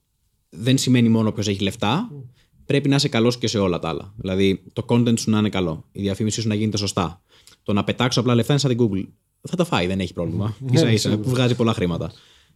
δεν 0.49 0.77
σημαίνει 0.77 1.09
μόνο 1.09 1.31
ποιος 1.31 1.47
έχει 1.47 1.63
λεφτά. 1.63 2.09
Mm. 2.11 2.23
Πρέπει 2.65 2.89
να 2.89 2.95
είσαι 2.95 3.07
καλός 3.07 3.37
και 3.37 3.47
σε 3.47 3.59
όλα 3.59 3.79
τα 3.79 3.89
άλλα. 3.89 4.13
Δηλαδή 4.17 4.63
το 4.73 4.85
content 4.87 5.19
σου 5.19 5.29
να 5.29 5.39
είναι 5.39 5.49
καλό, 5.49 5.85
η 5.91 6.01
διαφήμιση 6.01 6.41
σου 6.41 6.47
να 6.47 6.55
γίνεται 6.55 6.77
σωστά. 6.77 7.21
Το 7.63 7.73
να 7.73 7.83
πετάξω 7.83 8.19
απλά 8.19 8.35
λεφτά 8.35 8.51
είναι 8.51 8.61
σαν 8.61 8.77
την 8.77 8.89
Google 8.89 9.07
θα 9.49 9.55
τα 9.55 9.63
φάει, 9.63 9.87
δεν 9.87 9.99
έχει 9.99 10.13
πρόβλημα. 10.13 10.55
Ναι, 10.59 10.77
σα 10.77 10.91
ίσα 10.91 11.17
που 11.17 11.29
βγάζει 11.29 11.55
πολλά 11.55 11.73
χρήματα. 11.73 12.11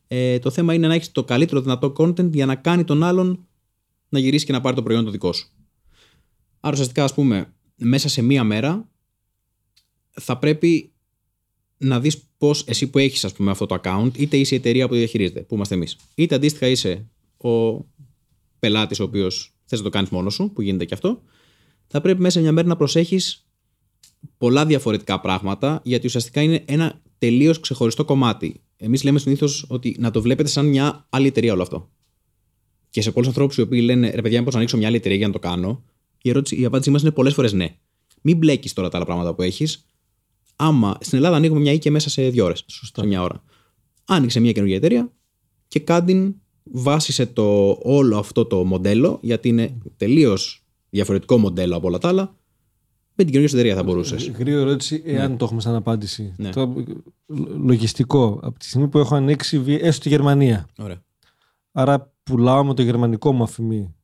Ε, 0.07 0.39
το 0.39 0.49
θέμα 0.49 0.73
είναι 0.73 0.87
να 0.87 0.93
έχεις 0.93 1.11
το 1.11 1.23
καλύτερο 1.23 1.61
δυνατό 1.61 1.93
content 1.97 2.31
για 2.31 2.45
να 2.45 2.55
κάνει 2.55 2.83
τον 2.83 3.03
άλλον 3.03 3.47
να 4.09 4.19
γυρίσει 4.19 4.45
και 4.45 4.51
να 4.51 4.61
πάρει 4.61 4.75
το 4.75 4.83
προϊόν 4.83 5.05
το 5.05 5.11
δικό 5.11 5.33
σου. 5.33 5.47
Άρα, 6.59 6.73
ουσιαστικά, 6.73 7.03
ας 7.03 7.13
πούμε, 7.13 7.53
μέσα 7.75 8.09
σε 8.09 8.21
μία 8.21 8.43
μέρα 8.43 8.89
θα 10.11 10.37
πρέπει 10.37 10.93
να 11.77 11.99
δεις 11.99 12.17
πώς 12.37 12.63
εσύ 12.67 12.89
που 12.89 12.97
έχεις 12.97 13.25
αυτό 13.25 13.65
το 13.65 13.79
account, 13.83 14.09
είτε 14.17 14.37
είσαι 14.37 14.55
η 14.55 14.57
εταιρεία 14.57 14.87
που 14.87 14.93
διαχειρίζεται, 14.93 15.41
που 15.41 15.55
είμαστε 15.55 15.75
εμείς, 15.75 15.97
είτε 16.15 16.35
αντίστοιχα 16.35 16.67
είσαι 16.67 17.09
ο 17.37 17.85
πελάτης 18.59 18.99
ο 18.99 19.03
οποίος 19.03 19.55
θες 19.65 19.79
να 19.79 19.85
το 19.85 19.91
κάνεις 19.91 20.09
μόνος 20.09 20.33
σου, 20.33 20.51
που 20.53 20.61
γίνεται 20.61 20.85
και 20.85 20.93
αυτό, 20.93 21.21
θα 21.87 22.01
πρέπει 22.01 22.21
μέσα 22.21 22.33
σε 22.33 22.41
μια 22.41 22.51
μέρα 22.51 22.67
να 22.67 22.75
προσέχεις 22.75 23.47
πολλά 24.37 24.65
διαφορετικά 24.65 25.19
πράγματα, 25.19 25.81
γιατί 25.83 26.05
ουσιαστικά 26.07 26.41
είναι 26.41 26.63
ένα 26.67 27.01
τελείως 27.17 27.59
ξεχωριστό 27.59 28.05
κομμάτι. 28.05 28.64
Εμείς 28.77 29.03
λέμε 29.03 29.19
συνήθως 29.19 29.65
ότι 29.67 29.95
να 29.99 30.11
το 30.11 30.21
βλέπετε 30.21 30.49
σαν 30.49 30.65
μια 30.65 31.05
άλλη 31.09 31.27
εταιρεία 31.27 31.53
όλο 31.53 31.61
αυτό. 31.61 31.89
Και 32.89 33.01
σε 33.01 33.11
πολλούς 33.11 33.27
ανθρώπους 33.27 33.57
οι 33.57 33.61
οποίοι 33.61 33.81
λένε 33.83 34.09
ρε 34.09 34.21
παιδιά, 34.21 34.43
πώ 34.43 34.49
να 34.49 34.57
ανοίξω 34.57 34.77
μια 34.77 34.87
άλλη 34.87 34.95
εταιρεία 34.95 35.17
για 35.17 35.27
να 35.27 35.33
το 35.33 35.39
κάνω, 35.39 35.83
η, 36.21 36.29
ερώτηση, 36.29 36.61
η 36.61 36.65
απάντησή 36.65 36.91
μας 36.91 37.01
είναι 37.01 37.11
πολλές 37.11 37.33
φορές 37.33 37.53
ναι. 37.53 37.77
Μην 38.21 38.37
μπλέκεις 38.37 38.73
τώρα 38.73 38.89
τα 38.89 38.97
άλλα 38.97 39.05
πράγματα 39.05 39.33
που 39.33 39.41
έχεις. 39.41 39.85
Άμα 40.55 40.97
στην 40.99 41.17
Ελλάδα 41.17 41.35
ανοίγουμε 41.35 41.59
μια 41.59 41.71
ή 41.71 41.79
και 41.79 41.91
μέσα 41.91 42.09
σε 42.09 42.29
δύο 42.29 42.45
ώρες. 42.45 42.63
Σε 42.67 43.05
μια 43.05 43.21
ώρα. 43.21 43.43
Άνοιξε 44.05 44.39
μια 44.39 44.51
καινούργια 44.51 44.77
εταιρεία 44.77 45.11
και 45.67 45.79
κάτι 45.79 46.35
βάσισε 46.63 47.25
το 47.25 47.77
όλο 47.81 48.17
αυτό 48.17 48.45
το 48.45 48.63
μοντέλο, 48.63 49.19
γιατί 49.21 49.47
είναι 49.47 49.77
τελείως 49.97 50.65
διαφορετικό 50.89 51.37
μοντέλο 51.37 51.75
από 51.75 51.87
όλα 51.87 51.97
τα 51.97 52.07
άλλα, 52.07 52.37
με 53.15 53.23
την 53.23 53.33
καινούργια 53.33 53.59
εταιρεία 53.59 53.75
θα 53.75 53.83
μπορούσες. 53.83 54.29
Γρήγορη 54.29 54.65
ερώτηση, 54.65 55.01
εάν 55.05 55.31
ναι. 55.31 55.37
το 55.37 55.45
έχουμε 55.45 55.61
σαν 55.61 55.75
απάντηση. 55.75 56.33
Ναι. 56.37 56.49
Το, 56.49 56.73
λογιστικό. 57.63 58.39
Από 58.41 58.59
τη 58.59 58.65
στιγμή 58.65 58.87
που 58.87 58.97
έχω 58.97 59.15
ανοίξει 59.15 59.77
έστω 59.81 60.03
τη 60.03 60.09
Γερμανία. 60.09 60.67
Ωραία. 60.77 61.03
Άρα 61.71 62.13
πουλάω 62.23 62.63
με 62.63 62.73
το 62.73 62.81
γερμανικό 62.81 63.31
μου 63.31 63.43
αφημί 63.43 63.95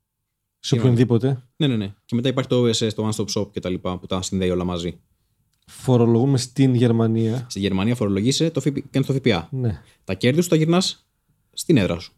σε 0.59 0.75
οποιονδήποτε. 0.75 1.43
Ναι, 1.55 1.67
ναι, 1.67 1.75
ναι. 1.75 1.93
Και 2.05 2.15
μετά 2.15 2.29
υπάρχει 2.29 2.49
το 2.49 2.63
OSS, 2.63 2.93
το 2.93 3.09
One 3.09 3.15
Stop 3.15 3.41
Shop 3.41 3.51
κτλ. 3.53 3.73
που 3.73 4.05
τα 4.07 4.21
συνδέει 4.21 4.49
όλα 4.49 4.63
μαζί. 4.63 4.99
Φορολογούμε 5.67 6.37
στην 6.37 6.75
Γερμανία. 6.75 7.45
Στη 7.49 7.59
Γερμανία 7.59 7.95
φορολογείσαι 7.95 8.49
το 8.49 8.61
και 8.89 8.99
το 8.99 9.13
ΦΠΑ. 9.13 9.47
Ναι. 9.51 9.81
Τα 10.03 10.13
κέρδη 10.13 10.41
σου 10.41 10.49
τα 10.49 10.55
γυρνάς 10.55 11.07
στην 11.53 11.77
έδρα 11.77 11.99
σου. 11.99 12.13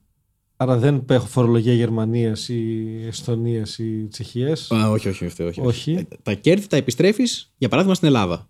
Άρα 0.64 0.78
δεν 0.78 1.04
έχω 1.10 1.26
φορολογία 1.26 1.74
Γερμανίας 1.74 2.50
ή 2.50 2.88
Εσθονία 3.08 3.66
ή 3.78 4.08
Τσεχίας. 4.08 4.72
Όχι, 4.72 5.10
όχι, 5.10 5.26
όχι, 5.26 5.44
όχι, 5.44 5.62
όχι. 5.62 6.08
Τα 6.24 6.34
κέρδη 6.34 6.68
τα 6.68 6.78
επιστρέφεις, 6.78 7.54
για 7.58 7.70
παράδειγμα, 7.70 7.96
στην 7.96 8.08
Ελλάδα. 8.08 8.50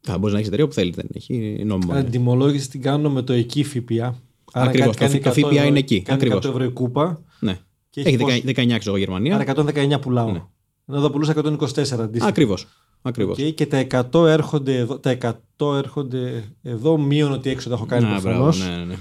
Θα 0.00 0.18
μπορείς 0.18 0.32
να 0.32 0.38
έχεις 0.38 0.48
εταιρεία 0.48 0.66
που 0.66 0.72
θέλει, 0.72 0.90
δεν 0.90 1.06
έχει 1.14 1.62
νόμιμο. 1.64 1.92
Άρα 1.92 2.02
την 2.02 2.10
τιμολόγηση 2.10 2.70
την 2.70 2.82
κάνω 2.82 3.10
με 3.10 3.22
το 3.22 3.32
εκεί 3.32 3.64
ΦΠΑ. 3.64 4.20
Ακριβώς. 4.52 4.96
Το, 4.96 5.18
το 5.18 5.32
ΦΠΑ 5.32 5.64
είναι 5.64 5.78
εκεί. 5.78 6.02
Ακριβώς. 6.08 6.46
100 6.46 6.48
ευρώ 6.48 6.64
η 6.64 6.70
κούπα. 6.70 7.22
Ναι. 7.40 7.58
Και 7.90 8.00
έχει, 8.00 8.18
έχει 8.28 8.44
19 8.46 8.76
ξέρω 8.78 8.96
Γερμανία. 8.96 9.34
Άρα 9.34 9.54
119 9.54 10.00
πουλάω. 10.00 10.32
Ναι. 10.32 10.42
Ενώ 10.86 10.98
εδώ 10.98 11.10
πουλούσα 11.10 11.34
124 11.36 11.58
αντίστοιχα. 11.76 12.26
Ακριβώς. 12.26 12.66
Ακριβώς. 13.02 13.38
Okay, 13.38 13.54
και 13.54 13.66
τα 13.66 14.08
100 14.12 14.26
έρχονται 14.26 14.76
εδώ, 14.76 14.98
τα 14.98 15.18
100 15.56 15.76
έρχονται 15.76 16.44
εδώ 16.62 16.98
μείον 16.98 17.32
ότι 17.32 17.50
έξω 17.50 17.68
τα 17.68 17.74
έχω 17.74 17.86
κάνει 17.86 18.06
προφανώς. 18.06 18.58
Ναι, 18.58 18.76
ναι, 18.76 18.84
ναι 18.84 18.94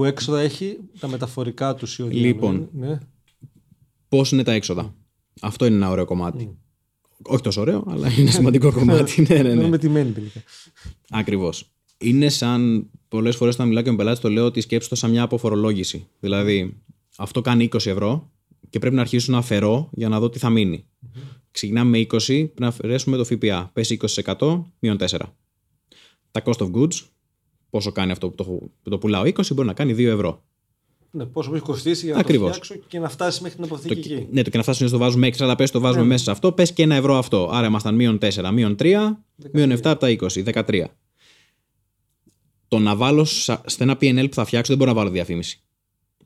που 0.00 0.06
έξοδα 0.06 0.40
έχει 0.40 0.78
τα 1.00 1.08
μεταφορικά 1.08 1.74
τους 1.74 1.98
ή 1.98 2.02
Λοιπόν, 2.02 2.68
ναι. 2.72 2.98
πώς 4.08 4.32
είναι 4.32 4.42
τα 4.42 4.52
έξοδα; 4.52 4.94
Αυτό 5.40 5.66
είναι 5.66 5.74
ένα 5.74 5.90
ωραίο 5.90 6.04
κομμάτι. 6.04 6.58
Όχι 7.22 7.42
τόσο 7.42 7.60
ωραίο, 7.60 7.84
αλλά 7.88 8.12
είναι 8.12 8.30
σημαντικό 8.30 8.72
κομμάτι. 8.78 9.26
ναι, 9.28 9.42
ναι, 9.42 9.54
ναι. 9.54 9.68
με 9.68 9.78
τιμένη 9.78 10.10
τελικά. 10.10 10.42
Ακριβώς. 11.10 11.70
Είναι 11.98 12.28
σαν 12.28 12.90
πολλές 13.08 13.36
φορές 13.36 13.54
όταν 13.54 13.68
μιλάω 13.68 13.82
και 13.82 13.90
με 13.90 13.96
πελάτη, 13.96 14.20
το 14.20 14.30
λέω 14.30 14.44
ότι 14.44 14.60
σκέψω 14.60 14.88
το 14.88 14.94
σαν 14.94 15.10
μια 15.10 15.22
αποφορολόγηση. 15.22 16.06
Δηλαδή, 16.20 16.82
αυτό 17.16 17.40
κάνει 17.40 17.68
20 17.72 17.86
ευρώ 17.86 18.30
και 18.70 18.78
πρέπει 18.78 18.94
να 18.94 19.00
αρχίσω 19.00 19.32
να 19.32 19.38
αφαιρώ 19.38 19.88
για 19.92 20.08
να 20.08 20.20
δω 20.20 20.30
τι 20.30 20.38
θα 20.38 20.50
μείνει. 20.50 20.84
Mm-hmm. 20.84 21.18
Ξεκινάμε 21.50 21.90
με 21.90 21.98
20, 21.98 22.06
πρέπει 22.26 22.52
να 22.60 22.66
αφαιρέσουμε 22.66 23.16
το 23.16 23.24
ΦΠΑ. 23.24 23.70
Πέσει 23.72 23.98
20% 24.38 24.62
μείον 24.78 24.96
4. 25.00 25.18
Τα 26.30 26.42
cost 26.44 26.58
of 26.58 26.70
goods 26.72 26.94
πόσο 27.70 27.92
κάνει 27.92 28.12
αυτό 28.12 28.28
που 28.28 28.34
το, 28.34 28.44
που 28.82 28.90
το 28.90 28.98
πουλάω 28.98 29.22
20, 29.22 29.54
μπορεί 29.54 29.68
να 29.68 29.74
κάνει 29.74 29.92
2 29.92 30.04
ευρώ. 30.04 30.42
Ναι, 31.12 31.24
πόσο 31.24 31.54
έχει 31.54 31.64
κοστίσει 31.64 32.04
για 32.04 32.14
να 32.14 32.20
Ακριβώς. 32.20 32.58
το 32.58 32.64
φτιάξω 32.64 32.84
και 32.88 32.98
να 32.98 33.08
φτάσει 33.08 33.42
μέχρι 33.42 33.56
την 33.56 33.66
αποθήκη 33.66 34.08
το, 34.08 34.14
εκεί. 34.14 34.28
Ναι, 34.30 34.42
το 34.42 34.50
και 34.50 34.56
να 34.56 34.62
φτάσει 34.62 34.90
το 34.90 34.98
βάζουμε 34.98 35.26
έξω, 35.26 35.44
αλλά 35.44 35.54
πες 35.54 35.70
το 35.70 35.80
βάζουμε 35.80 36.02
ναι. 36.02 36.08
μέσα 36.08 36.24
σε 36.24 36.30
αυτό, 36.30 36.52
πες 36.52 36.72
και 36.72 36.82
ένα 36.82 36.94
ευρώ 36.94 37.18
αυτό. 37.18 37.48
Άρα 37.52 37.66
ήμασταν 37.66 37.94
μείον 37.94 38.18
4, 38.20 38.50
μείον 38.52 38.76
3, 38.78 38.96
μείον 39.52 39.72
7 39.72 39.80
από 39.84 40.00
τα 40.00 40.08
20, 40.08 40.64
13. 40.68 40.84
Το 42.68 42.78
να 42.78 42.96
βάλω 42.96 43.24
σε 43.24 43.58
ένα 43.78 43.96
PNL 44.00 44.26
που 44.28 44.34
θα 44.34 44.44
φτιάξω 44.44 44.76
δεν 44.76 44.78
μπορώ 44.78 44.90
να 44.90 44.96
βάλω 44.96 45.10
διαφήμιση. 45.10 45.62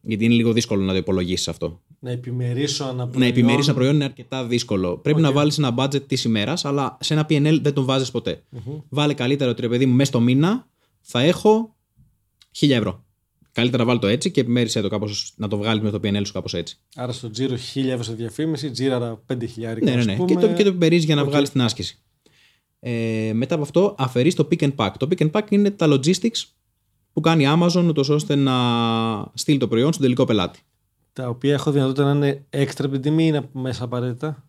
Γιατί 0.03 0.25
είναι 0.25 0.35
λίγο 0.35 0.53
δύσκολο 0.53 0.83
να 0.83 0.93
το 0.93 0.99
υπολογίσεις 0.99 1.49
αυτό. 1.49 1.83
Να 1.99 2.11
επιμερίσω 2.11 2.85
ένα 2.85 2.95
προϊόν. 2.95 3.21
Να 3.21 3.27
επιμερίσω 3.27 3.71
ένα 3.71 3.75
προϊόν 3.75 3.95
είναι 3.95 4.05
αρκετά 4.05 4.45
δύσκολο. 4.45 4.97
Πρέπει 4.97 5.19
okay. 5.19 5.23
να 5.23 5.33
βάλεις 5.33 5.59
ένα 5.59 5.75
budget 5.79 6.03
της 6.07 6.25
ημέρας, 6.25 6.65
αλλά 6.65 6.99
σε 7.01 7.15
ένα 7.15 7.27
PNL 7.29 7.59
δεν 7.63 7.73
τον 7.73 7.85
βάζεις 7.85 8.11
ποτέ. 8.11 8.43
Mm-hmm. 8.57 8.83
Βάλε 8.89 9.15
καλύτερα 9.15 9.51
ότι 9.51 9.61
ρε 9.61 9.69
παιδί 9.69 9.87
μου 9.87 9.95
μέσα 9.95 10.11
στο 10.11 10.21
μήνα 10.21 10.69
θα 11.05 11.21
έχω 11.21 11.77
1000 12.61 12.71
ευρώ. 12.71 13.05
Καλύτερα 13.53 13.85
βάλει 13.85 13.99
το 13.99 14.07
έτσι 14.07 14.31
και 14.31 14.41
επιμέρισε 14.41 14.81
το 14.81 14.89
κάπως, 14.89 15.33
να 15.37 15.49
το 15.49 15.57
βγάλεις 15.57 15.83
με 15.83 15.91
το 15.91 16.01
PNL 16.03 16.23
σου 16.27 16.33
κάπως 16.33 16.55
έτσι. 16.55 16.79
Άρα 16.95 17.13
στο 17.13 17.31
τζίρο 17.31 17.57
1000 17.75 17.85
ευρώ 17.87 18.03
σε 18.03 18.13
διαφήμιση, 18.13 18.71
τζίραρα 18.71 19.23
5.000 19.27 19.39
Ναι, 19.83 19.95
ναι, 19.95 20.05
ναι. 20.05 20.17
Και 20.17 20.35
το, 20.35 20.53
και 20.53 20.63
το 20.63 20.69
επιμερίζει 20.69 21.05
για 21.05 21.15
να 21.15 21.23
okay. 21.23 21.27
βγάλεις 21.27 21.51
την 21.51 21.61
άσκηση. 21.61 21.99
Ε, 22.81 23.33
μετά 23.35 23.55
από 23.55 23.63
αυτό 23.65 23.95
αφαιρείς 23.99 24.35
το 24.35 24.49
pick 24.51 24.63
and 24.63 24.75
pack. 24.77 24.91
Το 24.99 25.09
pick 25.11 25.23
and 25.23 25.31
pack 25.31 25.51
είναι 25.51 25.71
τα 25.71 25.87
logistics 25.89 26.45
που 27.13 27.21
κάνει 27.21 27.45
η 27.45 27.47
Amazon 27.59 27.85
ούτως 27.89 28.09
ώστε 28.09 28.35
να 28.35 28.55
στείλει 29.35 29.59
το 29.59 29.69
προϊόν 29.69 29.93
στον 29.93 30.03
τελικό 30.03 30.25
πελάτη. 30.25 30.61
Τα 31.13 31.29
οποία 31.29 31.53
έχω 31.53 31.71
δυνατότητα 31.71 32.05
να 32.05 32.27
είναι 32.27 32.45
έξτρα 32.51 32.87
από 32.87 32.95
την 32.95 33.03
τιμή 33.03 33.25
ή 33.25 33.27
είναι 33.29 33.49
μέσα 33.53 33.85
απαραίτητα; 33.85 34.45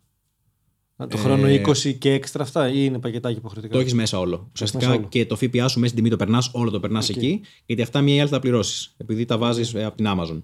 Το 0.96 1.16
χρόνο 1.16 1.46
20 1.48 1.84
ε, 1.84 1.90
και 1.90 2.12
έξτρα 2.12 2.42
αυτά 2.42 2.68
ή 2.68 2.74
είναι 2.76 2.98
πακετάκι 2.98 3.36
υποχρεωτικά; 3.38 3.74
Το 3.74 3.80
έχεις 3.80 3.94
μέσα 3.94 4.18
όλο. 4.18 4.48
Ουσιαστικά 4.52 4.96
και 4.96 5.26
το 5.26 5.36
ΦΠΑ 5.36 5.68
σου 5.68 5.80
μέσα 5.80 5.92
στην 5.92 5.94
τιμή 5.94 6.08
το 6.08 6.16
περνάς, 6.16 6.50
όλο 6.52 6.70
το 6.70 6.80
περνάς 6.80 7.08
εκεί, 7.08 7.40
γιατί 7.66 7.82
αυτά 7.82 8.00
μία 8.00 8.14
ή 8.14 8.20
άλλη 8.20 8.28
θα 8.28 8.40
πληρώσεις, 8.40 8.94
επειδή 8.96 9.24
τα 9.24 9.38
βάζεις 9.38 9.74
από 9.74 9.96
την 9.96 10.06
Amazon. 10.08 10.42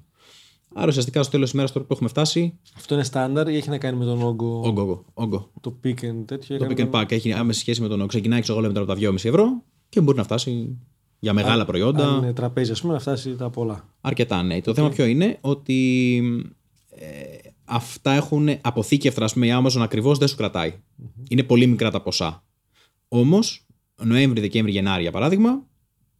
Άρα 0.75 0.87
ουσιαστικά 0.87 1.23
στο 1.23 1.31
τέλος 1.31 1.45
της 1.45 1.55
ημέρας 1.55 1.73
τώρα 1.73 1.87
που 1.87 1.93
έχουμε 1.93 2.09
φτάσει. 2.09 2.59
Αυτό 2.77 2.95
είναι 2.95 3.05
στάνταρ 3.05 3.49
ή 3.49 3.57
έχει 3.57 3.69
να 3.69 3.79
κάνει 3.79 3.99
με 3.99 4.05
τον 4.05 4.23
όγκο; 4.23 4.63
Όγκο, 4.65 5.05
όγκο. 5.15 5.51
Το 5.61 5.79
pick 5.85 6.05
and 6.05 6.25
τέτοιο. 6.25 6.59
Το 6.59 6.67
pick 6.69 6.79
and 6.79 6.91
pack 6.91 7.13
έχει 7.13 7.33
άμεση 7.33 7.61
σχέση 7.61 7.81
με 7.81 7.89
τον 7.89 7.99
όγκο. 7.99 8.09
Ξεκινάει 8.09 8.41
ξέρω 8.41 8.59
εγώ 8.59 8.69
από 8.69 8.85
τα 8.85 8.97
2,5 8.99 9.15
ευρώ 9.15 9.63
και 9.89 10.01
μπορεί 10.01 10.17
να 10.17 10.25
φτάσει 10.25 10.79
για 11.19 11.33
μεγάλα 11.33 11.65
προϊόντα. 11.65 12.09
Αν 12.09 12.23
είναι 12.23 12.33
τραπέζι, 12.33 12.73
ας 12.73 12.81
πούμε, 12.81 12.93
να 12.93 12.99
φτάσει 12.99 13.37
τα 13.37 13.51
πολλά. 13.51 13.89
Αρκετά, 14.01 14.43
ναι. 14.43 14.61
Το 14.61 14.75
θέμα 14.75 14.89
ποιο 14.89 15.05
είναι 15.05 15.39
ότι 15.41 16.19
ε, 16.91 17.42
αυτά 17.73 18.13
έχουν 18.13 18.49
αποθήκευτα, 18.61 19.25
ας 19.25 19.33
πούμε, 19.33 19.47
η 19.47 19.51
Amazon 19.53 19.81
ακριβώς 19.81 20.19
δεν 20.19 20.29
σου 20.29 20.37
κρατάει. 20.37 20.83
Είναι 21.29 21.43
πολύ 21.43 21.67
μικρά 21.67 21.91
τα 21.91 22.03
ποσά. 22.03 22.45
Όμως, 23.09 23.67
Νοέμβρη, 24.03 24.41
Δεκέμβρη, 24.41 24.73
Γενάρη, 24.73 25.03
για 25.03 25.11
παράδειγμα, 25.11 25.67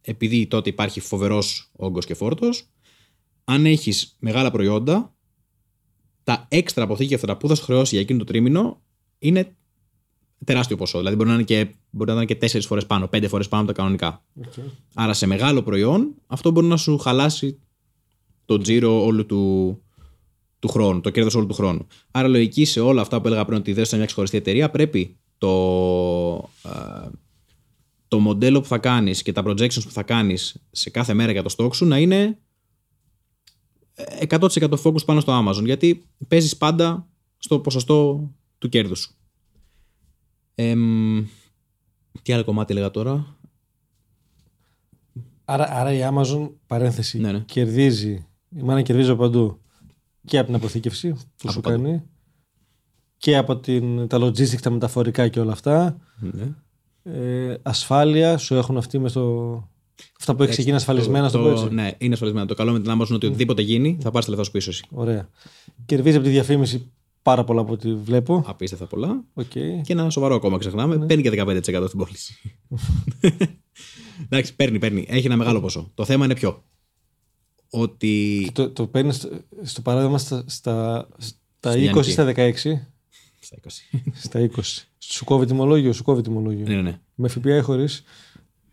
επειδή 0.01 0.47
τότε 0.47 0.69
υπάρχει 0.69 0.99
φοβερός 0.99 1.71
όγκος 1.71 2.05
και 2.05 2.13
φόρτος, 2.13 2.69
αν 3.43 3.65
έχεις 3.65 4.15
μεγάλα 4.19 4.51
προϊόντα, 4.51 5.15
τα 6.23 6.45
έξτρα 6.49 6.83
αποθήκευτα 6.83 7.37
που 7.37 7.47
θα 7.47 7.55
σου 7.55 7.63
χρεώσει 7.63 7.93
για 7.93 8.03
εκείνο 8.03 8.19
το 8.19 8.25
τρίμηνο 8.25 8.81
είναι 9.19 9.55
τεράστιο 10.45 10.77
ποσό. 10.77 10.97
Δηλαδή 10.97 11.15
μπορεί 11.15 11.29
να 11.29 11.35
είναι 11.35 11.43
και, 11.43 11.75
μπορεί 11.89 12.11
να 12.11 12.15
είναι 12.15 12.25
και 12.25 12.59
4 12.59 12.61
φορές 12.61 12.85
πάνω, 12.85 13.07
πέντε 13.07 13.27
φορές 13.27 13.47
πάνω 13.47 13.63
από 13.63 13.71
τα 13.71 13.77
κανονικά. 13.77 14.23
Okay. 14.41 14.63
Άρα 14.93 15.13
σε 15.13 15.25
μεγάλο 15.25 15.63
προϊόν, 15.63 16.15
αυτό 16.27 16.51
μπορεί 16.51 16.67
να 16.67 16.77
σου 16.77 16.97
χαλάσει 16.97 17.59
το 18.45 18.57
τζίρο 18.57 19.03
όλου 19.05 19.25
του, 19.25 19.82
του 20.63 20.69
χρόνου, 20.69 21.01
το 21.01 21.09
κέρδος 21.09 21.35
όλου 21.35 21.45
του 21.45 21.53
χρόνου. 21.53 21.87
Άρα, 22.11 22.27
λογική 22.27 22.65
σε 22.65 22.79
όλα 22.79 23.01
αυτά 23.01 23.21
που 23.21 23.27
έλεγα 23.27 23.45
πριν 23.45 23.57
ότι 23.57 23.73
δεν 23.73 23.85
σε 23.85 23.95
μια 23.95 24.05
ξεχωριστή 24.05 24.37
εταιρεία, 24.37 24.69
πρέπει 24.69 25.17
το, 25.37 26.49
ε, 26.63 27.09
το 28.07 28.19
μοντέλο 28.19 28.61
που 28.61 28.67
θα 28.67 28.77
κάνεις 28.77 29.21
και 29.21 29.31
τα 29.31 29.43
projections 29.45 29.83
που 29.83 29.91
θα 29.91 30.03
κάνεις 30.03 30.55
σε 30.71 30.89
κάθε 30.89 31.13
μέρα 31.13 31.31
για 31.31 31.43
το 31.43 31.53
stock 31.57 31.75
σου 31.75 31.85
να 31.85 31.97
είναι 31.99 32.37
100% 34.27 34.47
focus 34.83 35.05
πάνω 35.05 35.19
στο 35.19 35.43
Amazon. 35.43 35.63
Γιατί 35.63 36.05
παίζεις 36.27 36.57
πάντα 36.57 37.07
στο 37.37 37.59
ποσοστό 37.59 38.29
του 38.57 38.69
κέρδους 38.69 38.99
σου. 38.99 39.15
τι 42.21 42.33
άλλο 42.33 42.43
κομμάτι 42.43 42.71
έλεγα 42.71 42.91
τώρα; 42.91 43.37
Άρα, 45.45 45.67
άρα 45.71 45.93
η 45.93 45.99
Amazon, 46.11 46.49
παρένθεση, 46.67 47.19
Ναι, 47.19 47.31
ναι. 47.31 47.39
κερδίζει, 47.39 48.27
η 48.49 48.61
μάνα 48.61 48.81
κερδίζει 48.81 49.09
από 49.09 49.21
παντού 49.21 49.57
και 50.25 50.37
από 50.37 50.45
την 50.45 50.55
αποθήκευση 50.55 51.09
που 51.11 51.19
Από 51.41 51.51
σου 51.51 51.61
παντού. 51.61 51.83
κάνει 51.83 52.03
και 53.17 53.37
από 53.37 53.57
την, 53.57 54.07
τα 54.07 54.17
logistics, 54.17 54.61
τα 54.61 54.69
μεταφορικά 54.69 55.27
και 55.27 55.39
όλα 55.39 55.51
αυτά. 55.51 55.97
Ναι. 56.19 56.53
Ε, 57.03 57.57
ασφάλεια 57.61 58.37
σου 58.37 58.55
έχουν 58.55 58.77
αυτοί 58.77 58.99
μες 58.99 59.11
στο... 59.11 59.67
Αυτά 60.19 60.35
που 60.35 60.43
έχει 60.43 60.51
εκεί 60.51 60.67
είναι 60.67 60.75
ασφαλισμένα, 60.75 61.29
στο 61.29 61.37
το, 61.37 61.43
πω 61.43 61.51
έτσι. 61.51 61.73
Ναι, 61.73 61.91
είναι 61.97 62.13
ασφαλισμένα. 62.13 62.47
Το 62.47 62.53
καλό 62.53 62.71
με 62.71 62.79
την 62.79 62.91
Amazon 62.91 63.05
είναι 63.05 63.15
ότι 63.15 63.25
οτιδήποτε 63.25 63.61
γίνει 63.61 63.97
θα 64.01 64.11
πάρεις 64.11 64.25
τα 64.25 64.29
λεφτά 64.31 64.45
σου 64.45 64.51
πίσω 64.51 64.69
εσύ. 64.69 64.85
Ωραία. 64.91 65.29
Κερδίζεις 65.85 66.15
από 66.15 66.25
τη 66.25 66.31
διαφήμιση 66.31 66.91
πάρα 67.21 67.43
πολλά 67.43 67.61
από 67.61 67.73
ό,τι 67.73 67.93
βλέπω. 67.93 68.43
Απίστευτα 68.47 68.85
πολλά. 68.85 69.23
Οκ. 69.33 69.45
Και 69.51 69.83
ένα 69.87 70.09
σοβαρό 70.09 70.35
ακόμα 70.35 70.57
ξεχνάμε. 70.57 70.95
Ναι. 70.95 71.05
Παίρνει 71.05 71.23
και 71.23 71.43
15% 71.43 71.83
στην 71.87 71.99
πώληση. 71.99 72.59
Εντάξει, 74.29 74.55
παίρνει, 74.55 74.79
παίρνει. 74.79 75.05
Έχει 75.09 75.25
ένα 75.25 75.37
μεγάλο 75.37 75.61
ποσό. 75.61 75.91
Το 75.93 76.05
θέμα 76.05 76.25
είναι 76.25 76.35
ποιο. 76.35 76.63
Ότι. 77.75 78.41
Και 78.45 78.51
Το, 78.51 78.69
το 78.69 78.87
παίρνεις 78.87 79.15
στο, 79.15 79.29
στο 79.61 79.81
παράδειγμα 79.81 80.17
στα, 80.17 80.43
στα, 80.47 81.07
στα 81.17 81.71
Στην 81.71 81.91
20 81.93 81.97
Yankee. 81.97 82.03
στα 82.05 82.33
16. 82.35 82.53
Στα 83.39 83.57
20. 83.63 83.67
Στα 84.13 84.49
20. 84.55 84.61
Σου 84.97 85.25
κόβει 85.25 85.45
τιμολόγιο, 85.45 85.93
σου 85.93 86.03
κόβει 86.03 86.21
τιμολόγιο. 86.21 86.67
ναι, 86.67 86.75
ναι, 86.75 86.81
ναι. 86.81 86.99
Με 87.15 87.27
ΦΠΑ 87.27 87.55
ή 87.55 87.61
χωρίς. 87.61 88.03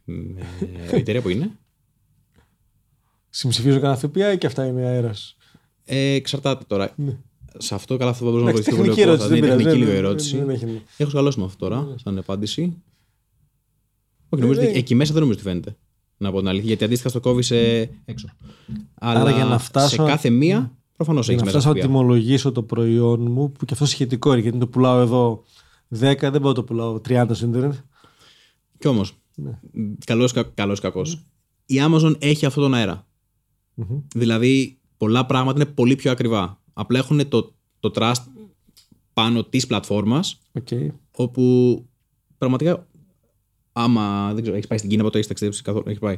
Με- 0.05 0.41
η 0.93 0.97
εταιρεία 0.97 1.23
που 1.23 1.29
είναι. 1.29 1.51
Συμψηφίζω 3.31 3.81
κανένα 3.81 3.97
ΦΠΑ 3.97 4.33
ή 4.33 4.39
και 4.39 4.47
αυτά 4.47 4.67
είναι 4.67 4.83
αέρας. 4.87 5.37
Ε, 5.85 6.13
εξαρτάται 6.13 6.65
τώρα. 6.67 6.93
Ναι. 6.97 7.17
Σε 7.59 7.75
αυτό 7.75 7.97
καλά 7.97 8.13
θα 8.13 8.25
μπορούσα 8.25 8.45
να 8.45 8.51
Εντάξει, 8.51 8.71
βοηθήσω 8.71 8.93
τεχνική 8.93 9.01
πολύ. 9.01 9.11
ερώτηση. 9.11 9.29
Θα 9.29 9.35
Δεν 9.35 9.39
είναι 9.39 9.47
πειράζει. 9.47 9.65
τεχνική 9.65 9.85
δεν- 9.85 9.89
λίγο 9.89 10.01
δεν- 10.01 10.05
ερώτηση. 10.11 10.37
δεν 10.39 10.51
έχει- 10.51 10.83
Έχω 10.97 11.11
σκαλώσει 11.11 11.39
με 11.39 11.45
αυτό 11.45 11.59
τώρα, 11.69 11.95
σαν 12.05 12.19
απάντηση. 12.19 12.63
Όχι, 14.33 14.43
Ε, 14.43 14.47
νομίζω 14.47 14.61
ότι 14.61 14.71
ναι. 14.71 14.79
εκεί 14.79 14.95
μέσα 14.95 15.13
δεν 15.13 15.23
νομίζω 15.23 15.39
ότι 15.41 15.49
φαίνεται. 15.49 15.77
Να 16.23 16.31
πω 16.33 16.39
την 16.39 16.49
αλήθεια. 16.49 16.67
Γιατί 16.69 16.85
αντίστοιχα 16.85 17.09
στο 17.09 17.21
κόβει 17.21 17.43
σε 17.43 17.57
έξω. 18.05 18.29
Αλλά 18.95 19.31
για 19.31 19.45
να 19.45 19.59
φτάσω- 19.59 19.89
σε 20.05 20.11
κάθε 20.11 20.31
μία 20.31 20.73
προφανώς 20.97 21.29
έχει 21.29 21.35
Για 21.37 21.45
να 21.45 21.53
μέσα. 21.53 21.59
φτάσω 21.61 21.75
να 21.75 21.81
ΦΠΑ. 21.81 21.87
τιμολογήσω 21.93 22.53
το 22.53 22.63
προϊόν 22.63 23.31
μου, 23.31 23.53
που 23.53 23.65
και 23.65 23.73
αυτό 23.73 23.87
σχετικό 23.87 24.33
είναι, 24.33 24.41
γιατί 24.43 24.59
το 24.59 24.67
πουλάω 24.67 25.01
εδώ 25.01 25.43
10, 25.89 26.31
δεν 26.31 26.41
μπορώ 26.41 26.49
να 26.49 26.55
το 26.55 26.63
πουλάω 26.65 27.01
30 27.09 27.35
στο 27.35 27.47
Ιντερνετ. 27.47 27.75
Κι 28.79 28.87
όμως, 28.89 29.13
Ναι. 29.35 29.59
καλός 30.07 30.33
καλός, 30.55 30.81
κακός. 30.81 31.25
Η 31.67 31.75
Amazon 31.89 32.15
έχει 32.19 32.47
αυτόν 32.47 32.63
τον 32.63 32.75
αέρα. 32.75 33.07
Μμμ. 33.75 33.99
Δηλαδή, 34.15 34.79
πολλά 34.97 35.27
πράγματα 35.27 35.61
είναι 35.63 35.71
πολύ 35.75 35.97
πιο 35.97 36.11
ακριβά. 36.11 36.61
Απλά 36.73 36.99
έχουν 36.99 37.29
το, 37.29 37.55
το 37.81 37.91
trust 37.95 38.23
πάνω 39.13 39.45
της 39.45 39.67
πλατφόρμας, 39.67 40.39
Οκ. 40.53 40.69
όπου 41.17 41.85
πραγματικά, 42.39 42.87
άμα 43.73 44.33
δεν 44.33 44.41
ξέρω, 44.43 44.57
έχεις 44.57 44.69
πάει 44.69 44.79
στην 44.79 44.91
Κίνα, 44.91 45.03
ποτέ 45.03 45.17
έχεις 45.17 45.29
ταξιδέψει 45.29 45.63
καθόλου. 45.63 45.85
Έχω 45.89 45.99
πάει. 45.99 46.17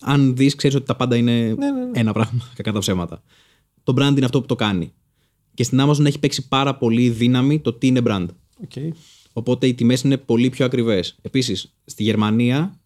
Αν 0.00 0.36
δεις, 0.36 0.54
ξέρεις 0.54 0.76
ότι 0.76 0.86
τα 0.86 0.96
πάντα 0.96 1.16
είναι 1.16 1.32
Ναι, 1.32 1.70
ναι, 1.70 1.84
ναι. 1.84 1.90
ένα 2.00 2.12
πράγμα, 2.12 2.50
κακά 2.56 2.72
τα 2.72 2.78
ψέματα. 2.78 3.22
Το 3.82 3.92
brand 3.96 4.12
είναι 4.16 4.24
αυτό 4.24 4.40
που 4.40 4.46
το 4.46 4.54
κάνει. 4.54 4.92
Και 5.54 5.62
στην 5.62 5.80
Amazon 5.80 6.04
έχει 6.04 6.18
παίξει 6.18 6.48
πάρα 6.48 6.76
πολύ 6.76 7.10
δύναμη 7.10 7.60
το 7.60 7.72
τι 7.72 7.86
είναι 7.86 8.00
brand. 8.04 8.26
OK. 8.62 8.94
Οπότε 9.32 9.66
οι 9.66 9.74
τιμές 9.74 10.02
είναι 10.02 10.16
πολύ 10.16 10.50
πιο 10.50 10.64
ακριβές. 10.64 11.16
Επίσης, 11.22 11.74
στη 11.84 12.02
Γερμανία, 12.02 12.80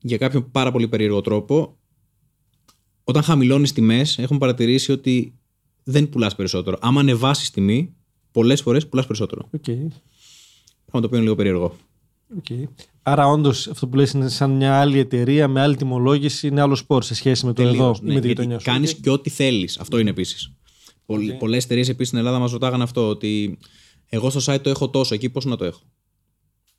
για 0.00 0.16
κάποιον 0.16 0.50
πάρα 0.50 0.72
πολύ 0.72 0.88
περίεργο 0.88 1.20
τρόπο, 1.20 1.78
όταν 3.04 3.22
χαμηλώνεις 3.22 3.72
τιμές, 3.72 4.18
έχουν 4.18 4.38
παρατηρήσει 4.38 4.92
ότι 4.92 5.38
δεν 5.84 6.08
πουλάς 6.08 6.34
περισσότερο. 6.34 6.78
Άμα 6.80 7.00
ανεβάσεις 7.00 7.50
τιμή, 7.50 7.94
πολλές 8.30 8.60
φορές 8.62 8.88
πουλάς 8.88 9.06
περισσότερο. 9.06 9.48
Οκ. 9.50 9.64
Πράγμα 9.64 9.90
το 10.90 10.98
οποίο 10.98 11.16
είναι 11.16 11.22
λίγο 11.22 11.34
περίεργο. 11.34 11.76
Οκ. 12.36 12.68
Άρα, 13.02 13.28
όντως, 13.28 13.68
αυτό 13.68 13.88
που 13.88 13.96
λες 13.96 14.12
είναι 14.12 14.28
σαν 14.28 14.50
μια 14.50 14.80
άλλη 14.80 14.98
εταιρεία 14.98 15.48
με 15.48 15.60
άλλη 15.60 15.76
τιμολόγηση, 15.76 16.46
είναι 16.46 16.60
άλλο 16.60 16.74
σπορ 16.74 17.02
σε 17.02 17.14
σχέση 17.14 17.46
με 17.46 17.52
το 17.52 17.62
εδώ 17.62 17.96
ή 18.02 18.12
με 18.12 18.20
τη 18.20 18.26
γειτονιά 18.26 18.58
σου. 18.58 18.64
Κάνεις 18.64 18.90
Οκ. 18.90 18.96
ναι, 18.96 19.02
και 19.02 19.10
ό,τι 19.10 19.30
θέλεις. 19.30 19.78
Αυτό 19.78 19.98
είναι 19.98 20.10
επίσης. 20.10 20.52
Οκ. 21.06 21.20
Πολλές 21.38 21.64
εταιρείες 21.64 21.88
επίσης 21.88 22.08
στην 22.08 22.18
Ελλάδα 22.18 22.38
μας 22.38 22.52
ρωτάγανε 22.52 22.82
αυτό, 22.82 23.08
ότι 23.08 23.58
εγώ 24.08 24.30
στο 24.30 24.52
site 24.52 24.60
το 24.62 24.70
έχω 24.70 24.90
τόσο, 24.90 25.14
εκεί 25.14 25.30
πώς 25.30 25.44
να 25.44 25.56
το 25.56 25.64
έχω. 25.64 25.80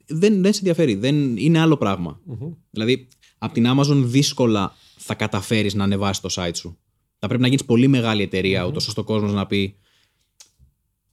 Δεν, 0.07 0.41
δεν 0.41 0.53
σε 0.53 0.59
ενδιαφέρει. 0.59 0.95
Δεν, 0.95 1.37
είναι 1.37 1.59
άλλο 1.59 1.77
πράγμα. 1.77 2.19
Μμμ. 2.23 2.53
Δηλαδή, 2.69 3.07
από 3.37 3.53
την 3.53 3.65
Amazon 3.67 4.01
δύσκολα 4.05 4.73
θα 4.97 5.15
καταφέρεις 5.15 5.73
να 5.73 5.83
ανεβάσεις 5.83 6.21
το 6.21 6.29
site 6.31 6.55
σου. 6.55 6.77
Θα 7.19 7.27
πρέπει 7.27 7.41
να 7.41 7.47
γίνεις 7.47 7.65
πολύ 7.65 7.87
μεγάλη 7.87 8.21
εταιρεία, 8.21 8.65
ούτως 8.65 8.87
ώστε 8.87 8.99
ο 8.99 9.03
κόσμος 9.03 9.33
να 9.33 9.45
πει 9.45 9.75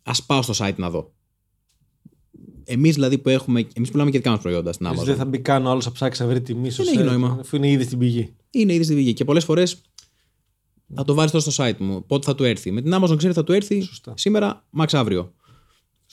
Α 0.02 0.12
πάω 0.26 0.42
στο 0.42 0.66
site 0.66 0.76
να 0.76 0.90
δω. 0.90 1.12
Εμείς 2.64 2.94
δηλαδή 2.94 3.18
που 3.18 3.28
έχουμε. 3.28 3.66
Εμείς 3.74 3.90
πουλάμε 3.90 4.10
και 4.10 4.16
δικά 4.16 4.30
μας 4.30 4.40
προϊόντα 4.40 4.72
στην 4.72 4.86
Δηλαδή, 4.86 5.02
Amazon. 5.02 5.06
δεν 5.08 5.16
θα 5.16 5.24
μπει 5.24 5.38
καν 5.38 5.66
ο 5.66 5.70
άλλος 5.70 5.82
να 5.84 5.92
ψάξει 5.92 6.22
να 6.22 6.28
βρει 6.28 6.40
τιμή 6.40 6.70
στο 6.70 6.84
Δεν 6.84 6.92
έχει 6.92 7.02
site, 7.02 7.06
νόημα. 7.06 7.36
Αφού 7.40 7.56
είναι 7.56 7.70
ήδη 7.70 7.84
στην 7.84 7.98
πηγή. 7.98 8.34
Είναι 8.50 8.74
ήδη 8.74 8.84
στη 8.84 8.94
πηγή. 8.94 9.12
Και 9.12 9.24
πολλές 9.24 9.44
φορές 9.44 9.80
θα 10.94 11.04
το 11.04 11.14
βάλει 11.14 11.30
τώρα 11.30 11.50
στο 11.50 11.64
site 11.64 11.76
μου. 11.78 12.04
Πότε 12.06 12.24
θα 12.26 12.34
του 12.34 12.44
έρθει. 12.44 12.70
Με 12.70 12.82
την 12.82 12.94
Amazon 12.94 13.16
ξέρει 13.16 13.32
θα 13.32 13.44
του 13.44 13.52
έρθει 13.52 13.80
Σωστά. 13.80 14.12
σήμερα, 14.16 14.64
max 14.78 14.86
αύριο. 14.92 15.32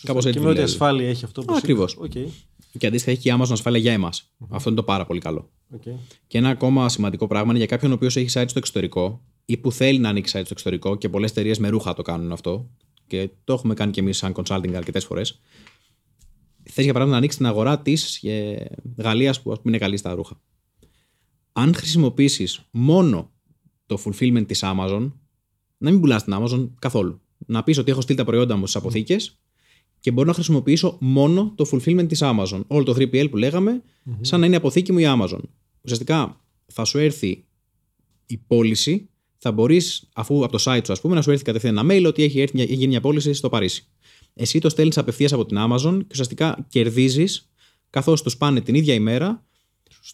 Κάπως 0.03 0.25
έτσι 0.25 0.37
και 0.37 0.43
με 0.43 0.51
ό,τι 0.51 0.57
δουλεύει. 0.59 0.61
ασφάλεια 0.73 1.09
έχει 1.09 1.25
αυτό 1.25 1.41
που 1.41 1.53
Ακριβώς. 1.57 1.95
Οκ. 1.99 2.11
Και 2.77 2.87
αντίστοιχα 2.87 3.11
έχει 3.11 3.21
και 3.21 3.29
η 3.29 3.35
Amazon 3.39 3.51
ασφάλεια 3.51 3.79
για 3.79 3.91
εμάς. 3.91 4.31
Αυτό 4.49 4.69
είναι 4.69 4.77
το 4.79 4.85
πάρα 4.85 5.05
πολύ 5.05 5.19
καλό. 5.19 5.49
Οκ. 5.73 5.81
Και 6.27 6.37
ένα 6.37 6.49
ακόμα 6.49 6.89
σημαντικό 6.89 7.27
πράγμα 7.27 7.49
είναι 7.49 7.57
για 7.57 7.67
κάποιον 7.67 7.91
ο 7.91 7.93
οποίος 7.93 8.15
έχει 8.15 8.29
site 8.33 8.45
στο 8.47 8.59
εξωτερικό 8.59 9.21
ή 9.45 9.57
που 9.57 9.71
θέλει 9.71 9.99
να 9.99 10.09
ανοίξει 10.09 10.31
site 10.37 10.41
στο 10.43 10.53
εξωτερικό 10.53 10.95
και 10.95 11.09
πολλές 11.09 11.31
εταιρείες 11.31 11.59
με 11.59 11.69
ρούχα 11.69 11.93
το 11.93 12.01
κάνουν 12.01 12.31
αυτό. 12.31 12.69
Και 13.07 13.29
το 13.43 13.53
έχουμε 13.53 13.73
κάνει 13.73 13.91
και 13.91 13.99
εμείς 13.99 14.17
σαν 14.17 14.33
consulting 14.35 14.73
αρκετές 14.75 15.05
φορές. 15.05 15.41
Θες 16.73 16.83
για 16.83 16.93
παράδειγμα 16.93 17.11
να 17.11 17.17
ανοίξεις 17.17 17.37
την 17.37 17.45
αγορά 17.47 17.79
της 17.79 18.23
Γαλλίας 18.97 19.41
που 19.41 19.51
ας 19.51 19.57
πούμε 19.61 19.69
είναι 19.69 19.77
καλή 19.77 19.97
στα 19.97 20.13
ρούχα. 20.13 20.41
Αν 21.51 21.73
χρησιμοποιήσεις 21.75 22.67
μόνο 22.71 23.31
το 23.85 24.01
fulfillment 24.05 24.43
της 24.47 24.59
Amazon, 24.63 25.11
να 25.77 25.91
μην 25.91 25.99
πουλάς 25.99 26.23
την 26.23 26.33
Amazon 26.37 26.69
καθόλου. 26.79 27.21
Να 27.37 27.63
πεις 27.63 27.77
ότι 27.77 27.91
έχω 27.91 28.01
στείλει 28.01 28.17
τα 28.17 28.23
προϊόντα 28.25 28.55
μου 28.55 28.67
στις 28.67 28.75
αποθήκες 28.81 29.39
και 29.99 30.11
μπορώ 30.11 30.27
να 30.27 30.33
χρησιμοποιήσω 30.33 30.97
μόνο 31.01 31.53
το 31.55 31.69
fulfillment 31.71 32.05
της 32.07 32.19
Amazon. 32.23 32.61
Όλο 32.67 32.83
το 32.83 32.93
3PL 32.97 33.27
που 33.29 33.37
λεγαμε 33.37 33.81
σαν 34.21 34.39
να 34.39 34.45
είναι 34.45 34.55
αποθήκη 34.55 34.91
μου 34.91 34.97
η 34.99 35.03
Amazon. 35.07 35.39
Ουσιαστικά 35.81 36.41
θα 36.65 36.85
σου 36.85 36.97
έρθει 36.97 37.45
η 38.25 38.37
πώληση, 38.37 39.09
θα 39.37 39.51
μπορείς, 39.51 40.09
αφού 40.15 40.43
από 40.43 40.51
το 40.57 40.63
site 40.67 40.81
σου, 40.85 40.91
ας 40.91 41.01
πούμε, 41.01 41.15
να 41.15 41.21
σου 41.21 41.31
έρθει 41.31 41.43
κατευθείαν 41.43 41.77
ένα 41.77 41.93
mail 41.93 42.05
ότι 42.07 42.23
έχει, 42.23 42.39
έρθει, 42.39 42.55
μια- 42.55 42.63
έχει 42.63 42.73
γίνει 42.73 42.87
μια 42.87 43.01
πώληση 43.01 43.33
στο 43.33 43.49
Παρίσι. 43.49 43.85
Εσύ 44.33 44.59
το 44.59 44.69
στέλνεις 44.69 44.97
απευθείας 44.97 45.33
από 45.33 45.45
την 45.45 45.57
Amazon 45.59 45.97
και 45.99 46.07
ουσιαστικά 46.11 46.65
κερδίζεις 46.69 47.51
καθώς 47.89 48.21
του 48.21 48.37
πάνε 48.37 48.61
την 48.61 48.75
ίδια 48.75 48.93
ημέρα. 48.93 49.45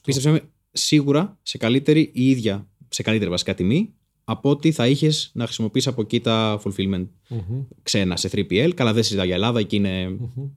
Πίστεψε 0.03 0.31
με, 0.31 0.41
σίγουρα 0.71 1.39
σε 1.41 1.57
καλύτερη 1.57 2.11
ή 2.13 2.29
ίδια, 2.29 2.67
σε 2.89 3.03
καλύτερη 3.03 3.29
βασικά 3.29 3.53
τιμή 3.53 3.93
από 4.23 4.49
ότι 4.49 4.71
θα 4.71 4.87
είχες 4.87 5.31
να 5.33 5.43
χρησιμοποιήσει 5.45 5.89
από 5.89 6.01
εκεί 6.01 6.19
τα 6.19 6.61
fulfillment 6.63 7.07
Μμμ. 7.29 7.63
ξένα 7.83 8.17
σε 8.17 8.29
3PL. 8.31 8.71
Καλά, 8.75 8.93
δεν 8.93 9.03
συζητάω 9.03 9.25
για 9.25 9.35
Ελλάδα, 9.35 9.59
εκεί 9.59 9.75
είναι 9.75 10.09
Μμμ. 10.09 10.49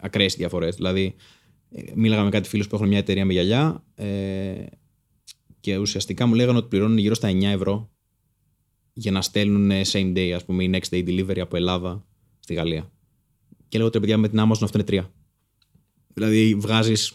ακραίες 0.00 0.34
διαφορές. 0.36 0.74
Δηλαδή, 0.74 1.14
ε, 1.70 1.82
μίλαγα 1.94 2.22
με 2.22 2.30
κάτι 2.30 2.48
φίλους 2.48 2.68
που 2.68 2.74
έχουν 2.74 2.88
μια 2.88 2.98
εταιρεία 2.98 3.24
με 3.24 3.32
γυαλιά 3.32 3.84
ε, 3.94 4.64
και 5.60 5.76
ουσιαστικά 5.76 6.26
μου 6.26 6.34
λέγανε 6.34 6.58
ότι 6.58 6.68
πληρώνουν 6.68 6.98
γύρω 6.98 7.14
στα 7.14 7.28
9 7.28 7.42
ευρώ 7.42 7.90
για 8.92 9.10
να 9.10 9.22
στέλνουν 9.22 9.70
same 9.92 10.16
day, 10.16 10.30
ας 10.30 10.44
πούμε, 10.44 10.64
ή 10.64 10.70
next 10.72 10.94
day 10.94 11.04
delivery 11.08 11.38
από 11.38 11.56
Ελλάδα 11.56 12.06
στη 12.46 12.54
Γαλλία. 12.54 12.90
Και 13.68 13.78
λέω 13.78 13.86
ότι 13.86 13.98
«Ρε 13.98 14.04
παιδιά 14.04 14.18
με 14.18 14.28
την 14.28 14.40
Amazon 14.40 14.62
αυτό 14.62 14.78
είναι 14.78 15.02
3. 15.02 15.10
Δηλαδή, 16.14 16.54
βγάζεις 16.54 17.12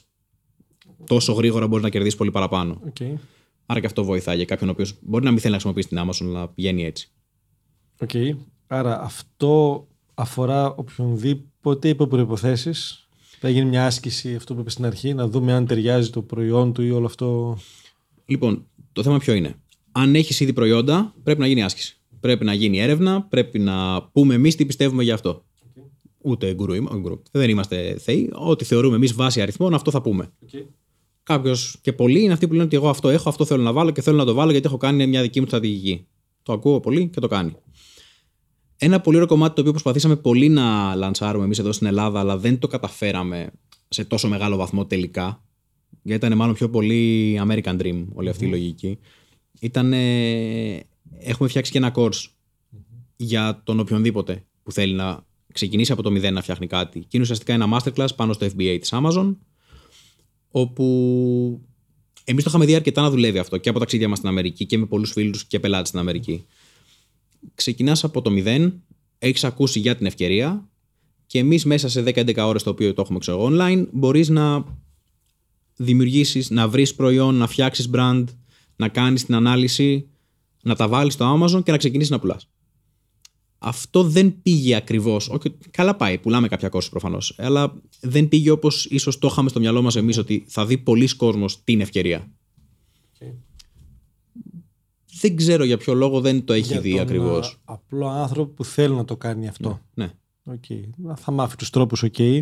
τόσο 1.06 1.34
γρήγορα 1.34 1.68
μπορείς 1.68 1.84
να 1.84 1.90
κερδίσεις 1.90 2.18
πολύ 2.18 2.32
παραπάνω. 2.32 2.82
Οκ. 2.86 3.20
Άρα 3.66 3.80
και 3.80 3.86
αυτό 3.86 4.04
βοηθάει 4.04 4.36
για 4.36 4.46
κάποιον 4.46 4.70
ο 4.70 4.72
οποίος 4.72 4.98
μπορεί 5.02 5.24
να 5.24 5.32
μην 5.32 5.40
θέλει 5.40 5.54
να 5.54 5.60
χρησιμοποιήσει 5.60 5.88
την 5.88 5.98
Amazon, 6.00 6.38
αλλά 6.38 6.48
πηγαίνει 6.48 6.86
έτσι. 6.86 7.12
Οκ. 8.02 8.10
Άρα 8.68 9.02
αυτό 9.02 9.88
αφορά 10.14 10.76
οποιονδήποτε 10.76 11.90
υπό 11.90 12.08
προϋποθέσεις. 12.08 12.72
Θα 13.40 13.50
γίνει 13.50 13.66
μια 13.66 13.86
άσκηση, 13.86 14.36
αυτό 14.36 14.54
που 14.54 14.60
είπες 14.60 14.74
στην 14.74 14.86
αρχή, 14.86 15.14
να 15.14 15.28
δούμε 15.28 15.54
αν 15.54 15.66
ταιριάζει 15.66 16.10
το 16.10 16.22
προϊόν 16.22 16.74
του 16.74 16.82
ή 16.82 16.92
όλο 16.92 17.06
αυτό. 17.06 17.58
Λοιπόν, 18.26 18.68
το 18.92 19.04
θέμα 19.04 19.18
ποιο 19.18 19.34
είναι. 19.34 19.56
Αν 19.92 20.16
έχεις 20.16 20.40
ήδη 20.40 20.54
προϊόντα, 20.54 21.16
πρέπει 21.24 21.40
να 21.40 21.48
γίνει 21.48 21.64
άσκηση. 21.64 22.01
Πρέπει 22.22 22.46
να 22.46 22.54
γίνει 22.54 22.80
έρευνα, 22.80 23.22
πρέπει 23.22 23.60
να 23.60 24.04
πούμε 24.04 24.34
εμείς 24.34 24.56
τι 24.56 24.66
πιστεύουμε 24.66 25.04
γι' 25.04 25.12
αυτό. 25.12 25.44
Ούτε 26.24 26.54
γκουρού, 26.54 26.74
είμα- 26.74 26.96
γκουρού. 27.00 27.22
Δεν 27.32 27.50
είμαστε 27.50 27.98
θεοί. 28.00 28.30
Ό,τι 28.34 28.66
θεωρούμε 28.66 28.96
εμείς 28.96 29.14
βάση 29.14 29.42
αριθμών, 29.42 29.74
αυτό 29.74 29.92
θα 29.92 30.02
πούμε. 30.02 30.32
Κάποιος 31.24 31.78
και 31.82 31.94
πολλοί 31.94 32.22
είναι 32.22 32.34
αυτοί 32.34 32.48
που 32.48 32.54
λένε 32.54 32.66
ότι 32.66 32.76
εγώ 32.76 32.90
αυτό 32.90 33.10
έχω, 33.10 33.30
αυτό 33.30 33.46
θέλω 33.46 33.64
να 33.64 33.72
βάλω 33.74 33.92
και 33.92 34.02
θέλω 34.02 34.18
να 34.18 34.26
το 34.26 34.34
βάλω 34.34 34.52
γιατί 34.52 34.68
έχω 34.68 34.78
κάνει 34.78 35.08
μια 35.08 35.22
δική 35.22 35.40
μου 35.40 35.46
στρατηγική. 35.48 36.06
Το 36.44 36.54
ακούω 36.54 36.80
πολύ 36.80 37.08
και 37.08 37.20
το 37.20 37.28
κάνει. 37.28 37.56
Ένα 38.78 39.02
πολύ 39.02 39.16
ωραίο 39.16 39.28
κομμάτι 39.28 39.54
το 39.54 39.60
οποίο 39.60 39.72
προσπαθήσαμε 39.72 40.16
πολύ 40.16 40.50
να 40.50 40.96
λανσάρουμε 40.96 41.46
εμείς 41.46 41.60
εδώ 41.60 41.72
στην 41.72 41.88
Ελλάδα, 41.88 42.20
αλλά 42.20 42.38
δεν 42.38 42.60
το 42.60 42.68
καταφέραμε 42.68 43.50
σε 43.88 44.04
τόσο 44.06 44.28
μεγάλο 44.28 44.56
βαθμό 44.56 44.86
τελικά. 44.86 45.44
Γιατί 46.04 46.26
ήταν 46.26 46.38
μάλλον 46.38 46.54
πιο 46.56 46.70
πολύ 46.70 47.40
American 47.48 47.82
Dream 47.82 48.06
όλη 48.14 48.30
αυτή 48.30 48.46
η 48.46 48.50
λογική. 48.50 48.98
Ήταν. 49.60 49.94
Έχουμε 51.20 51.50
φτιάξει 51.50 51.72
και 51.72 51.78
ένα 51.78 51.92
course 51.96 52.26
για 53.16 53.62
τον 53.64 53.80
οποιονδήποτε 53.80 54.46
που 54.64 54.72
θέλει 54.72 54.94
να 54.94 55.26
ξεκινήσει 55.54 55.92
από 55.92 56.02
το 56.02 56.12
μηδέν 56.12 56.34
να 56.34 56.42
φτιάχνει 56.42 56.68
κάτι. 56.68 57.00
Και 57.00 57.08
είναι 57.12 57.22
ουσιαστικά 57.22 57.54
ένα 57.54 57.68
masterclass 57.74 58.16
πάνω 58.16 58.34
στο 58.34 58.46
FBA 58.46 58.78
της 58.80 58.94
Amazon, 58.94 59.36
όπου 60.52 61.62
εμείς 62.24 62.44
το 62.44 62.50
είχαμε 62.50 62.66
δει 62.66 62.76
αρκετά 62.76 63.02
να 63.02 63.10
δουλεύει 63.10 63.38
αυτό 63.38 63.58
και 63.58 63.70
από 63.70 63.80
ταξίδια 63.80 64.08
μας 64.08 64.18
στην 64.18 64.30
Αμερική 64.30 64.66
και 64.66 64.78
με 64.78 64.86
πολλούς 64.86 65.12
φίλους 65.12 65.46
και 65.46 65.60
πελάτες 65.60 65.88
στην 65.88 66.00
Αμερική. 66.00 66.46
Ξεκινάς 67.56 68.04
από 68.04 68.22
το 68.22 68.30
μηδέν, 68.30 68.84
έχεις 69.20 69.44
ακούσει 69.44 69.80
για 69.80 69.96
την 69.96 70.06
ευκαιρία 70.06 70.70
και 71.26 71.40
εμείς 71.40 71.66
μέσα 71.66 71.90
σε 71.90 72.02
10-11 72.02 72.38
ώρες 72.38 72.64
το 72.64 72.70
οποίο 72.70 72.94
το 72.94 73.02
έχουμε 73.02 73.20
ξέρω 73.20 73.50
online 73.52 73.86
μπορείς 73.92 74.30
να 74.30 74.66
δημιουργήσεις, 75.76 76.50
να 76.50 76.68
βρεις 76.68 76.96
προϊόν, 76.96 77.36
να 77.36 77.48
φτιάξεις 77.48 77.90
brand, 77.94 78.24
να 78.76 78.88
κάνεις 78.88 79.26
την 79.26 79.36
ανάλυση, 79.36 80.11
να 80.64 80.76
τα 80.76 80.88
βάλεις 80.88 81.14
στο 81.14 81.40
Amazon 81.40 81.64
και 81.64 81.72
να 81.72 81.78
ξεκινήσεις 81.78 82.12
να 82.12 82.20
πουλάς 82.20 82.48
αυτό 83.64 84.04
δεν 84.04 84.42
πήγε 84.42 84.76
ακριβώς. 84.76 85.32
Καλά 85.72 85.96
πάει, 85.96 86.18
πουλάμε 86.18 86.48
κάποια 86.48 86.70
κόστη 86.70 86.90
προφανώς. 86.90 87.36
Αλλά 87.38 87.82
δεν 88.02 88.28
πήγε 88.28 88.50
όπως 88.50 88.86
ίσως 88.86 89.18
το 89.18 89.28
είχαμε 89.28 89.50
στο 89.50 89.60
μυαλό 89.60 89.82
μας 89.82 89.96
εμείς 89.96 90.18
ότι 90.18 90.46
θα 90.48 90.66
δει 90.66 90.78
πολλοί 90.78 91.16
κόσμος 91.16 91.64
την 91.64 91.82
ευκαιρία. 91.82 92.32
Δεν 95.20 95.36
ξέρω 95.36 95.64
για 95.64 95.78
ποιο 95.78 95.94
λόγο 95.94 96.22
δεν 96.22 96.46
το 96.46 96.54
έχει 96.54 96.80
δει 96.80 97.00
ακριβώς. 97.00 97.62
Απλό 97.64 98.08
άνθρωπο 98.08 98.54
που 98.54 98.64
θέλει 98.64 98.96
να 98.96 99.06
το 99.06 99.18
κάνει 99.18 99.48
αυτό. 99.48 99.82
Ναι. 99.94 100.12
Okay. 100.50 101.14
Θα 101.16 101.32
μάθει 101.32 101.56
τους 101.56 101.70
τρόπους, 101.70 102.04
OK. 102.04 102.14
Okay. 102.18 102.42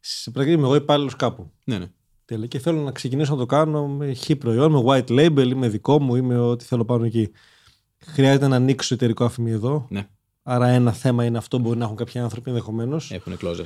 Σε 0.00 0.30
πραγματικότητα 0.30 0.50
είμαι 0.50 0.62
εγώ 0.62 0.74
υπάλληλος 0.74 1.16
κάπου. 1.16 1.50
Ναι, 1.64 1.78
ναι. 1.78 1.90
Τέλεια. 2.30 2.46
Και 2.46 2.58
θέλω 2.58 2.80
να 2.80 2.92
ξεκινήσω 2.92 3.32
να 3.32 3.38
το 3.38 3.46
κάνω 3.46 3.88
με 3.88 4.14
χ 4.14 4.30
προϊόν, 4.38 4.72
με 4.72 4.82
white 4.86 5.10
label 5.10 5.46
ή 5.50 5.54
με 5.54 5.68
δικό 5.68 6.00
μου 6.00 6.16
ή 6.16 6.20
με 6.20 6.38
ό,τι 6.38 6.64
θέλω 6.64 6.84
πάνω 6.84 7.04
εκεί. 7.04 7.30
Χρειάζεται 7.98 8.48
να 8.48 8.56
ανοίξω 8.56 8.94
εταιρικό 8.94 9.24
ΑΦΜ 9.24 9.50
εδώ. 9.50 9.86
Ναι. 9.90 10.08
Άρα 10.42 10.68
ένα 10.68 10.92
θέμα 10.92 11.24
είναι 11.24 11.38
αυτό, 11.38 11.58
μπορεί 11.58 11.78
να 11.78 11.84
έχουν 11.84 11.96
κάποιοι 11.96 12.20
άνθρωποι 12.20 12.50
ενδεχομένως. 12.50 13.10
Έχουν 13.12 13.36
κλώζε. 13.36 13.62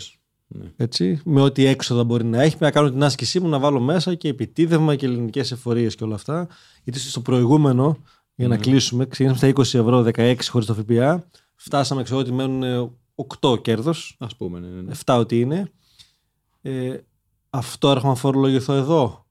Ναι. 0.46 0.72
Έτσι, 0.76 1.20
με 1.24 1.40
ό,τι 1.40 1.64
έξοδα 1.64 2.04
μπορεί 2.04 2.24
να 2.24 2.42
έχει, 2.42 2.56
να 2.60 2.70
κάνω 2.70 2.90
την 2.90 3.02
άσκησή 3.02 3.40
μου, 3.40 3.48
να 3.48 3.58
βάλω 3.58 3.80
μέσα 3.80 4.14
και 4.14 4.28
επιτήδευμα 4.28 4.96
και 4.96 5.06
ελληνικές 5.06 5.52
εφορίες 5.52 5.94
και 5.94 6.04
όλα 6.04 6.14
αυτά. 6.14 6.48
Γιατί 6.84 6.98
στο 6.98 7.20
προηγούμενο, 7.20 7.96
για 8.34 8.48
να 8.48 8.56
mm. 8.56 8.60
κλείσουμε, 8.60 9.06
ξεκινήσαμε 9.06 9.52
στα 9.52 9.78
20 9.78 9.86
ευρώ, 9.86 10.10
16 10.14 10.36
χωρίς 10.48 10.66
το 10.66 10.74
ΦΠΑ. 10.74 11.28
Φτάσαμε, 11.54 12.02
ξέρω 12.02 12.18
ότι 12.18 12.32
μένουν 12.32 12.92
8 13.40 13.62
κέρδος. 13.62 14.16
Α 14.18 14.26
πούμε, 14.26 14.58
ναι, 14.58 14.68
ναι. 14.68 14.92
7 15.04 15.16
ότι 15.18 15.40
είναι. 15.40 15.70
Ε, 16.62 16.96
αυτό 17.56 17.90
έρχομαι 17.90 18.12
να 18.12 18.18
φορολογηθώ 18.18 18.72
εδώ; 18.72 19.26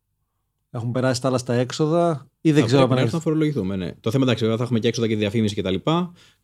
Έχουν 0.71 0.91
περάσει 0.91 1.21
τα 1.21 1.28
άλλα 1.28 1.38
στα 1.38 1.53
έξοδα 1.53 2.28
ή 2.41 2.51
δεν 2.51 2.65
ξέρω 2.65 2.88
αν 2.91 3.09
να 3.11 3.19
φορολογηθούμε. 3.19 3.76
Ναι. 3.76 3.91
Το 3.99 4.11
θέμα 4.11 4.24
εντάξει, 4.24 4.45
θα 4.45 4.63
έχουμε 4.63 4.80
και 4.80 4.88
έξοδα 4.88 5.07
και 5.07 5.15
διαφήμιση 5.15 5.55
κτλ. 5.55 5.76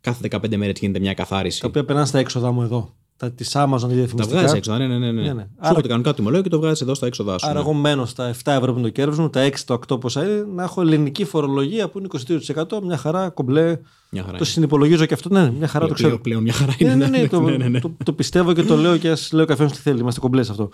Κάθε 0.02 0.28
15 0.32 0.56
μέρες 0.56 0.80
γίνεται 0.80 1.00
μια 1.00 1.14
καθάριση. 1.14 1.62
Τα 1.62 1.68
οποία 1.68 1.86
περνάνε 1.86 2.08
στα 2.08 2.20
έξοδα 2.20 2.52
μου 2.52 2.62
εδώ. 2.62 2.96
Τα 3.18 3.32
της 3.32 3.52
Amazon 3.56 3.88
διαφημιστικά. 3.88 4.26
Τα 4.26 4.28
βγάζεις 4.28 4.54
έξοδα, 4.54 4.78
ναι, 4.78 4.88
ναι, 4.88 4.98
ναι. 4.98 5.12
ναι. 5.12 5.22
ναι, 5.22 5.34
ναι. 5.34 5.42
Σου 5.42 5.50
Άρα... 5.58 5.74
το 5.74 5.82
κανονικά 5.82 6.14
τιμολόγιο 6.14 6.44
και 6.44 6.50
το 6.50 6.60
βγάζεις 6.60 6.82
εδώ 6.82 6.94
στα 6.94 7.06
έξοδα 7.06 7.38
σου. 7.38 7.46
Άρα, 7.46 7.54
ναι. 7.54 7.60
εγώ 7.60 7.74
μένω 7.74 8.06
στα 8.06 8.34
7 8.34 8.36
ευρώ 8.44 8.72
που 8.72 8.80
είναι 8.80 8.88
το 8.88 8.94
κέρδος 8.94 9.18
μου, 9.18 9.30
τα 9.30 9.48
6, 9.48 9.54
το 9.66 9.80
8 9.94 10.00
πόσα 10.00 10.24
είναι, 10.24 10.46
να 10.56 10.64
έχω 10.64 10.82
ελληνική 10.82 11.26
φορολογία 11.26 11.90
που 11.90 12.00
είναι 12.00 12.08
22%. 12.56 12.64
Μια 12.84 12.98
χαρά, 12.98 13.30
κομπλέ. 13.30 13.80
Μια 14.10 14.24
χαρά 14.24 14.38
το 14.38 14.46
συνυπολογίζω 14.46 15.06
και 15.06 15.14
αυτό. 15.14 15.30
Ναι, 15.30 15.52
μια 15.52 15.68
χαρά 15.68 15.88
το 15.88 15.94
ξέρω. 15.94 16.20
Πλέον 16.20 16.44
μια 16.44 16.54
χαρά 16.54 16.76
είναι. 16.78 16.96
Ναι, 16.96 17.08
ναι, 17.08 17.68
ναι, 17.68 17.80
το, 18.04 18.14
πιστεύω 18.14 18.54
και 18.54 18.64
το 18.64 18.76
λέω 18.76 18.98
και 18.98 19.10
ας 19.10 19.32
λέω 19.32 19.46
καθένα 19.46 19.70
τι 19.70 19.78
θέλει. 19.78 20.00
Είμαστε 20.00 20.20
κομπλές 20.20 20.46
σε 20.46 20.52
αυτό. 20.52 20.70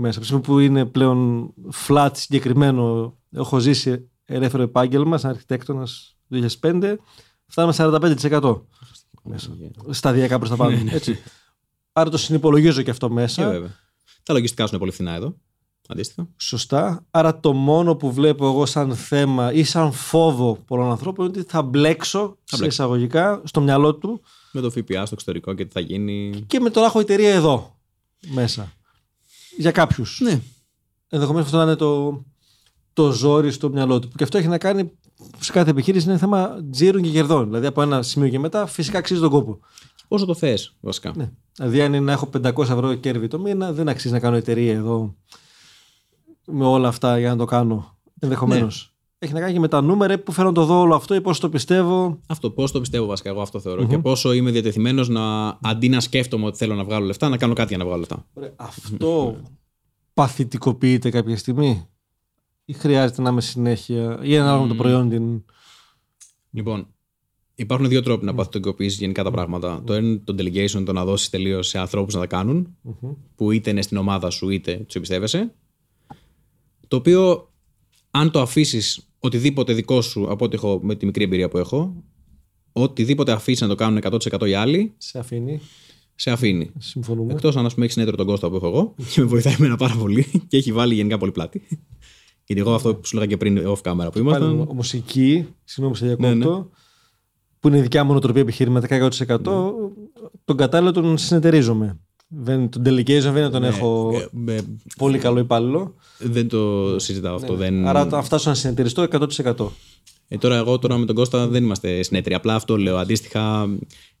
Μέσα. 0.00 0.20
Από 0.28 0.40
που 0.40 0.58
είναι 0.58 0.84
πλέον 0.84 1.50
flat 1.88 2.10
συγκεκριμένο, 2.12 3.16
έχω 3.30 3.58
ζήσει 3.58 4.10
ελεύθερο 4.24 4.62
επάγγελμα 4.62 5.18
σαν 5.18 5.30
αρχιτέκτονας 5.30 6.16
το 6.28 6.48
2005, 6.60 6.96
φτάνουμε 7.46 7.74
45% 7.78 8.60
μέσα. 9.22 9.50
Σταδιακά 9.90 10.38
προς 10.38 10.50
τα 10.50 10.56
πάνω. 10.56 10.76
Ναι, 10.76 10.82
ναι. 10.82 10.92
Έτσι. 10.92 11.18
Άρα 11.92 12.10
το 12.10 12.18
συνυπολογίζω 12.18 12.82
και 12.82 12.90
αυτό 12.90 13.10
μέσα. 13.10 13.52
Ε, 13.52 13.76
τα 14.22 14.32
λογιστικά 14.32 14.62
σου 14.62 14.68
είναι 14.70 14.78
πολύ 14.78 14.92
φθηνά 14.92 15.14
εδώ. 15.14 15.36
Αντίστοιχα. 15.88 16.28
Σωστά. 16.36 17.06
Άρα 17.10 17.40
το 17.40 17.52
μόνο 17.52 17.96
που 17.96 18.12
βλέπω 18.12 18.46
εγώ 18.46 18.66
σαν 18.66 18.94
θέμα 18.94 19.52
ή 19.52 19.64
σαν 19.64 19.92
φόβο 19.92 20.58
πολλών 20.66 20.90
ανθρώπων 20.90 21.26
είναι 21.26 21.38
ότι 21.38 21.50
θα 21.50 21.62
μπλέξω, 21.62 22.36
θα 22.44 22.56
σε 22.56 22.66
εισαγωγικά 22.66 23.42
στο 23.44 23.60
μυαλό 23.60 23.94
του. 23.94 24.20
Με 24.52 24.60
το 24.60 24.70
ΦΠΑ 24.70 25.06
στο 25.06 25.14
εξωτερικό 25.14 25.54
και 25.54 25.64
τι 25.64 25.72
θα 25.72 25.80
γίνει. 25.80 26.44
Και 26.46 26.60
με 26.60 26.70
το 26.70 26.80
να 26.80 26.86
έχω 26.86 27.00
εταιρεία 27.00 27.34
εδώ 27.34 27.78
μέσα. 28.26 28.72
Για 29.60 29.70
κάποιους. 29.70 30.20
Ναι. 30.22 30.40
Ενδεχομένως 31.08 31.46
αυτό 31.46 31.58
να 31.58 31.62
είναι 31.62 31.76
το, 31.76 32.22
το 32.92 33.12
ζόρι 33.12 33.50
στο 33.50 33.70
μυαλό 33.70 33.98
του. 33.98 34.08
Και 34.08 34.22
αυτό 34.24 34.38
έχει 34.38 34.48
να 34.48 34.58
κάνει 34.58 34.90
σε 35.38 35.52
κάθε 35.52 35.70
επιχείρηση 35.70 36.08
είναι 36.08 36.18
θέμα 36.18 36.56
τζίρων 36.70 37.02
και 37.02 37.10
κερδών. 37.10 37.44
Δηλαδή 37.44 37.66
από 37.66 37.82
ένα 37.82 38.02
σημείο 38.02 38.28
και 38.28 38.38
μετά 38.38 38.66
φυσικά 38.66 38.98
αξίζει 38.98 39.20
τον 39.20 39.30
κόπο. 39.30 39.58
Όσο 40.08 40.24
το 40.26 40.34
θες, 40.34 40.76
βασικά. 40.80 41.12
Ναι. 41.16 41.30
Δηλαδή, 41.56 41.82
αν 41.82 41.94
είναι 41.94 42.04
να 42.04 42.12
έχω 42.12 42.28
500 42.42 42.58
ευρώ 42.58 42.94
κέρδη 42.94 43.28
το 43.28 43.38
μήνα, 43.38 43.72
δεν 43.72 43.88
αξίζει 43.88 44.12
να 44.12 44.20
κάνω 44.20 44.36
εταιρεία 44.36 44.72
εδώ 44.72 45.14
με 46.44 46.64
όλα 46.64 46.88
αυτά 46.88 47.18
για 47.18 47.28
να 47.28 47.36
το 47.36 47.44
κάνω. 47.44 47.98
Ενδεχομένως. 48.18 48.84
Ναι. 48.84 48.89
Έχει 49.22 49.32
να 49.32 49.40
κάνει 49.40 49.52
και 49.52 49.58
με 49.60 49.68
τα 49.68 49.80
νούμερα 49.80 50.18
που 50.18 50.32
φέρνω 50.32 50.52
το 50.52 50.64
δω 50.64 50.80
όλο 50.80 50.94
αυτό 50.94 51.14
ή 51.14 51.20
πώς 51.20 51.40
το 51.40 51.48
πιστεύω. 51.48 52.20
Αυτό, 52.26 52.50
πώς 52.50 52.72
το 52.72 52.80
πιστεύω 52.80 53.06
βασικά, 53.06 53.28
εγώ 53.28 53.40
αυτό 53.40 53.60
θεωρώ. 53.60 53.82
Mm-hmm. 53.82 53.88
Και 53.88 53.98
πόσο 53.98 54.32
είμαι 54.32 54.50
διατεθειμένος 54.50 55.08
να 55.08 55.46
αντί 55.62 55.88
να 55.88 56.00
σκέφτομαι 56.00 56.46
ότι 56.46 56.56
θέλω 56.56 56.74
να 56.74 56.84
βγάλω 56.84 57.06
λεφτά, 57.06 57.28
να 57.28 57.36
κάνω 57.36 57.54
κάτι 57.54 57.68
για 57.68 57.78
να 57.78 57.84
βγάλω 57.84 57.98
λεφτά. 57.98 58.26
Ωραία. 58.32 58.52
Αυτό 58.56 59.36
παθητικοποιείται 60.14 61.10
κάποια 61.10 61.36
στιγμή; 61.36 61.86
Ή 62.64 62.72
χρειάζεται 62.72 63.22
να 63.22 63.30
είμαι 63.30 63.40
συνέχεια; 63.40 64.18
Ή 64.22 64.36
ανάλογα 64.36 64.62
με 64.62 64.68
το 64.68 64.74
προϊόν 64.74 65.08
την... 65.08 65.44
Λοιπόν, 66.50 66.86
υπάρχουν 67.54 67.88
δύο 67.88 68.02
τρόποι 68.02 68.24
να 68.24 68.34
παθητικοποιήσει 68.34 68.96
γενικά 68.96 69.22
τα 69.22 69.30
πράγματα. 69.30 69.82
Το 69.86 69.92
ένα 69.92 70.06
είναι 70.06 70.20
το 70.24 70.34
delegation, 70.38 70.82
το 70.84 70.92
να 70.92 71.04
δώσεις 71.04 71.30
τελείως 71.30 71.68
σε 71.68 71.78
ανθρώπους 71.78 72.14
να 72.14 72.20
τα 72.20 72.26
κάνουν, 72.26 72.76
που 73.34 73.50
είτε 73.50 73.70
είναι 73.70 73.82
στην 73.82 73.96
ομάδα 73.96 74.30
σου 74.30 74.48
είτε 74.48 74.76
τους 74.76 74.94
εμπιστεύεσαι. 74.94 75.54
Το 76.88 76.96
οποίο, 76.96 77.50
αν 78.10 78.30
το 78.30 78.40
αφήσεις 78.40 79.04
οτιδήποτε 79.20 79.72
δικό 79.72 80.02
σου 80.02 80.30
από 80.30 80.44
ό,τι 80.44 80.54
έχω 80.54 80.80
με 80.82 80.94
τη 80.94 81.06
μικρή 81.06 81.24
εμπειρία 81.24 81.48
που 81.48 81.58
έχω, 81.58 82.04
οτιδήποτε 82.72 83.32
αφήσει 83.32 83.62
να 83.62 83.68
το 83.68 83.74
κάνουν 83.74 84.00
100% 84.02 84.48
οι 84.48 84.54
άλλοι. 84.54 84.94
Σε 84.96 85.18
αφήνει. 85.18 85.60
Σε 86.14 86.30
αφήνει. 86.30 86.70
Συμφωνούμε. 86.78 87.32
Εκτός 87.32 87.56
αν 87.56 87.62
πούμε 87.62 87.84
έχεις 87.84 87.92
συνέδριο 87.92 88.16
τον 88.16 88.26
Κώστα 88.26 88.50
που 88.50 88.56
έχω 88.56 88.66
εγώ 88.66 88.94
και 89.12 89.20
με 89.20 89.26
βοηθάει 89.26 89.54
εμένα 89.58 89.76
πάρα 89.76 89.94
πολύ 89.94 90.26
και 90.48 90.56
έχει 90.56 90.72
βάλει 90.72 90.94
γενικά 90.94 91.18
πολύ 91.18 91.32
πλάτη. 91.32 91.62
Γιατί 92.44 92.62
εγώ 92.62 92.74
αυτό 92.74 92.94
που 92.94 93.06
σου 93.06 93.14
λέγα 93.14 93.26
και 93.26 93.36
πριν 93.36 93.62
off 93.66 93.80
camera 93.82 94.12
που 94.12 94.18
ήμασταν. 94.18 94.68
Μουσική, 94.74 95.46
συγγνώμη 95.64 95.96
σε 95.96 96.06
διακόπτω, 96.06 96.28
ναι, 96.28 96.34
ναι. 96.34 96.64
που 97.60 97.68
είναι 97.68 97.78
η 97.78 97.80
δικιά 97.80 98.04
μου 98.04 98.10
νοοτροπία 98.10 98.42
επιχειρηματικά 98.42 99.10
100%, 99.10 99.28
ναι. 99.28 99.36
τον 100.44 100.56
κατάλληλο 100.56 100.92
τον 100.92 101.18
συνεταιρίζομαι. 101.18 102.00
Δεν, 102.32 102.68
τον 102.68 102.82
delegation 102.86 103.30
δεν 103.32 103.50
τον 103.50 103.60
ναι, 103.60 103.68
έχω 103.68 104.12
με, 104.30 104.60
πολύ 104.96 105.18
καλό 105.18 105.38
υπάλληλο. 105.38 105.94
Δεν 106.18 106.48
το 106.48 106.94
συζητάω 106.98 107.34
αυτό. 107.34 107.52
Ναι. 107.52 107.58
Δεν... 107.58 107.86
Άρα 107.86 108.00
αν 108.00 108.22
φτάσω 108.22 108.48
να 108.48 108.54
συνεταιριστώ 108.54 109.06
100%. 109.10 109.66
Ε, 110.28 110.36
τώρα 110.38 110.56
εγώ 110.56 110.78
τώρα 110.78 110.96
με 110.96 111.06
τον 111.06 111.14
Κώστα 111.14 111.46
δεν 111.48 111.64
είμαστε 111.64 112.02
συνέταιροι. 112.02 112.34
Απλά 112.34 112.54
αυτό 112.54 112.76
λέω. 112.76 112.96
Αντίστοιχα 112.96 113.68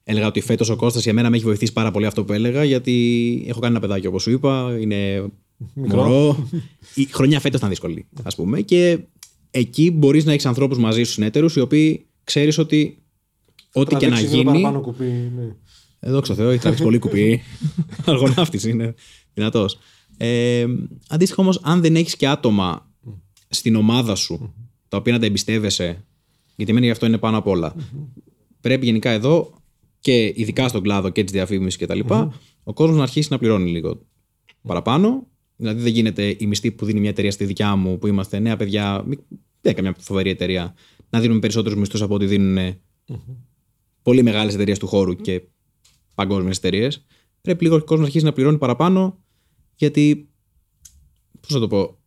έλεγα 0.04 0.26
ότι 0.26 0.40
φέτος 0.40 0.68
ο 0.68 0.76
Κώστας 0.76 1.02
για 1.02 1.12
μένα 1.12 1.30
με 1.30 1.36
έχει 1.36 1.44
βοηθήσει 1.44 1.72
πάρα 1.72 1.90
πολύ 1.90 2.06
αυτό 2.06 2.24
που 2.24 2.32
έλεγα 2.32 2.64
γιατί 2.64 3.44
έχω 3.48 3.60
κάνει 3.60 3.72
ένα 3.72 3.86
παιδάκι 3.86 4.06
όπως 4.06 4.22
σου 4.22 4.30
είπα. 4.30 4.76
Είναι 4.80 5.30
Μικρό. 5.74 6.36
Η 6.94 7.04
χρονιά 7.04 7.40
φέτος 7.40 7.58
ήταν 7.58 7.70
δύσκολη, 7.70 8.06
ας 8.22 8.34
πούμε. 8.34 8.60
Και 8.60 8.98
εκεί 9.50 9.90
μπορείς 9.90 10.24
να 10.24 10.32
έχεις 10.32 10.46
ανθρώπους 10.46 10.78
μαζί 10.78 11.02
σου 11.02 11.12
συνέτερους, 11.12 11.56
οι 11.56 11.60
οποίοι 11.60 12.06
ξέρεις 12.24 12.58
ότι 12.58 13.02
ό,τι 13.72 13.96
και 13.96 14.08
να 14.08 14.20
γίνει. 14.20 14.80
Κουπί, 14.82 15.04
ναι. 15.04 15.54
Εδώ 16.00 16.20
ξέρω 16.20 16.38
Θεό, 16.38 16.48
έχει 16.50 16.60
τραβήξει 16.60 16.84
πολύ 16.84 16.98
κουπί. 17.04 17.42
Αργοναύτης 18.04 18.64
είναι. 18.64 18.94
Δυνατός. 19.34 19.78
Ε, 20.16 20.66
αντίστοιχα 21.08 21.42
όμως, 21.42 21.60
αν 21.62 21.80
δεν 21.80 21.96
έχεις 21.96 22.16
και 22.16 22.28
άτομα 22.28 22.90
στην 23.48 23.76
ομάδα 23.76 24.14
σου 24.14 24.54
τα 24.88 24.96
οποία 24.96 25.12
να 25.12 25.18
τα 25.18 25.26
εμπιστεύεσαι, 25.26 26.04
γιατί 26.56 26.72
μένει 26.72 26.84
γι' 26.84 26.92
αυτό 26.92 27.06
είναι 27.06 27.18
πάνω 27.18 27.38
απ' 27.38 27.46
όλα. 27.46 27.74
Πρέπει 28.60 28.86
γενικά 28.86 29.10
εδώ 29.10 29.54
και 30.00 30.32
ειδικά 30.36 30.68
στον 30.68 30.82
κλάδο 30.82 31.10
και 31.10 31.22
της 31.24 31.32
διαφήμισης 31.32 31.86
κτλ. 31.86 32.00
ο 32.62 32.72
κόσμος 32.72 32.96
να 32.96 33.02
αρχίσει 33.02 33.28
να 33.30 33.38
πληρώνει 33.38 33.70
λίγο 33.70 34.06
παραπάνω 34.62 35.30
Δηλαδή 35.60 35.82
δεν 35.82 35.92
γίνεται 35.92 36.36
η 36.38 36.46
μισθή 36.46 36.70
που 36.72 36.84
δίνει 36.84 37.00
μια 37.00 37.10
εταιρεία 37.10 37.30
στη 37.30 37.44
δικιά 37.44 37.76
μου, 37.76 37.98
που 37.98 38.06
είμαστε 38.06 38.38
νέα 38.38 38.56
παιδιά, 38.56 39.04
δεν 39.60 39.74
καμιά 39.74 39.94
φοβερή 39.98 40.30
εταιρεία, 40.30 40.74
να 41.10 41.20
δίνουμε 41.20 41.40
περισσότερους 41.40 41.78
μισθούς 41.78 42.02
από 42.02 42.14
ό,τι 42.14 42.26
δίνουν 42.26 42.74
πολύ 44.02 44.22
μεγάλες 44.22 44.54
εταιρείες 44.54 44.78
του 44.78 44.86
χώρου 44.86 45.16
και 45.16 45.42
παγκόσμιες 46.14 46.56
εταιρείες. 46.56 47.04
Πρέπει 47.40 47.64
λίγο 47.64 47.76
ο 47.76 47.78
κόσμος 47.78 47.98
να 47.98 48.04
αρχίσει 48.04 48.24
να 48.24 48.32
πληρώνει 48.32 48.58
παραπάνω, 48.58 49.18
γιατί. 49.74 50.28
Πώς 51.40 51.50
να 51.50 51.60
το 51.60 51.66
πω. 51.66 51.98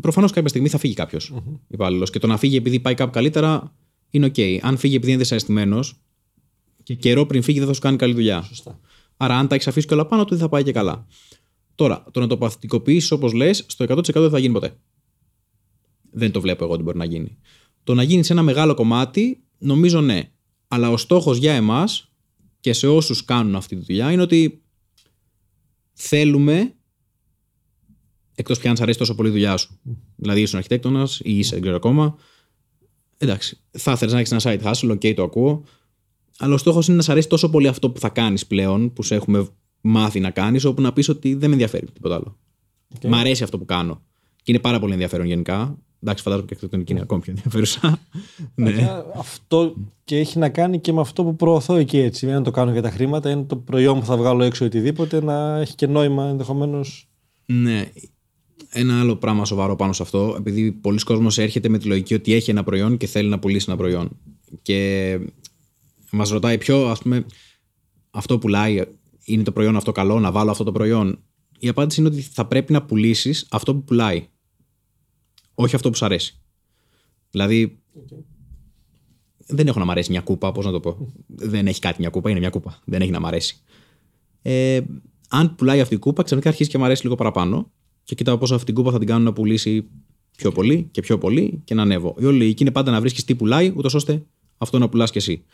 Προφανώς 0.00 0.32
κάποια 0.32 0.48
στιγμή 0.48 0.68
θα 0.68 0.78
φύγει 0.78 0.94
κάποιος 0.94 1.32
mm-hmm. 1.34 1.58
υπάλληλος. 1.68 2.10
Και 2.10 2.18
το 2.18 2.26
να 2.26 2.36
φύγει 2.36 2.56
επειδή 2.56 2.80
πάει 2.80 2.94
κάπου 2.94 3.12
καλύτερα 3.12 3.74
είναι 4.10 4.26
OK. 4.26 4.58
Αν 4.62 4.76
φύγει 4.76 4.94
επειδή 4.94 5.12
είναι 5.12 5.20
δυσαρεστημένος, 5.20 6.00
Και 6.82 6.94
καιρό 6.94 7.26
πριν 7.26 7.42
φύγει 7.42 7.58
δεν 7.58 7.66
θα 7.66 7.74
σου 7.74 7.80
κάνει 7.80 7.96
καλή 7.96 8.14
δουλειά. 8.14 8.42
Σωστά. 8.42 8.80
Άρα, 9.16 9.38
αν 9.38 9.48
τα 9.48 9.54
έχεις 9.54 9.66
αφήσει 9.66 9.86
και 9.86 9.94
όλα 9.94 10.06
πάνω 10.06 10.24
του, 10.24 10.30
δεν 10.30 10.38
θα 10.38 10.48
πάει 10.48 10.62
και 10.62 10.72
καλά. 10.72 11.06
Τώρα, 11.74 12.04
το 12.10 12.20
να 12.20 12.26
το 12.26 12.36
παθητικοποιήσεις 12.36 13.10
όπως 13.10 13.32
λες, 13.32 13.64
στο 13.68 13.84
100% 13.84 14.02
δεν 14.12 14.30
θα 14.30 14.38
γίνει 14.38 14.52
ποτέ. 14.52 14.76
Δεν 16.10 16.30
το 16.30 16.40
βλέπω 16.40 16.64
εγώ 16.64 16.72
ότι 16.72 16.82
μπορεί 16.82 16.98
να 16.98 17.04
γίνει. 17.04 17.38
Το 17.84 17.94
να 17.94 18.02
γίνεις 18.02 18.26
σε 18.26 18.32
ένα 18.32 18.42
μεγάλο 18.42 18.74
κομμάτι, 18.74 19.44
νομίζω 19.58 20.00
ναι. 20.00 20.30
Αλλά 20.68 20.90
ο 20.90 20.96
στόχος 20.96 21.38
για 21.38 21.52
εμάς 21.52 22.11
και 22.62 22.72
σε 22.72 22.88
όσους 22.88 23.24
κάνουν 23.24 23.56
αυτή 23.56 23.76
τη 23.76 23.84
δουλειά 23.84 24.12
είναι 24.12 24.22
ότι 24.22 24.62
θέλουμε. 25.92 26.74
Εκτός 28.34 28.58
πια 28.58 28.70
αν 28.70 28.76
σα 28.76 28.82
αρέσει 28.82 28.98
τόσο 28.98 29.14
πολύ 29.14 29.28
η 29.28 29.32
δουλειά 29.32 29.56
σου. 29.56 29.80
Δηλαδή, 30.16 30.40
είσαι 30.40 30.56
αρχιτέκτονας 30.56 31.20
ή 31.22 31.38
είσαι, 31.38 31.50
δεν 31.52 31.60
ξέρω 31.60 31.76
ακόμα. 31.76 32.16
Εντάξει, 33.18 33.60
θα 33.70 33.92
ήθελε 33.92 34.12
να 34.12 34.18
έχεις 34.18 34.32
ένα 34.32 34.40
site 34.44 34.62
hustle, 34.62 34.90
OK, 34.90 35.14
το 35.14 35.22
ακούω. 35.22 35.64
Αλλά 36.38 36.54
ο 36.54 36.56
στόχος 36.56 36.86
είναι 36.86 36.96
να 36.96 37.02
σε 37.02 37.10
αρέσει 37.10 37.28
τόσο 37.28 37.50
πολύ 37.50 37.68
αυτό 37.68 37.90
που 37.90 38.00
θα 38.00 38.08
κάνεις 38.08 38.46
πλέον, 38.46 38.92
που 38.92 39.02
σε 39.02 39.14
έχουμε 39.14 39.48
μάθει 39.80 40.20
να 40.20 40.30
κάνεις, 40.30 40.64
όπου 40.64 40.82
να 40.82 40.92
πεις 40.92 41.08
ότι 41.08 41.34
δεν 41.34 41.48
με 41.48 41.54
ενδιαφέρει 41.54 41.86
τίποτα 41.92 42.14
άλλο. 42.14 42.38
Okay. 42.94 43.08
Μ' 43.08 43.14
αρέσει 43.14 43.42
αυτό 43.42 43.58
που 43.58 43.64
κάνω. 43.64 44.02
Και 44.36 44.52
είναι 44.52 44.60
πάρα 44.60 44.78
πολύ 44.78 44.92
ενδιαφέρον 44.92 45.26
γενικά. 45.26 45.78
Εντάξει, 46.02 46.22
φαντάζομαι 46.22 46.46
και 46.48 46.54
αρχιτεκτονική 46.54 46.92
είναι 46.92 47.00
ακόμη 47.00 47.20
πιο 47.20 47.32
ενδιαφέρουσα. 47.36 47.98
ναι. 48.54 49.02
Αυτό 49.16 49.74
και 50.04 50.18
έχει 50.18 50.38
να 50.38 50.48
κάνει 50.48 50.80
και 50.80 50.92
με 50.92 51.00
αυτό 51.00 51.24
που 51.24 51.36
προωθώ 51.36 51.74
εκεί 51.74 51.98
έτσι. 51.98 52.26
Δεν 52.26 52.42
το 52.42 52.50
κάνω 52.50 52.72
για 52.72 52.82
τα 52.82 52.90
χρήματα, 52.90 53.30
είναι 53.30 53.42
το 53.42 53.56
προϊόν 53.56 54.00
που 54.00 54.06
θα 54.06 54.16
βγάλω 54.16 54.42
έξω 54.42 54.64
οτιδήποτε 54.64 55.22
να 55.22 55.56
έχει 55.56 55.74
και 55.74 55.86
νόημα 55.86 56.24
ενδεχομένως. 56.28 57.08
Ναι. 57.46 57.90
Ένα 58.70 59.00
άλλο 59.00 59.16
πράγμα 59.16 59.44
σοβαρό 59.44 59.76
πάνω 59.76 59.92
σε 59.92 60.02
αυτό, 60.02 60.34
επειδή 60.38 60.72
πολλοί 60.72 60.98
κόσμος 60.98 61.38
έρχεται 61.38 61.68
με 61.68 61.78
τη 61.78 61.86
λογική 61.86 62.14
ότι 62.14 62.32
έχει 62.32 62.50
ένα 62.50 62.64
προϊόν 62.64 62.96
και 62.96 63.06
θέλει 63.06 63.28
να 63.28 63.38
πουλήσει 63.38 63.64
ένα 63.68 63.76
προϊόν. 63.76 64.16
Και 64.62 65.18
μας 66.10 66.30
ρωτάει 66.30 66.58
ποιο, 66.58 66.86
ας 66.86 67.02
πούμε, 67.02 67.26
αυτό 68.10 68.38
πουλάει, 68.38 68.82
είναι 69.24 69.42
το 69.42 69.52
προϊόν 69.52 69.76
αυτό 69.76 69.92
καλό, 69.92 70.20
να 70.20 70.32
βάλω 70.32 70.50
αυτό 70.50 70.64
το 70.64 70.72
προϊόν. 70.72 71.18
Η 71.58 71.68
απάντηση 71.68 72.00
είναι 72.00 72.08
ότι 72.08 72.20
θα 72.20 72.46
πρέπει 72.46 72.72
να 72.72 72.82
πουλήσεις 72.82 73.46
αυτό 73.50 73.74
που 73.74 73.84
πουλάει. 73.84 74.26
Όχι 75.54 75.74
αυτό 75.74 75.90
που 75.90 75.96
σου 75.96 76.04
αρέσει. 76.04 76.40
Δηλαδή, 77.30 77.78
δεν 79.46 79.66
έχω 79.66 79.78
να 79.78 79.84
μ' 79.84 79.90
αρέσει 79.90 80.10
μια 80.10 80.20
κούπα, 80.20 80.52
πώς 80.52 80.64
να 80.64 80.72
το 80.72 80.80
πω. 80.80 81.12
δεν 81.26 81.66
έχει 81.66 81.80
κάτι 81.80 82.00
μια 82.00 82.10
κούπα, 82.10 82.30
είναι 82.30 82.38
μια 82.38 82.50
κούπα. 82.50 82.80
Δεν 82.84 83.00
έχει 83.00 83.10
να 83.10 83.20
μ' 83.20 83.26
αρέσει. 83.26 83.62
Ε, 84.42 84.80
αν 85.28 85.54
πουλάει 85.54 85.80
αυτή 85.80 85.94
η 85.94 85.98
κούπα, 85.98 86.22
ξαφνικά 86.22 86.48
αρχίζει 86.48 86.70
και 86.70 86.78
μου 86.78 86.84
αρέσει 86.84 87.02
λίγο 87.02 87.14
παραπάνω 87.14 87.70
και 88.04 88.14
κοιτάω 88.14 88.38
πόσο 88.38 88.54
αυτή 88.54 88.66
την 88.66 88.74
κούπα 88.74 88.90
θα 88.90 88.98
την 88.98 89.06
κάνω 89.06 89.24
να 89.24 89.32
πουλήσει 89.32 89.88
πιο 90.36 90.52
πολύ 90.52 90.88
και 90.90 91.00
πιο 91.00 91.18
πολύ 91.18 91.60
και 91.64 91.74
να 91.74 91.82
ανέβω. 91.82 92.14
Η 92.18 92.24
όλη 92.24 92.38
λογική 92.38 92.62
είναι 92.62 92.72
πάντα 92.72 92.90
να 92.90 93.00
βρίσκεις 93.00 93.24
τι 93.24 93.34
πουλάει, 93.34 93.72
ούτως 93.76 93.94
ώστε 93.94 94.26
αυτό 94.58 94.78
να 94.78 94.88
πουλάς 94.88 95.10
κι 95.10 95.18
εσύ. 95.18 95.44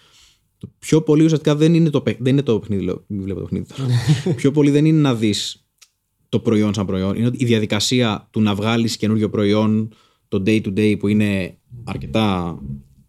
Το 0.58 0.70
πιο 0.78 1.02
πολύ 1.02 1.24
ουσιαστικά 1.24 1.56
δεν 1.56 1.74
είναι 1.74 1.90
το, 1.90 2.02
δεν 2.04 2.32
είναι 2.32 2.42
το 2.42 2.58
παιχνίδι. 2.58 2.82
Λέω, 2.82 3.04
μην 3.06 3.22
βλέπω 3.22 3.40
το 3.40 3.46
παιχνίδι. 3.46 3.66
πιο 4.40 4.50
πολύ 4.50 4.70
δεν 4.70 4.84
είναι 4.84 5.00
να 5.00 5.14
δεις 5.14 5.67
το 6.28 6.40
προϊόν 6.40 6.74
σαν 6.74 6.86
προϊόν. 6.86 7.16
Είναι 7.16 7.30
η 7.32 7.44
διαδικασία 7.44 8.28
του 8.30 8.40
να 8.40 8.54
βγάλεις 8.54 8.96
καινούριο 8.96 9.30
προϊόν 9.30 9.94
το 10.28 10.42
day 10.46 10.60
to 10.62 10.78
day 10.78 10.98
που 10.98 11.08
είναι 11.08 11.58
αρκετά 11.84 12.58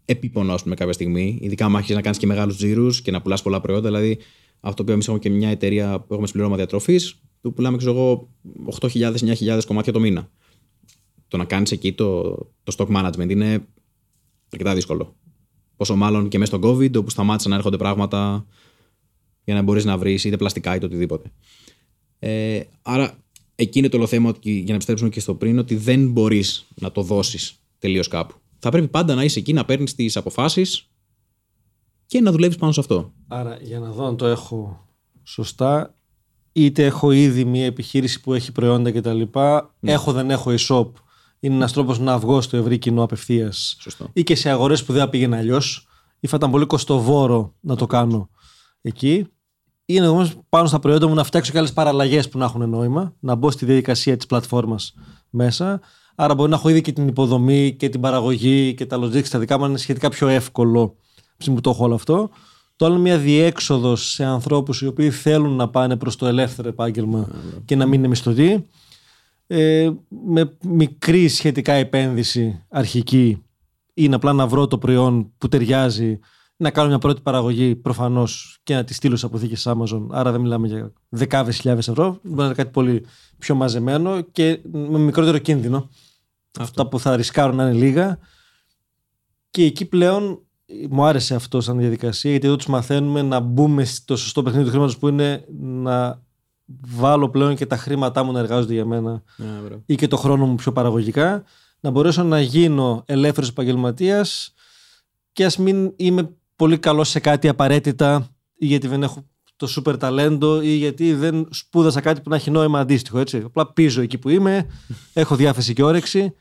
επίπονο, 0.04 0.52
ας 0.52 0.62
πούμε, 0.62 0.74
κάποια 0.74 0.92
στιγμή. 0.92 1.38
Ειδικά 1.40 1.64
αν 1.64 1.74
έχει 1.74 1.94
να 1.94 2.00
κάνεις 2.00 2.18
και 2.18 2.26
μεγάλους 2.26 2.56
τζίρους 2.56 3.02
και 3.02 3.10
να 3.10 3.22
πουλάς 3.22 3.42
πολλά 3.42 3.60
προϊόντα. 3.60 3.88
Δηλαδή, 3.88 4.18
αυτό 4.60 4.84
που 4.84 4.90
εμείς 4.90 5.04
έχουμε 5.04 5.20
και 5.20 5.30
μια 5.30 5.48
εταιρεία 5.48 6.00
που 6.00 6.06
έχουμε 6.12 6.26
συμπληρώμα 6.26 6.56
διατροφής, 6.56 7.20
που 7.40 7.52
πουλάμε, 7.52 7.76
ξέρω 7.76 7.92
εγώ, 7.92 8.28
8.000-9.000 8.80 9.60
κομμάτια 9.66 9.92
το 9.92 10.00
μήνα. 10.00 10.30
Το 11.28 11.36
να 11.36 11.44
κάνεις 11.44 11.72
εκεί 11.72 11.92
το, 11.92 12.22
το 12.62 12.74
stock 12.76 12.96
management 12.96 13.30
είναι 13.30 13.66
αρκετά 14.52 14.74
δύσκολο. 14.74 15.16
Πόσο 15.76 15.96
μάλλον 15.96 16.28
και 16.28 16.38
μέσα 16.38 16.56
στο 16.56 16.68
COVID, 16.68 16.96
όπου 16.96 17.10
σταμάτησαν 17.10 17.50
να 17.50 17.56
έρχονται 17.56 17.76
πράγματα 17.76 18.46
για 19.44 19.54
να 19.54 19.62
μπορείς 19.62 19.84
να 19.84 19.98
βρεις 19.98 20.24
είτε 20.24 20.36
πλαστικά 20.36 20.74
είτε 20.74 20.86
οτιδήποτε. 20.86 21.32
Ε, 22.22 22.60
άρα, 22.82 23.18
εκεί 23.54 23.78
είναι 23.78 23.88
το 23.88 23.96
όλο 23.96 24.06
θέμα, 24.06 24.34
για 24.42 24.64
να 24.66 24.74
επιστρέψουμε 24.74 25.10
και 25.10 25.20
στο 25.20 25.34
πριν, 25.34 25.58
ότι 25.58 25.74
δεν 25.76 26.10
μπορείς 26.10 26.66
να 26.74 26.92
το 26.92 27.02
δώσεις 27.02 27.54
τελείως 27.78 28.08
κάπου. 28.08 28.34
Θα 28.58 28.70
πρέπει 28.70 28.88
πάντα 28.88 29.14
να 29.14 29.24
είσαι 29.24 29.38
εκεί, 29.38 29.52
να 29.52 29.64
παίρνεις 29.64 29.94
τις 29.94 30.16
αποφάσεις 30.16 30.88
και 32.06 32.20
να 32.20 32.32
δουλεύεις 32.32 32.56
πάνω 32.56 32.72
σε 32.72 32.80
αυτό. 32.80 33.12
Άρα, 33.28 33.58
για 33.62 33.78
να 33.78 33.90
δω 33.90 34.06
αν 34.06 34.16
το 34.16 34.26
έχω 34.26 34.86
σωστά, 35.22 35.94
είτε 36.52 36.84
έχω 36.84 37.10
ήδη 37.10 37.44
μια 37.44 37.64
επιχείρηση 37.64 38.20
που 38.20 38.34
έχει 38.34 38.52
προϊόντα 38.52 38.90
κτλ. 38.92 39.22
Ναι. 39.80 39.92
Έχω, 39.92 40.12
δεν 40.12 40.30
έχω 40.30 40.54
e-shop. 40.58 40.88
Είναι 41.40 41.54
ένας 41.54 41.72
τρόπος 41.72 41.98
να 41.98 42.18
βγω 42.18 42.40
στο 42.40 42.56
ευρύ 42.56 42.78
κοινό 42.78 43.02
απευθείας. 43.02 43.76
Ή 44.12 44.22
και 44.22 44.34
σε 44.34 44.50
αγορές 44.50 44.84
που 44.84 44.92
δεν 44.92 45.02
θα 45.02 45.08
πήγαινε 45.08 45.36
αλλιώς. 45.36 45.88
Ή 46.20 46.26
θα 46.26 46.36
ήταν 46.36 46.50
πολύ 46.50 46.66
κοστοβόρο 46.66 47.54
να 47.60 47.76
το 47.76 47.86
κάνω 47.86 48.30
εκεί. 48.80 49.26
Είναι 49.92 50.08
όμως 50.08 50.38
πάνω 50.48 50.66
στα 50.66 50.78
προϊόντα 50.78 51.08
μου 51.08 51.14
να 51.14 51.24
φτιάξω 51.24 51.52
και 51.52 51.58
άλλες 51.58 51.72
παραλλαγές 51.72 52.28
που 52.28 52.38
να 52.38 52.44
έχουν 52.44 52.68
νόημα, 52.68 53.14
να 53.20 53.34
μπω 53.34 53.50
στη 53.50 53.64
διαδικασία 53.64 54.16
της 54.16 54.26
πλατφόρμας 54.26 54.94
μέσα. 55.30 55.80
Άρα 56.14 56.34
μπορεί 56.34 56.50
να 56.50 56.56
έχω 56.56 56.68
ήδη 56.68 56.80
και 56.80 56.92
την 56.92 57.08
υποδομή 57.08 57.74
και 57.78 57.88
την 57.88 58.00
παραγωγή 58.00 58.74
και 58.74 58.86
τα 58.86 58.98
logistics 58.98 59.28
τα 59.28 59.38
δικά 59.38 59.58
μου 59.58 59.64
είναι 59.64 59.78
σχετικά 59.78 60.08
πιο 60.08 60.28
εύκολο 60.28 60.96
που 61.44 61.60
το 61.60 61.70
έχω 61.70 61.84
όλο 61.84 61.94
αυτό. 61.94 62.30
Το 62.76 62.84
άλλο 62.84 62.94
είναι 62.94 63.02
μια 63.02 63.18
διέξοδος 63.18 64.12
σε 64.12 64.24
ανθρώπους 64.24 64.80
οι 64.80 64.86
οποίοι 64.86 65.10
θέλουν 65.10 65.56
να 65.56 65.68
πάνε 65.68 65.96
προς 65.96 66.16
το 66.16 66.26
ελεύθερο 66.26 66.68
επάγγελμα 66.68 67.28
και 67.64 67.76
να 67.76 67.86
μην 67.86 67.98
είναι 67.98 68.08
μισθωτοί. 68.08 68.66
Ε, 69.46 69.90
με 70.08 70.56
μικρή 70.64 71.28
σχετικά 71.28 71.72
επένδυση 71.72 72.64
αρχική 72.68 73.42
είναι 73.94 74.14
απλά 74.14 74.32
να 74.32 74.46
βρω 74.46 74.66
το 74.66 74.78
προϊόν 74.78 75.32
που 75.38 75.48
ταιριάζει, 75.48 76.18
να 76.60 76.70
κάνω 76.70 76.88
μια 76.88 76.98
πρώτη 76.98 77.20
παραγωγή 77.20 77.76
προφανώς 77.76 78.58
και 78.62 78.74
να 78.74 78.84
τη 78.84 78.94
στείλω 78.94 79.16
σε 79.16 79.26
αποθήκες 79.26 79.66
Amazon. 79.68 80.06
Άρα 80.10 80.32
δεν 80.32 80.40
μιλάμε 80.40 80.66
για 80.66 80.92
δεκάδες 81.08 81.56
χιλιάδες 81.56 81.88
ευρώ. 81.88 82.18
Μπορεί 82.22 82.38
να 82.38 82.44
είναι 82.44 82.54
κάτι 82.54 82.70
πολύ 82.70 83.06
πιο 83.38 83.54
μαζεμένο 83.54 84.20
και 84.20 84.60
με 84.72 84.98
μικρότερο 84.98 85.38
κίνδυνο. 85.38 85.88
Αυτά 86.58 86.88
που 86.88 87.00
θα 87.00 87.16
ρισκάρουν 87.16 87.56
να 87.56 87.62
είναι 87.62 87.78
λίγα. 87.78 88.18
Και 89.50 89.64
εκεί 89.64 89.84
πλέον 89.84 90.42
μου 90.90 91.04
άρεσε 91.04 91.34
αυτό 91.34 91.60
σαν 91.60 91.78
διαδικασία, 91.78 92.30
γιατί 92.30 92.46
εδώ 92.46 92.56
τους 92.56 92.66
μαθαίνουμε 92.66 93.22
να 93.22 93.40
μπούμε 93.40 93.84
στο 93.84 94.16
σωστό 94.16 94.42
παιχνίδι 94.42 94.64
του 94.64 94.70
χρήματος 94.70 94.98
που 94.98 95.08
είναι 95.08 95.44
να 95.58 96.22
βάλω 96.96 97.30
πλέον 97.30 97.56
και 97.56 97.66
τα 97.66 97.76
χρήματά 97.76 98.22
μου 98.22 98.32
να 98.32 98.38
εργάζονται 98.38 98.72
για 98.72 98.84
μένα 98.84 99.22
yeah, 99.38 99.78
ή 99.86 99.94
και 99.94 100.08
το 100.08 100.16
χρόνο 100.16 100.46
μου 100.46 100.54
πιο 100.54 100.72
παραγωγικά, 100.72 101.44
να 101.80 101.90
μπορέσω 101.90 102.22
να 102.22 102.40
γίνω 102.40 103.02
ελεύθερος 103.06 103.48
επαγγελματίας 103.48 104.54
και 105.32 105.44
ας 105.44 105.56
μην 105.56 105.92
είμαι 105.96 106.34
πολύ 106.60 106.78
καλό 106.78 107.04
σε 107.04 107.20
κάτι 107.20 107.48
απαραίτητα 107.48 108.28
ή 108.54 108.66
γιατί 108.66 108.88
δεν 108.88 109.02
έχω 109.02 109.26
το 109.56 109.66
σούπερ 109.66 109.96
ταλέντο 109.96 110.62
ή 110.62 110.70
γιατί 110.70 111.14
δεν 111.14 111.48
σπούδασα 111.50 112.00
κάτι 112.00 112.20
που 112.20 112.30
να 112.30 112.36
έχει 112.36 112.50
νόημα 112.50 112.78
αντίστοιχο. 112.78 113.18
Έτσι. 113.18 113.36
Απλά 113.36 113.72
πίζω 113.72 114.02
εκεί 114.02 114.18
που 114.18 114.28
είμαι, 114.28 114.66
έχω 115.12 115.36
διάθεση 115.36 115.72
και 115.72 115.82
όρεξη. 115.82 116.32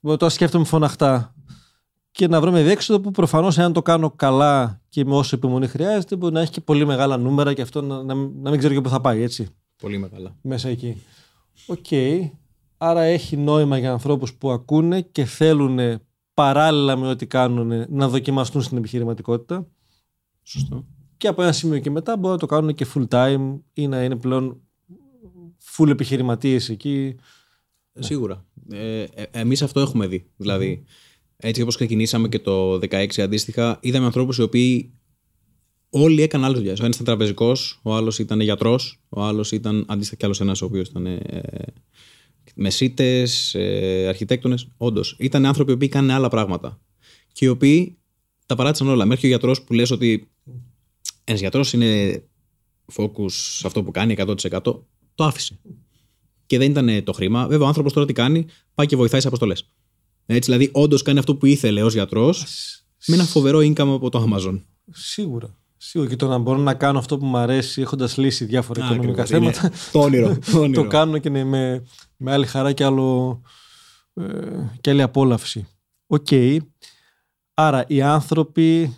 Τώρα 0.00 0.28
σκέφτομαι 0.28 0.64
φωναχτά 0.64 1.34
και 2.10 2.28
να 2.28 2.40
βρούμε 2.40 2.62
διέξοδο 2.62 3.00
που 3.00 3.10
προφανώς, 3.10 3.58
εάν 3.58 3.72
το 3.72 3.82
κάνω 3.82 4.10
καλά 4.10 4.80
και 4.88 5.04
με 5.04 5.14
όσο 5.14 5.36
υπομονή 5.36 5.66
χρειάζεται, 5.66 6.16
μπορεί 6.16 6.34
να 6.34 6.40
έχει 6.40 6.50
και 6.50 6.60
πολύ 6.60 6.86
μεγάλα 6.86 7.16
νούμερα 7.16 7.54
και 7.54 7.62
αυτό 7.62 7.82
να, 7.82 8.02
να, 8.02 8.14
να 8.14 8.50
μην 8.50 8.58
ξέρω 8.58 8.74
και 8.74 8.80
πού 8.80 8.88
θα 8.88 9.00
πάει, 9.00 9.22
έτσι. 9.22 9.48
Πολύ 9.82 9.98
μεγάλα. 9.98 10.36
Μέσα 10.42 10.68
εκεί. 10.68 11.02
OK. 11.66 11.78
Okay. 11.90 12.30
Άρα 12.78 13.02
έχει 13.02 13.36
νόημα 13.36 13.78
για 13.78 13.92
ανθρώπους 13.92 14.34
που 14.34 14.50
ακούνε 14.50 15.00
και 15.00 15.24
θέλουν 15.24 16.00
παράλληλα 16.40 16.96
με 16.96 17.08
ό,τι 17.08 17.26
κάνουν 17.26 17.84
να 17.88 18.08
δοκιμαστούν 18.08 18.62
στην 18.62 18.76
επιχειρηματικότητα. 18.76 19.66
Σωστό. 20.42 20.86
Και 21.16 21.28
από 21.28 21.42
ένα 21.42 21.52
σημείο 21.52 21.78
και 21.78 21.90
μετά 21.90 22.16
μπορούν 22.16 22.30
να 22.30 22.38
το 22.38 22.46
κάνουν 22.46 22.74
και 22.74 22.86
full 22.94 23.08
time 23.08 23.58
ή 23.72 23.88
να 23.88 24.04
είναι 24.04 24.16
πλέον 24.16 24.60
full 25.76 25.88
επιχειρηματίες 25.88 26.68
εκεί. 26.68 27.16
Σίγουρα. 27.98 28.46
Ε, 28.70 29.02
ε, 29.02 29.24
εμείς 29.30 29.62
αυτό 29.62 29.80
έχουμε 29.80 30.06
δει. 30.06 30.30
Δηλαδή, 30.36 30.84
έτσι 31.36 31.62
όπως 31.62 31.76
ξεκινήσαμε 31.76 32.28
και 32.28 32.38
το 32.38 32.72
2016 32.74 33.20
αντίστοιχα, 33.22 33.78
είδαμε 33.80 34.04
ανθρώπους 34.04 34.38
οι 34.38 34.42
οποίοι 34.42 34.94
όλοι 35.90 36.22
έκαναν 36.22 36.46
άλλε 36.46 36.56
δουλειέ. 36.56 36.72
Ο 36.72 36.84
ένας 36.84 36.94
ήταν 36.94 37.06
τραπεζικός, 37.06 37.80
ο 37.82 37.94
άλλος 37.94 38.18
ήταν 38.18 38.40
γιατρός, 38.40 39.00
ο 39.08 39.22
άλλος 39.22 39.52
ήταν 39.52 39.84
αντίστοιχα 39.88 40.16
κι 40.16 40.24
άλλος 40.24 40.40
ένας 40.40 40.62
ο 40.62 40.64
οποίος 40.64 40.88
ήταν 40.88 41.06
ε, 41.06 41.20
μεσίτες, 42.60 43.54
ε, 43.54 44.06
αρχιτέκτονες. 44.08 44.68
Όντως, 44.76 45.16
ήταν 45.18 45.46
άνθρωποι 45.46 45.70
οι 45.70 45.74
οποίοι 45.74 45.88
κάνουν 45.88 46.10
άλλα 46.10 46.28
πράγματα. 46.28 46.80
Και 47.32 47.44
οι 47.44 47.48
οποίοι 47.48 47.98
τα 48.46 48.54
παράτησαν 48.54 48.88
όλα. 48.88 49.04
Μέχρι 49.04 49.20
και 49.20 49.26
ο 49.26 49.28
γιατρός 49.28 49.62
που 49.62 49.72
λες 49.72 49.90
ότι 49.90 50.30
ένας 51.24 51.40
γιατρός 51.40 51.72
είναι 51.72 52.22
focus 52.96 53.30
σε 53.30 53.66
αυτό 53.66 53.82
που 53.82 53.90
κάνει 53.90 54.12
100%, 54.12 54.60
το 55.14 55.24
άφησε. 55.24 55.58
Και 56.46 56.58
δεν 56.58 56.70
ήταν 56.70 57.04
το 57.04 57.12
χρήμα. 57.12 57.46
Βέβαια, 57.46 57.64
ο 57.64 57.68
άνθρωπος 57.68 57.92
τώρα 57.92 58.06
τι 58.06 58.12
κάνει, 58.12 58.46
πάει 58.74 58.86
και 58.86 58.96
βοηθάει 58.96 59.20
σε 59.20 59.26
αποστολές. 59.26 59.70
Έτσι, 60.26 60.52
δηλαδή, 60.52 60.70
όντως 60.72 61.02
κάνει 61.02 61.18
αυτό 61.18 61.36
που 61.36 61.46
ήθελε 61.46 61.82
ως 61.82 61.92
γιατρός 61.92 62.44
με 63.06 63.14
ένα 63.14 63.24
φοβερό 63.24 63.58
income 63.58 63.94
από 63.94 64.08
το 64.10 64.28
Amazon. 64.28 64.60
Σίγουρα. 64.90 65.58
Σίγουρα 65.76 66.10
και 66.10 66.16
το 66.16 66.28
να 66.28 66.38
μπορώ 66.38 66.58
να 66.58 66.74
κάνω 66.74 66.98
αυτό 66.98 67.18
που 67.18 67.26
μου 67.26 67.36
αρέσει 67.36 67.80
έχοντας 67.80 68.16
λύσει 68.16 68.44
διάφορα 68.44 68.84
οικονομικά 68.84 69.24
θέματα. 69.24 69.72
το 69.92 70.00
όνειρο. 70.00 70.38
Το, 70.52 70.60
όνειρο. 70.62 70.82
το 70.82 70.88
κάνω 70.88 71.18
και 71.18 71.28
ναι, 71.30 71.44
με, 71.44 71.84
με 72.20 72.32
άλλη 72.32 72.46
χαρά 72.46 72.72
και, 72.72 72.84
άλλο, 72.84 73.40
ε, 74.14 74.24
και 74.80 74.90
άλλη 74.90 75.02
απόλαυση. 75.02 75.66
OK. 76.06 76.26
Okay. 76.30 76.58
Άρα 77.54 77.84
οι 77.86 78.02
άνθρωποι 78.02 78.96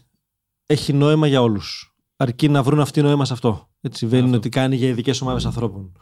έχει 0.66 0.92
νόημα 0.92 1.26
για 1.26 1.42
όλους. 1.42 1.96
αρκεί 2.16 2.48
να 2.48 2.62
βρουν 2.62 2.80
αυτοί 2.80 3.02
νόημα 3.02 3.24
σε 3.24 3.32
αυτό. 3.32 3.68
Έτσι, 3.80 4.06
δεν 4.06 4.26
είναι 4.26 4.36
ότι 4.36 4.48
κάνει 4.48 4.76
για 4.76 4.88
ειδικές 4.88 5.20
ομάδες 5.20 5.46
ανθρώπων. 5.46 5.92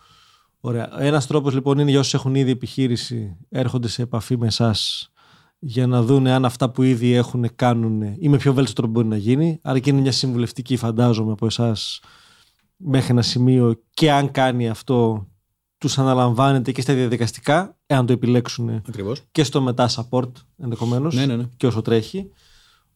Ωραία. 0.61 1.03
Ένας 1.03 1.27
τρόπος 1.27 1.55
λοιπόν 1.55 1.79
είναι 1.79 1.91
για 1.91 1.99
όσους 1.99 2.15
έχουν 2.15 2.35
ήδη 2.35 2.51
επιχείρηση, 2.51 3.37
έρχονται 3.49 3.89
σε 3.89 4.03
επαφή 4.03 4.37
με 4.37 4.47
εσάς 4.47 5.11
για 5.59 5.87
να 5.87 6.03
δουν 6.03 6.27
αν 6.27 6.45
αυτά 6.45 6.71
που 6.71 6.83
ήδη 6.83 7.13
έχουν 7.13 7.55
κάνουν 7.55 8.03
ή 8.03 8.29
με 8.29 8.37
πιο 8.37 8.53
βέλτιστο 8.55 8.83
τρόπο 8.83 8.93
μπορεί 8.93 9.07
να 9.07 9.17
γίνει. 9.17 9.59
Άρα 9.63 9.79
και 9.79 9.91
είναι 9.91 10.01
μια 10.01 10.13
συμβουλευτική, 10.13 10.77
φαντάζομαι, 10.77 11.33
από 11.33 11.47
εσάς 11.47 12.01
μέχρι 12.77 13.11
ένα 13.11 13.23
σημείο 13.23 13.83
και 13.91 14.13
αν 14.13 14.31
κάνει 14.31 14.69
αυτό, 14.69 15.27
τους 15.81 15.99
αναλαμβάνετε 15.99 16.73
και 16.73 16.81
στα 16.81 16.95
διαδικαστικά, 16.95 17.79
εάν 17.87 18.07
το 18.07 18.13
επιλέξουν 18.13 18.69
Ακριβώς. 18.69 19.23
και 19.33 19.45
στο 19.45 19.61
μετά 19.61 19.89
support 19.89 20.31
ενδεχομένως 20.57 21.15
Ναι, 21.15 21.27
ναι, 21.27 21.37
ναι. 21.37 21.49
και 21.57 21.67
όσο 21.67 21.83
τρέχει. 21.83 22.31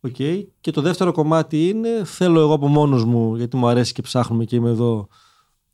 Okay. 0.09 0.45
Και 0.61 0.71
το 0.71 0.81
δεύτερο 0.81 1.13
κομμάτι 1.13 1.69
είναι 1.69 2.05
θέλω 2.05 2.41
εγώ 2.41 2.53
από 2.53 2.69
μόνος 2.69 3.05
μου 3.05 3.37
γιατί 3.37 3.57
μου 3.57 3.67
αρέσει 3.67 3.93
και 3.93 4.03
ψάχνουμε 4.03 4.45
και 4.45 4.57
είμαι 4.57 4.71
εδώ 4.71 5.09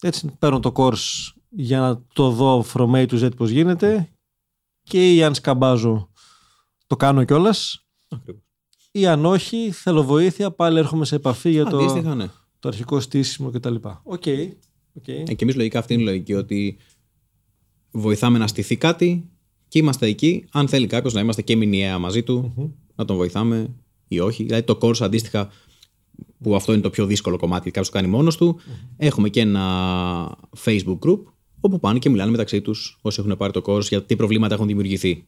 έτσι 0.01 0.37
παίρνω 0.39 0.61
το 0.61 0.73
course 0.77 1.33
για 1.49 1.81
να 1.81 2.03
το 2.13 2.31
δω 2.31 2.65
from 2.75 2.91
A 2.91 3.07
to 3.07 3.25
Z 3.25 3.37
πώς 3.37 3.51
γίνεται 3.51 4.09
και 4.83 5.15
ή 5.15 5.23
αν 5.23 5.35
σκαμπάζω 5.35 6.11
το 6.87 6.97
κάνω 6.97 7.25
κιόλας. 7.25 7.85
Ακριβώς. 8.09 8.43
ή 8.91 9.07
αν 9.07 9.25
όχι 9.25 9.71
θέλω 9.71 10.05
βοήθεια 10.05 10.51
πάλι 10.51 10.79
έρχομαι 10.79 11.05
σε 11.05 11.15
επαφή 11.15 11.51
για 11.51 11.65
το, 11.65 11.79
Αντίστοιχα, 11.79 12.15
ναι. 12.15 12.29
το 12.59 12.69
αρχικό 12.69 13.01
στήσιμο 13.01 13.51
κτλ. 13.51 13.75
Okay. 14.03 14.49
Okay. 14.99 15.11
Okay. 15.11 15.23
Ε, 15.29 15.35
και 15.35 15.45
εμείς 15.45 15.57
λογικά 15.57 15.79
αυτή 15.79 15.95
είναι 15.95 16.03
η 16.03 16.07
λογική 16.07 16.35
ότι 16.35 16.79
βοηθάμε 17.91 18.39
να 18.39 18.47
στηθεί 18.47 18.77
κάτι 18.77 19.29
και 19.69 19.79
είμαστε 19.79 20.07
εκεί. 20.07 20.45
Αν 20.51 20.69
θέλει 20.69 20.87
κάποιος 20.87 21.13
να 21.13 21.21
είμαστε 21.21 21.43
και 21.43 21.57
μηνιαία 21.57 21.99
μαζί 21.99 22.23
του, 22.23 22.55
να 22.95 23.05
τον 23.05 23.17
βοηθάμε 23.17 23.75
ή 24.09 24.21
όχι. 24.21 24.45
Δηλαδή 24.45 24.63
το 24.63 24.79
course 24.81 25.01
αντίστοιχα, 25.01 25.51
που 26.43 26.55
αυτό 26.55 26.73
είναι 26.73 26.83
το 26.83 26.91
πιο 26.91 27.07
δύσκολο 27.07 27.37
κομμάτι, 27.37 27.71
κάποιος 27.71 27.91
το 27.91 27.99
κάνει 27.99 28.09
μόνος 28.09 28.37
του. 28.37 28.61
Έχουμε 28.97 29.29
και 29.29 29.41
ένα 29.41 30.39
Facebook 30.65 30.99
group 30.99 31.21
όπου 31.61 31.81
πάνε 31.81 31.99
και 31.99 32.11
μιλάνε 32.11 32.31
μεταξύ 32.31 32.61
τους 32.61 32.99
όσοι 33.03 33.21
έχουν 33.21 33.37
πάρει 33.37 33.53
το 33.53 33.63
course 33.67 33.83
για 33.89 34.03
τι 34.03 34.17
προβλήματα 34.17 34.55
έχουν 34.55 34.67
δημιουργηθεί. 34.67 35.27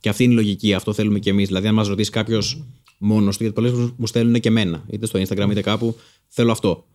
Και 0.00 0.08
αυτή 0.08 0.24
είναι 0.24 0.32
η 0.32 0.36
λογική, 0.36 0.74
αυτό 0.74 0.92
θέλουμε 0.92 1.18
και 1.18 1.30
εμείς. 1.30 1.46
Δηλαδή, 1.46 1.66
αν 1.66 1.74
μας 1.74 1.88
ρωτήσει 1.88 2.10
κάποιος 2.10 2.64
μόνος 2.98 3.36
του, 3.36 3.42
γιατί 3.42 3.60
πολλές 3.60 3.92
μου 3.96 4.06
στέλνουν 4.06 4.40
και 4.40 4.48
εμένα, 4.48 4.84
είτε 4.90 5.06
στο 5.06 5.20
Instagram 5.20 5.48
είτε 5.50 5.60
κάπου, 5.60 5.96
θέλω 6.28 6.52
αυτό. 6.52 6.86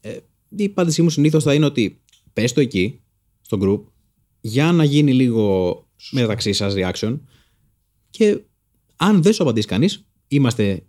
Ε, 0.00 0.16
η 0.56 0.64
απάντησή 0.64 1.02
μου 1.02 1.10
συνήθως 1.10 1.42
θα 1.42 1.54
είναι 1.54 1.64
ότι 1.64 2.00
πες 2.32 2.52
το 2.52 2.60
εκεί, 2.60 3.00
στο 3.40 3.58
group, 3.62 3.80
για 4.44 4.72
να 4.72 4.84
γίνει 4.84 5.14
λίγο 5.14 5.76
μεταξύ 6.10 6.52
σας 6.52 6.74
reaction. 6.76 7.18
Και 8.10 8.40
αν 8.96 9.22
δεν 9.22 9.32
σου 9.32 9.42
απαντήσει 9.42 9.66
κανείς, 9.66 10.04
είμαστε 10.28 10.82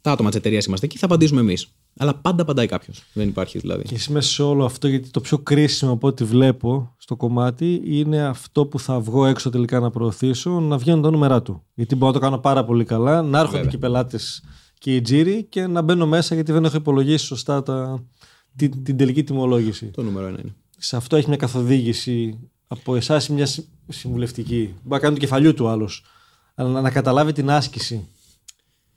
τα 0.00 0.12
άτομα 0.12 0.28
της 0.28 0.38
εταιρείας 0.38 0.64
είμαστε 0.64 0.86
εκεί, 0.86 0.98
θα 0.98 1.06
απαντήσουμε 1.06 1.40
εμείς. 1.40 1.68
Αλλά 1.98 2.14
πάντα 2.14 2.42
απαντάει 2.42 2.66
κάποιος. 2.66 3.02
Δεν 3.12 3.28
υπάρχει 3.28 3.58
δηλαδή. 3.58 3.82
Και 3.82 3.94
εσύ 3.94 4.12
μέσα 4.12 4.28
σε 4.30 4.42
όλο 4.42 4.64
αυτό, 4.64 4.88
γιατί 4.88 5.10
το 5.10 5.20
πιο 5.20 5.38
κρίσιμο 5.38 5.92
από 5.92 6.06
ό,τι 6.06 6.24
βλέπω 6.24 6.94
στο 6.98 7.16
κομμάτι 7.16 7.82
είναι 7.84 8.22
αυτό 8.22 8.66
που 8.66 8.78
θα 8.78 9.00
βγω 9.00 9.26
έξω 9.26 9.50
τελικά 9.50 9.80
να 9.80 9.90
προωθήσω, 9.90 10.60
να 10.60 10.78
βγαίνουν 10.78 11.02
τα 11.02 11.10
νούμερά 11.10 11.42
του. 11.42 11.62
Γιατί 11.74 11.94
μπορώ 11.94 12.12
να 12.12 12.18
το 12.18 12.24
κάνω 12.24 12.38
πάρα 12.38 12.64
πολύ 12.64 12.84
καλά, 12.84 13.22
να 13.22 13.38
έρχονται 13.38 13.56
Βέβαια. 13.56 13.70
και 13.70 13.76
οι 13.76 13.80
πελάτες 13.80 14.42
και 14.78 14.96
οι 14.96 15.00
τζίροι 15.00 15.44
και 15.44 15.66
να 15.66 15.82
μπαίνω 15.82 16.06
μέσα 16.06 16.34
γιατί 16.34 16.52
δεν 16.52 16.64
έχω 16.64 16.76
υπολογίσει 16.76 17.24
σωστά 17.24 17.62
τα, 17.62 18.04
την, 18.56 18.82
την 18.82 18.96
τελική 18.96 19.24
τιμολόγηση. 19.24 19.86
Το 19.86 20.02
νούμερο 20.02 20.26
ένα 20.26 20.38
είναι. 20.40 20.54
Σε 20.78 20.96
αυτό 20.96 21.16
έχει 21.16 21.28
μια 21.28 21.36
καθοδήγηση 21.36 22.38
από 22.66 22.96
εσάς 22.96 23.26
ή 23.26 23.32
μια 23.32 23.46
συ- 23.46 23.64
συμβουλευτική. 23.88 24.56
Μπορεί 24.66 24.74
να 24.88 24.98
κάνει 24.98 25.14
το 25.14 25.20
κεφαλιού 25.20 25.54
του 25.54 25.68
άλλος. 25.68 26.04
Αλλά 26.54 26.70
να, 26.70 26.80
να 26.80 26.90
καταλάβει 26.90 27.32
την 27.32 27.50
άσκηση. 27.50 28.08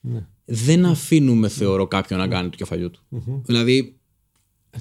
Ναι. 0.01 0.26
δεν 0.45 0.86
αφήνουμε, 0.86 1.47
θεωρώ, 1.49 1.88
κάποιον 1.88 2.20
να 2.20 2.28
κάνει 2.28 2.49
το 2.49 2.55
κεφαλιού 2.57 2.89
του. 2.91 3.01
Δηλαδή, 3.45 3.99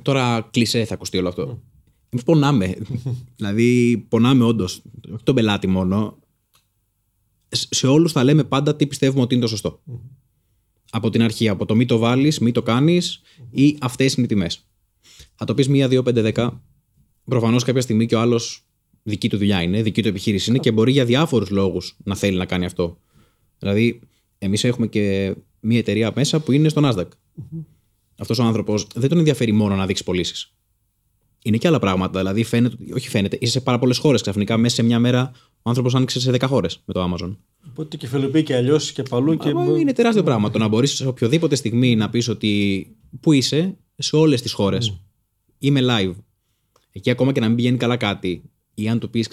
τώρα 0.03 0.49
κλεισέ 0.51 0.85
θα 0.85 0.95
ακουστεί 0.95 1.19
όλο 1.19 1.29
αυτό. 1.29 1.63
Εμείς 2.11 2.25
πονάμε. 2.25 2.77
δηλαδή, 3.37 3.99
πονάμε 4.09 4.45
όντως. 4.45 4.83
Όχι 5.13 5.23
τον 5.23 5.35
πελάτη 5.35 5.67
μόνο. 5.67 6.19
Σε- 7.49 7.67
Σε 7.71 7.87
όλους 7.87 8.13
θα 8.13 8.25
λέμε 8.25 8.45
πάντα 8.45 8.77
τι 8.77 8.87
πιστεύουμε 8.87 9.23
ότι 9.23 9.35
είναι 9.35 9.43
το 9.43 9.49
σωστό. 9.49 9.81
Από 10.91 11.11
την 11.11 11.23
αρχή, 11.23 11.49
από 11.49 11.67
το 11.67 11.75
μη 11.75 11.85
το 11.85 11.99
βάλεις, 11.99 12.39
μη 12.39 12.53
το 12.53 12.63
κάνεις 12.63 13.21
ή 13.51 13.77
αυτές 13.81 14.15
είναι 14.15 14.25
οι 14.27 14.29
τιμές. 14.29 14.67
Θα 15.35 15.45
το 15.45 15.55
πεις 15.55 15.69
1, 15.69 15.89
2, 15.89 16.03
5, 16.03 16.33
10. 16.35 16.63
Προφανώς 17.25 17.65
κάποια 17.65 17.81
στιγμή 17.81 18.07
και 18.07 18.15
ο 18.15 18.21
άλλος 18.21 18.68
δική 19.09 19.29
του 19.29 19.37
δουλειά 19.37 19.63
είναι, 19.63 19.83
δική 19.83 20.03
του 20.03 20.09
επιχείρηση 20.09 20.51
είναι 20.51 20.59
και 20.59 20.73
μπορεί 20.73 20.93
για 20.93 21.05
διάφορους 21.05 21.51
λόγους 21.51 21.97
να 22.05 22.15
θέλει 22.15 22.37
να 22.37 22.45
κάνει 22.45 22.65
αυτό. 22.65 22.99
Δηλαδή, 23.59 24.01
εμείς 24.39 24.65
έχουμε 24.65 24.87
και 24.87 25.35
μια 25.61 25.79
εταιρεία 25.79 26.13
μέσα 26.15 26.41
που 26.41 26.53
είναι 26.53 26.69
στο 26.69 26.81
Nasdaq. 26.85 27.09
Αυτός 28.19 28.39
ο 28.39 28.43
άνθρωπος 28.43 28.87
δεν 28.95 29.09
τον 29.09 29.19
ενδιαφέρει 29.19 29.53
μόνο 29.53 29.75
να 29.75 29.87
δείξει 29.87 30.05
πωλήσεις. 30.05 30.53
Είναι 31.43 31.57
και 31.57 31.69
άλλα 31.69 31.79
πράγματα. 31.79 32.19
Δηλαδή, 32.19 32.45
φαίνεται, 32.45 32.77
ότι- 32.81 32.93
όχι 32.93 33.09
φαίνεται, 33.09 33.39
είσαι 33.41 33.53
σε 33.53 33.61
πάρα 33.61 33.79
πολλές 33.79 33.99
χώρες. 33.99 34.21
Ξαφνικά, 34.21 34.57
μέσα 34.57 34.75
σε 34.75 34.83
μια 34.83 34.99
μέρα, 34.99 35.31
ο 35.63 35.69
άνθρωπος 35.69 35.95
άνοιξε 35.95 36.21
σε 36.21 36.31
10 36.31 36.47
χώρες 36.47 36.83
με 36.85 36.95
το 36.95 37.05
Amazon. 37.05 37.37
Οπότε 37.69 37.89
το 37.89 37.97
κεφαλοποιεί 37.97 38.43
και 38.43 38.55
αλλιώς 38.55 38.93
και 38.93 39.03
παλού. 39.03 39.37
Και... 39.37 39.55
Μα 39.55 39.65
είναι 39.65 39.93
τεράστιο 39.93 40.23
πράγμα. 40.23 40.51
Το 40.51 40.59
να 40.59 40.69
μπορείς 40.69 40.93
σε 40.93 41.07
οποιοδήποτε 41.07 41.55
στιγμή 41.55 41.97
να 41.97 42.11
πεις 42.11 42.29
ότι 42.29 42.87
πού 43.21 43.33
είσαι, 43.33 43.79
σε 43.97 44.17
όλες 44.17 44.43
τις 44.43 44.53
χώρες. 44.53 45.01
Είμαι 45.59 45.81
live. 45.83 46.15
Εκεί 46.93 47.11
ακόμα 47.11 47.33
και 47.33 47.41
να 47.41 47.47
μην 47.47 47.57
πηγαίνει 47.57 47.77
καλά 47.77 47.97
κάτι, 47.97 48.43
ή 48.83 48.89
αν 48.89 48.99
το 48.99 49.09
πεις, 49.09 49.29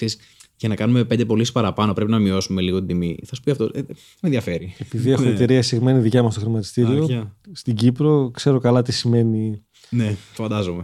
για 0.57 0.69
να 0.69 0.75
κάνουμε 0.75 1.03
πέντε 1.03 1.25
πωλήσεις 1.25 1.51
παραπάνω, 1.51 1.93
πρέπει 1.93 2.11
να 2.11 2.19
μειώσουμε 2.19 2.61
λίγο 2.61 2.77
την 2.77 2.87
τιμή. 2.87 3.17
Θα 3.25 3.35
σου 3.35 3.41
πει 3.41 3.51
αυτό. 3.51 3.63
Ε, 3.63 3.69
δεν 3.71 3.85
με 3.87 3.95
ενδιαφέρει. 4.21 4.75
Επειδή 4.77 5.11
έχω 5.11 5.23
εταιρεία 5.27 5.57
εισηγμένη 5.57 5.99
δικιά 5.99 6.23
μας 6.23 6.33
στο 6.33 6.41
χρηματιστήριο, 6.41 6.97
Άρχια. 6.97 7.35
στην 7.51 7.75
Κύπρο, 7.75 8.31
ξέρω 8.33 8.59
καλά 8.59 8.81
τι 8.81 8.91
σημαίνει 8.91 9.63
Ναι, 9.89 10.09
το 10.09 10.43
φαντάζομαι. 10.43 10.83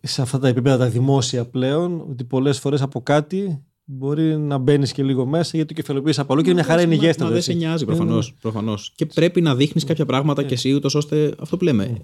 σε 0.00 0.22
αυτά 0.22 0.38
τα 0.38 0.48
επίπεδα 0.48 0.76
τα 0.76 0.88
δημόσια 0.88 1.44
πλέον, 1.44 2.00
ότι 2.10 2.24
πολλές 2.24 2.58
φορές 2.58 2.82
από 2.82 3.00
κάτι 3.02 3.62
μπορεί 3.84 4.36
να 4.38 4.58
μπαίνεις 4.58 4.92
και 4.92 5.02
λίγο 5.02 5.26
μέσα 5.26 5.50
γιατί 5.56 5.74
το 5.74 5.80
κεφαλοποιείς 5.80 6.18
από 6.18 6.32
αλλού 6.32 6.42
και 6.42 6.52
μια 6.54 6.62
χαρά 6.64 6.80
είναι 6.80 6.88
Μα- 6.90 6.94
υγιέστατο. 6.94 7.24
Μα 7.24 7.28
δεν 7.30 7.38
έτσι. 7.38 7.50
σε 7.50 7.56
νοιάζει 7.56 7.84
Ναι, 7.84 7.90
ναι, 7.92 7.96
προφανώς. 7.98 8.28
ναι. 8.30 8.36
Προφανώς. 8.40 8.92
Και 8.94 9.06
πρέπει 9.06 9.40
να 9.40 9.54
δείχνεις 9.54 9.84
κάποια 9.84 10.06
πράγματα 10.06 10.42
και 10.42 10.54
εσύ, 10.54 10.72
ούτως 10.72 10.94
ώστε 10.94 11.34
αυτό 11.38 11.56
που 11.56 11.64
λέμε. 11.64 11.96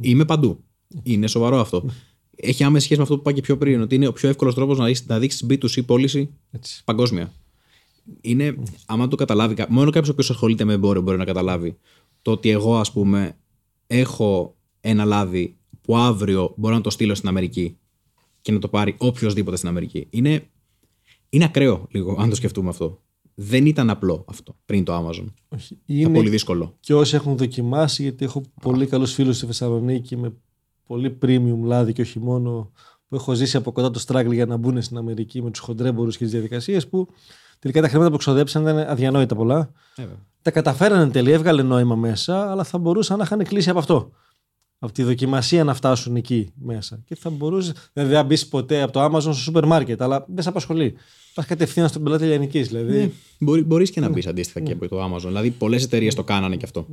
Είμαι 0.00 0.24
παντού. 0.24 0.64
Είναι 1.02 1.26
σοβαρό 1.26 1.60
αυτό. 1.60 1.84
Έχει 2.36 2.64
άμεση 2.64 2.84
σχέση 2.84 2.98
με 3.00 3.02
αυτό 3.02 3.14
που 3.14 3.20
είπα 3.20 3.32
και 3.32 3.40
πιο 3.40 3.56
πριν, 3.58 3.80
ότι 3.80 3.94
είναι 3.94 4.06
ο 4.06 4.12
πιο 4.12 4.28
εύκολος 4.28 4.54
τρόπος 4.54 4.78
να, 4.78 4.84
δείξεις- 4.86 5.06
να 5.08 5.18
δείξεις 5.18 5.46
B2C 5.50 5.84
πώληση 5.86 6.30
Έτσι. 6.50 6.82
παγκόσμια. 6.84 7.32
Είναι, 8.20 8.56
άμα 8.86 9.08
το 9.08 9.16
καταλάβει, 9.16 9.54
κα- 9.54 9.66
μόνο 9.70 9.86
κάποιος 9.90 10.08
ο 10.08 10.12
οποίος 10.12 10.30
ασχολείται 10.30 10.64
με 10.64 10.72
εμπόριο 10.72 11.02
μπορεί 11.02 11.16
να 11.18 11.24
καταλάβει 11.24 11.76
το 12.22 12.30
ότι 12.30 12.48
εγώ, 12.50 12.76
ας 12.78 12.92
πούμε, 12.92 13.36
έχω 13.86 14.56
ένα 14.80 15.04
λάδι 15.04 15.56
που 15.80 15.96
αύριο 15.96 16.54
μπορώ 16.56 16.74
να 16.74 16.80
το 16.80 16.90
στείλω 16.90 17.14
στην 17.14 17.28
Αμερική 17.28 17.76
και 18.42 18.52
να 18.52 18.58
το 18.58 18.68
πάρει 18.68 18.94
οποιοδήποτε 18.98 19.56
στην 19.56 19.68
Αμερική. 19.68 20.06
Είναι, 20.10 20.48
είναι 21.28 21.44
ακραίο 21.44 21.86
λίγο, 21.90 22.16
αν 22.18 22.28
το 22.28 22.34
σκεφτούμε 22.34 22.68
αυτό. 22.68 23.00
Δεν 23.34 23.66
ήταν 23.66 23.90
απλό 23.90 24.24
αυτό 24.28 24.56
πριν 24.66 24.84
το 24.84 24.96
Amazon. 24.96 25.24
Όχι. 25.48 25.78
Ήταν 25.86 26.06
πολύ 26.12 26.20
Είναι 26.20 26.30
δύσκολο. 26.30 26.76
και 26.80 26.94
όσοι 26.94 27.14
έχουν 27.14 27.36
δοκιμάσει, 27.36 28.02
γιατί 28.02 28.24
έχω 28.24 28.42
πολύ 28.62 28.86
καλούς 28.86 29.12
φίλους 29.12 29.36
στη 29.36 29.46
Θεσσαλονίκη 29.46 30.16
με 30.16 30.32
πολύ 30.86 31.18
premium 31.22 31.58
λάδι 31.62 31.92
και 31.92 32.02
όχι 32.02 32.18
μόνο 32.18 32.70
που 33.08 33.14
έχω 33.14 33.34
ζήσει 33.34 33.56
από 33.56 33.72
κοντά 33.72 33.90
το 33.90 34.04
struggle 34.06 34.32
για 34.32 34.46
να 34.46 34.56
μπουν 34.56 34.82
στην 34.82 34.96
Αμερική 34.96 35.42
με 35.42 35.50
τους 35.50 35.60
χοντρέμπορους 35.60 36.16
και 36.16 36.24
τις 36.24 36.32
διαδικασίες 36.32 36.88
που 36.88 37.08
τελικά 37.58 37.80
τα 37.80 37.88
χρήματα 37.88 38.10
που 38.10 38.16
ξοδέψαν 38.16 38.62
ήταν 38.62 38.78
αδιανόητα 38.78 39.34
πολλά. 39.34 39.70
Τα 40.42 40.50
καταφέρανε 40.50 41.02
εν 41.02 41.10
τέλει, 41.10 41.30
έβγαλε 41.30 41.62
νόημα 41.62 41.94
μέσα, 41.94 42.50
αλλά 42.50 42.64
θα 42.64 42.78
μπορούσαν 42.78 43.18
να 43.18 43.24
είχαν 43.24 43.44
κλείσει 43.44 43.70
από 43.70 43.78
αυτό. 43.78 44.10
Από 44.78 44.92
τη 44.92 45.02
δοκιμασία 45.02 45.64
να 45.64 45.74
φτάσουν 45.74 46.16
εκεί 46.16 46.50
μέσα. 46.54 47.00
Και 47.04 47.14
θα 47.14 47.30
μπορούσε. 47.30 47.72
Δηλαδή, 47.92 48.12
δεν 48.12 48.20
θα 48.20 48.26
μπεις 48.26 48.46
ποτέ 48.46 48.82
από 48.82 48.92
το 48.92 49.04
Amazon 49.04 49.20
στο 49.20 49.32
σούπερ 49.32 49.66
μάρκετ, 49.66 50.02
αλλά 50.02 50.24
δεν 50.28 50.42
σε 50.42 50.48
απασχολεί. 50.48 50.94
Πας 51.34 51.46
κατευθείαν 51.46 51.88
στον 51.88 52.02
πελάτη 52.02 52.24
λιανικής. 52.24 52.68
Δηλαδή. 52.68 52.98
Ναι, 52.98 53.10
μπορεί 53.38 53.62
μπορείς 53.62 53.90
και 53.90 54.00
να 54.00 54.08
μπεις 54.08 54.26
αντίστοιχα 54.26 54.60
και 54.60 54.72
από 54.72 54.88
το 54.88 55.04
Amazon. 55.04 55.26
Δηλαδή, 55.26 55.50
πολλές 55.50 55.84
εταιρείες 55.84 56.14
το 56.14 56.24
κάνανε 56.24 56.56
και 56.56 56.64
αυτό. 56.64 56.86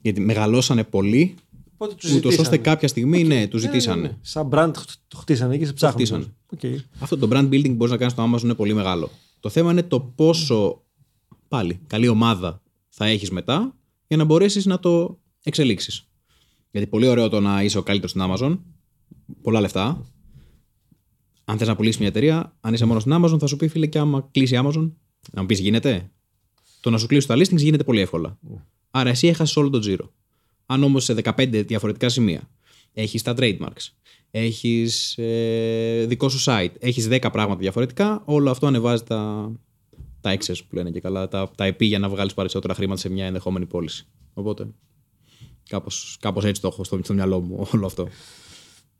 Γιατί 0.00 0.20
μεγαλώσανε 0.20 0.84
πολύ, 0.84 1.34
Οπότε 1.78 1.94
τους 1.94 2.10
ούτως 2.10 2.24
ώστε 2.24 2.34
ζητήσανε. 2.34 2.56
κάποια 2.58 2.88
στιγμή 2.88 3.24
ναι, 3.24 3.46
τους 3.46 3.62
Ναι, 3.62 3.66
ναι, 3.68 3.72
ζητήσανε. 3.74 4.00
ναι. 4.02 4.16
Σαν 4.20 4.48
brand 4.52 4.70
το 5.08 5.16
χτίσανε 5.16 5.54
εκεί, 5.54 5.64
σε 5.64 5.72
ψάχνουν. 5.72 5.98
χτίσανε. 6.06 6.24
Οκέι. 6.52 6.60
Αυτό 6.98 7.16
το 7.18 7.28
brand 7.30 7.48
building 7.48 7.66
που 7.68 7.74
μπορείς 7.74 7.92
να 7.92 7.98
κάνεις 7.98 8.12
στο 8.12 8.30
Amazon 8.32 8.42
είναι 8.42 8.54
πολύ 8.54 8.74
μεγάλο. 8.74 9.10
Το 9.40 9.48
θέμα 9.48 9.70
είναι 9.70 9.82
το 9.82 10.00
πόσο 10.00 10.82
πάλι 11.48 11.80
καλή 11.86 12.08
ομάδα 12.08 12.62
θα 12.88 13.06
έχεις 13.06 13.30
μετά 13.30 13.74
για 14.06 14.16
να 14.16 14.24
μπορέσεις 14.24 14.66
να 14.66 14.78
το 14.78 15.18
εξελίξεις. 15.42 16.08
Γιατί 16.70 16.86
πολύ 16.86 17.06
ωραίο 17.08 17.28
το 17.28 17.40
να 17.40 17.62
είσαι 17.62 17.78
ο 17.78 17.82
καλύτερος 17.82 18.10
στην 18.10 18.22
Amazon, 18.28 18.58
πολλά 19.42 19.60
λεφτά. 19.60 20.06
Αν 21.44 21.58
θες 21.58 21.68
να 21.68 21.76
πουλήσεις 21.76 21.98
μια 21.98 22.08
εταιρεία, 22.08 22.56
αν 22.60 22.74
είσαι 22.74 22.84
μόνος 22.84 23.02
στην 23.02 23.14
Amazon, 23.14 23.36
θα 23.38 23.46
σου 23.46 23.56
πει 23.56 23.68
φίλε, 23.68 23.86
και 23.86 23.98
άμα 23.98 24.28
κλείσει 24.30 24.54
η 24.54 24.58
Amazon, 24.62 24.90
να 25.32 25.40
μου 25.40 25.46
πεις 25.46 25.58
γίνεται; 25.58 26.10
Το 26.80 26.90
να 26.90 26.98
σου 26.98 27.06
κλείσει 27.06 27.26
τα 27.26 27.34
listings 27.34 27.56
γίνεται 27.56 27.84
πολύ 27.84 28.00
εύκολα. 28.00 28.38
Άρα 28.90 29.10
εσύ 29.10 29.26
έχασες 29.26 29.56
όλο 29.56 29.70
τον 29.70 29.80
τζίρο. 29.80 30.12
Αν 30.66 30.82
όμως 30.82 31.04
σε 31.04 31.14
15 31.22 31.64
διαφορετικά 31.66 32.08
σημεία 32.08 32.48
έχεις 32.92 33.22
τα 33.22 33.34
trademarks, 33.36 33.88
έχεις 34.30 35.18
ε, 35.18 36.04
δικό 36.08 36.28
σου 36.28 36.42
site, 36.44 36.72
έχεις 36.78 37.08
10 37.10 37.28
πράγματα 37.32 37.60
διαφορετικά, 37.60 38.22
όλο 38.24 38.50
αυτό 38.50 38.66
ανεβάζει 38.66 39.02
τα, 39.02 39.52
τα 40.20 40.36
excess 40.36 40.56
που 40.68 40.74
λένε 40.74 40.90
και 40.90 41.00
καλά, 41.00 41.28
τα, 41.28 41.50
τα 41.56 41.68
EP 41.68 41.80
για 41.82 41.98
να 41.98 42.08
βγάλεις 42.08 42.34
περισσότερα 42.34 42.74
χρήματα 42.74 43.00
σε 43.00 43.08
μια 43.08 43.26
ενδεχόμενη 43.26 43.66
πώληση. 43.66 44.06
Οπότε. 44.34 44.66
Κάπως, 45.68 46.16
κάπως 46.20 46.44
έτσι 46.44 46.60
το 46.60 46.68
έχω 46.68 46.84
στο, 46.84 47.00
στο 47.02 47.14
μυαλό 47.14 47.40
μου 47.40 47.68
όλο 47.72 47.86
αυτό. 47.86 48.08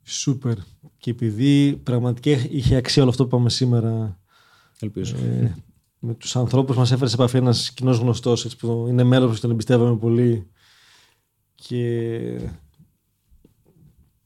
Σούπερ. 0.03 0.55
Και 0.99 1.11
επειδή 1.11 1.81
πραγματικά 1.83 2.31
είχε 2.51 2.77
αξία 2.77 3.03
όλο 3.03 3.11
αυτό 3.11 3.23
που 3.27 3.29
είπαμε 3.35 3.51
σήμερα 3.51 4.21
Ελπίζω. 4.81 5.17
ε, 5.17 5.57
με 5.99 6.15
τους 6.15 6.37
ανθρώπους 6.37 6.77
μας 6.77 6.93
έφερε 6.93 7.09
σε 7.09 7.15
επαφή 7.15 7.37
ένας 7.37 7.73
κοινός 7.73 7.99
γνωστός 7.99 8.45
έτσι, 8.45 8.57
που 8.57 8.87
είναι 8.89 9.05
μέλος 9.05 9.35
που 9.35 9.41
τον 9.41 9.51
εμπιστεύαμε 9.51 9.97
πολύ 9.97 10.47
και 11.69 12.21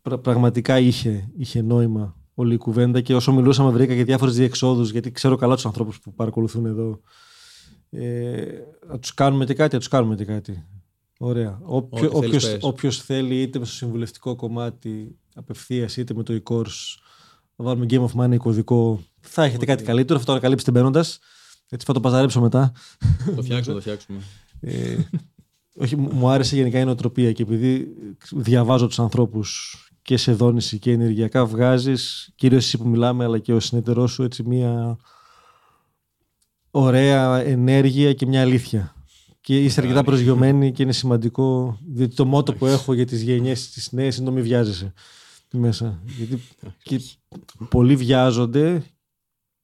πρα- 0.03 0.19
πραγματικά 0.19 0.79
είχε, 0.79 1.31
είχε 1.37 1.63
νόημα 1.63 2.17
όλη 2.35 2.55
η 2.55 2.57
κουβέντα 2.57 3.01
και 3.01 3.15
όσο 3.15 3.33
μιλούσαμε 3.33 3.71
βρήκα 3.71 3.95
και 3.95 4.05
διάφορες 4.05 4.35
διεξόδους 4.35 4.91
γιατί 4.91 5.11
ξέρω 5.11 5.37
καλά 5.37 5.55
τους 5.55 5.67
ανθρώπους 5.67 6.01
που 6.01 6.15
παρακολουθούν 6.15 6.67
εδώ 6.67 7.01
ε, 7.91 8.45
να 8.89 8.99
τους 8.99 9.15
κάνουμε 9.15 9.45
και 9.45 9.55
κάτι, 9.55 9.73
να 9.75 9.79
τους 9.79 9.89
κάνουμε 9.89 10.15
και 10.15 10.25
κάτι. 10.25 10.65
Ωραία. 11.19 11.59
Όποιο, 11.63 12.07
Ό,τι 12.13 12.19
θέλεις 12.19 12.27
όποιος, 12.27 12.45
πες. 12.51 12.59
όποιος 12.63 13.03
θέλει 13.03 13.41
είτε 13.43 13.59
με 13.59 13.65
στο 13.65 13.75
συμβουλευτικό 13.75 14.37
κομμάτι 14.37 15.19
απευθείας 15.35 15.97
είτε 15.97 16.15
με 16.15 16.23
το 16.23 16.41
e-course 16.43 16.99
να 17.57 17.65
βάλουμε 17.65 17.87
Game 17.91 18.05
of 18.07 18.13
Money 18.25 18.37
κωδικό 18.37 19.01
θα 19.21 19.45
έχετε 19.45 19.65
κάτι 19.65 19.83
καλύτερο, 19.85 20.15
αυτό 20.15 20.27
το 20.27 20.33
ανακαλύψετε 20.33 20.71
μπαίνοντας. 20.71 21.19
Έτσι 21.69 21.87
θα 21.87 21.93
το 21.93 22.01
παζαρέψω 22.01 22.41
μετά. 22.41 22.73
το 23.37 23.43
φτιάξουμε, 23.43 23.75
το 23.75 23.81
φτιάξουμε. 23.81 24.19
Ε, 25.75 25.83
όχι, 25.83 25.97
μου 25.97 26.11
μου 26.13 26.29
άρεσε 26.29 26.57
γενικά 26.57 26.79
η 26.79 26.85
νοοτροπία 26.85 27.33
και 27.33 27.43
επειδή 27.43 27.89
διαβάζω 28.31 28.87
τους 28.87 28.99
ανθρώπους 28.99 29.75
και 30.03 30.17
σε 30.17 30.33
δόνηση 30.33 30.79
και 30.79 30.93
ενεργειακά 30.93 31.47
βγάζεις, 31.47 32.33
κυρίως 32.35 32.65
εσύ 32.65 32.79
που 32.79 32.89
μιλάμε 32.89 33.25
αλλά 33.25 33.39
και 33.39 33.53
ο 33.53 33.61
συνεταιρός 33.61 34.13
σου 34.13 34.23
έτσι 34.23 34.43
μια 34.43 34.99
ωραία 36.71 37.41
ενέργεια 37.41 38.13
και 38.13 38.27
μια 38.27 38.41
αλήθεια. 38.41 38.95
Και 39.41 39.65
είστε 39.65 39.81
αρκετά 39.81 40.05
προσγειωμένοι 40.05 40.73
και 40.73 40.83
είναι 40.83 40.93
σημαντικό, 40.93 41.79
διότι 41.87 42.15
το 42.15 42.25
μότο 42.25 42.53
που 42.55 42.67
έχω 42.67 42.93
για 42.93 43.07
τις 43.07 43.23
γενιές 43.23 43.71
τις 43.71 43.93
νέες 43.93 44.17
είναι 44.17 44.27
το 44.27 44.33
μη 44.33 44.43
βιάζεσαι 44.43 44.93
μέσα. 45.53 46.03
Γιατί 46.17 46.43
και 46.83 47.01
πολλοί 47.69 47.97
βιάζονται 47.97 48.83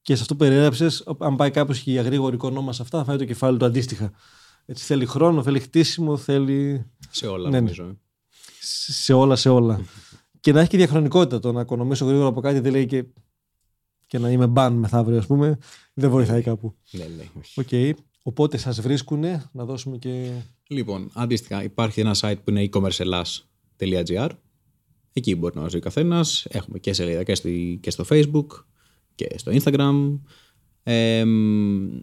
και 0.02 0.14
σε 0.14 0.22
αυτό 0.22 0.34
που 0.34 0.44
περιέγραψες, 0.44 1.04
αν 1.18 1.36
πάει 1.36 1.50
κάποιος 1.50 1.80
και 1.80 1.90
για 1.90 2.02
γρήγορη 2.02 2.34
οικονόμα 2.34 2.72
σε 2.72 2.82
αυτά, 2.82 2.98
θα 2.98 3.04
φάει 3.04 3.16
το 3.16 3.24
κεφάλι 3.24 3.58
του 3.58 3.64
αντίστοιχα. 3.64 4.12
Έτσι 4.66 4.84
θέλει 4.84 5.06
χρόνο, 5.06 5.42
θέλει 5.42 5.60
χτίσιμο, 5.60 6.16
θέλει 6.16 6.86
Σε 7.10 7.26
όλα, 7.26 7.44
Ναι, 7.44 7.50
ναι. 7.50 7.58
νομίζω. 7.60 7.98
σε 8.88 9.12
όλα, 9.12 9.36
σε 9.36 9.48
όλα. 9.48 9.80
και 10.40 10.52
να 10.52 10.60
έχει 10.60 10.68
και 10.68 10.76
διαχρονικότητα. 10.76 11.38
Το 11.38 11.52
να 11.52 11.60
οικονομήσω 11.60 12.04
γρήγορα 12.04 12.28
από 12.28 12.40
κάτι 12.40 12.58
δεν 12.60 12.72
λέει 12.72 12.86
και, 12.86 13.04
και 14.06 14.18
να 14.18 14.30
είμαι 14.30 14.46
μπαν 14.46 14.72
μεθαύριο, 14.74 15.18
ας 15.18 15.26
πούμε. 15.26 15.58
Δεν 15.94 16.10
βοηθάει 16.10 16.42
κάπου. 16.42 16.74
Ναι, 16.90 17.04
ναι, 17.16 17.24
όχι. 17.38 17.60
Οκ. 17.60 17.96
Οπότε 18.22 18.56
σας 18.56 18.80
βρίσκουν 18.80 19.20
να 19.52 19.64
δώσουμε 19.64 19.96
και. 19.98 20.30
Λοιπόν, 20.68 21.10
αντίστοιχα, 21.14 21.62
υπάρχει 21.62 22.00
ένα 22.00 22.14
site 22.20 22.36
που 22.44 22.50
είναι 22.50 22.68
e-commercehellas.gr. 22.72 24.28
Εκεί 25.12 25.34
μπορεί 25.36 25.54
να 25.56 25.60
μας 25.60 25.72
δει 25.72 25.78
ο 25.78 25.80
καθένας. 25.80 26.46
Έχουμε 26.48 26.78
και 26.78 26.92
σελίδα 26.92 27.22
και, 27.22 27.34
στη- 27.34 27.78
και 27.82 27.90
στο 27.90 28.04
Facebook 28.08 28.46
και 29.14 29.28
στο 29.38 29.52
Instagram. 29.54 30.18
Ε, 30.88 31.24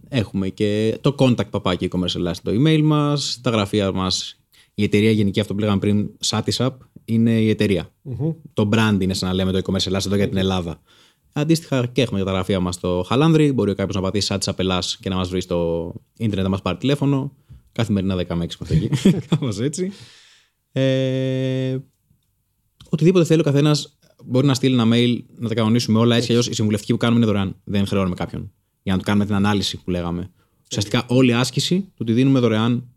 έχουμε 0.10 0.50
και 0.50 0.98
το 1.02 1.16
contact 1.18 1.50
παπάκι 1.50 1.88
e-commerce 1.92 2.32
το 2.44 2.52
email 2.52 2.82
μας, 2.84 3.40
τα 3.42 3.50
γραφεία 3.50 3.92
μας. 3.92 4.40
Η 4.74 4.84
εταιρεία 4.84 5.12
γενική, 5.12 5.40
αυτό 5.40 5.54
που 5.54 5.60
λέγαμε 5.60 5.80
πριν, 5.80 6.10
Satisap, 6.26 6.70
είναι 7.06 7.32
η 7.42 7.50
εταιρεία. 7.50 7.90
Το 8.54 8.70
brand 8.74 8.98
είναι 9.00 9.14
σαν 9.14 9.30
να 9.30 9.36
λέμε 9.36 9.52
το 9.52 9.60
e-commerce 9.64 9.86
Ελλάς 9.86 10.06
εδώ 10.06 10.16
για 10.16 10.30
την 10.30 10.38
Ελλάδα. 10.38 10.82
Αντίστοιχα 11.34 11.86
και 11.86 12.02
έχουμε 12.02 12.20
και 12.20 12.26
τα 12.26 12.32
γραφεία 12.32 12.60
μας 12.60 12.76
στο 12.76 13.06
Χαλάνδρι. 13.08 13.52
Μπορεί 13.52 13.76
κάποιος 13.76 13.96
να 13.96 14.02
πατήσει 14.02 14.36
Satisap 14.36 14.60
Ελλάς 14.60 14.98
και 14.98 15.10
να 15.10 15.16
μας 15.16 15.30
βρει 15.30 15.42
στο 15.42 15.92
ίντερνετ 16.18 16.44
να 16.44 16.50
μας 16.50 16.62
πάρει 16.62 16.78
τηλέφωνο. 16.78 17.32
Καθημερινά 17.72 18.16
10 18.16 18.18
με 18.18 18.24
6 18.26 18.56
είμαστε 18.56 18.76
εκεί. 18.76 18.90
Κάπως 19.30 19.60
έτσι. 19.60 19.92
Ε, 20.72 21.78
οτιδήποτε 22.90 23.26
θέλει 23.26 23.40
ο 23.40 23.44
καθένας 23.44 23.98
μπορεί 24.26 24.48
να 24.48 24.54
στείλει 24.54 24.74
ένα 24.74 24.88
mail 24.94 25.18
να 25.38 25.48
τα 25.48 25.54
κανονίσουμε 25.54 26.00
όλα. 26.00 26.16
Έτσι 26.16 26.26
κι 26.26 26.32
αλλιώς 26.32 26.48
η 26.48 26.54
συμβουλευτική 26.54 26.92
που 26.92 26.98
κάνουμε 26.98 27.20
είναι 27.20 27.28
δωρεάν. 27.28 27.56
Δεν 27.64 27.88
χρεώνουμε 27.88 28.16
κάποιον. 28.16 28.52
Για 28.84 28.94
να 28.94 28.98
του 29.00 29.04
κάνουμε 29.06 29.26
την 29.26 29.36
ανάλυση 29.36 29.78
που 29.84 29.90
λέγαμε. 29.90 30.32
Ουσιαστικά 30.70 31.06
όλη 31.08 31.30
η 31.30 31.34
άσκηση 31.34 31.92
του 31.96 32.04
τη 32.04 32.14
δίνουμε 32.14 32.40
δωρεάν 32.40 32.88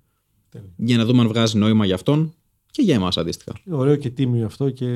για 0.76 0.97
να 0.97 1.05
δούμε 1.05 1.20
αν 1.20 1.28
βγάζει 1.28 1.59
νόημα 1.59 1.84
για 1.87 1.95
αυτόν 1.95 2.34
και 2.70 2.82
για 2.82 2.95
εμάς 2.95 3.16
αντίστοιχα. 3.16 3.53
Ωραίο 3.70 3.97
και 3.97 4.11
τίμιο 4.11 4.47
αυτό 4.47 4.70
και 4.70 4.87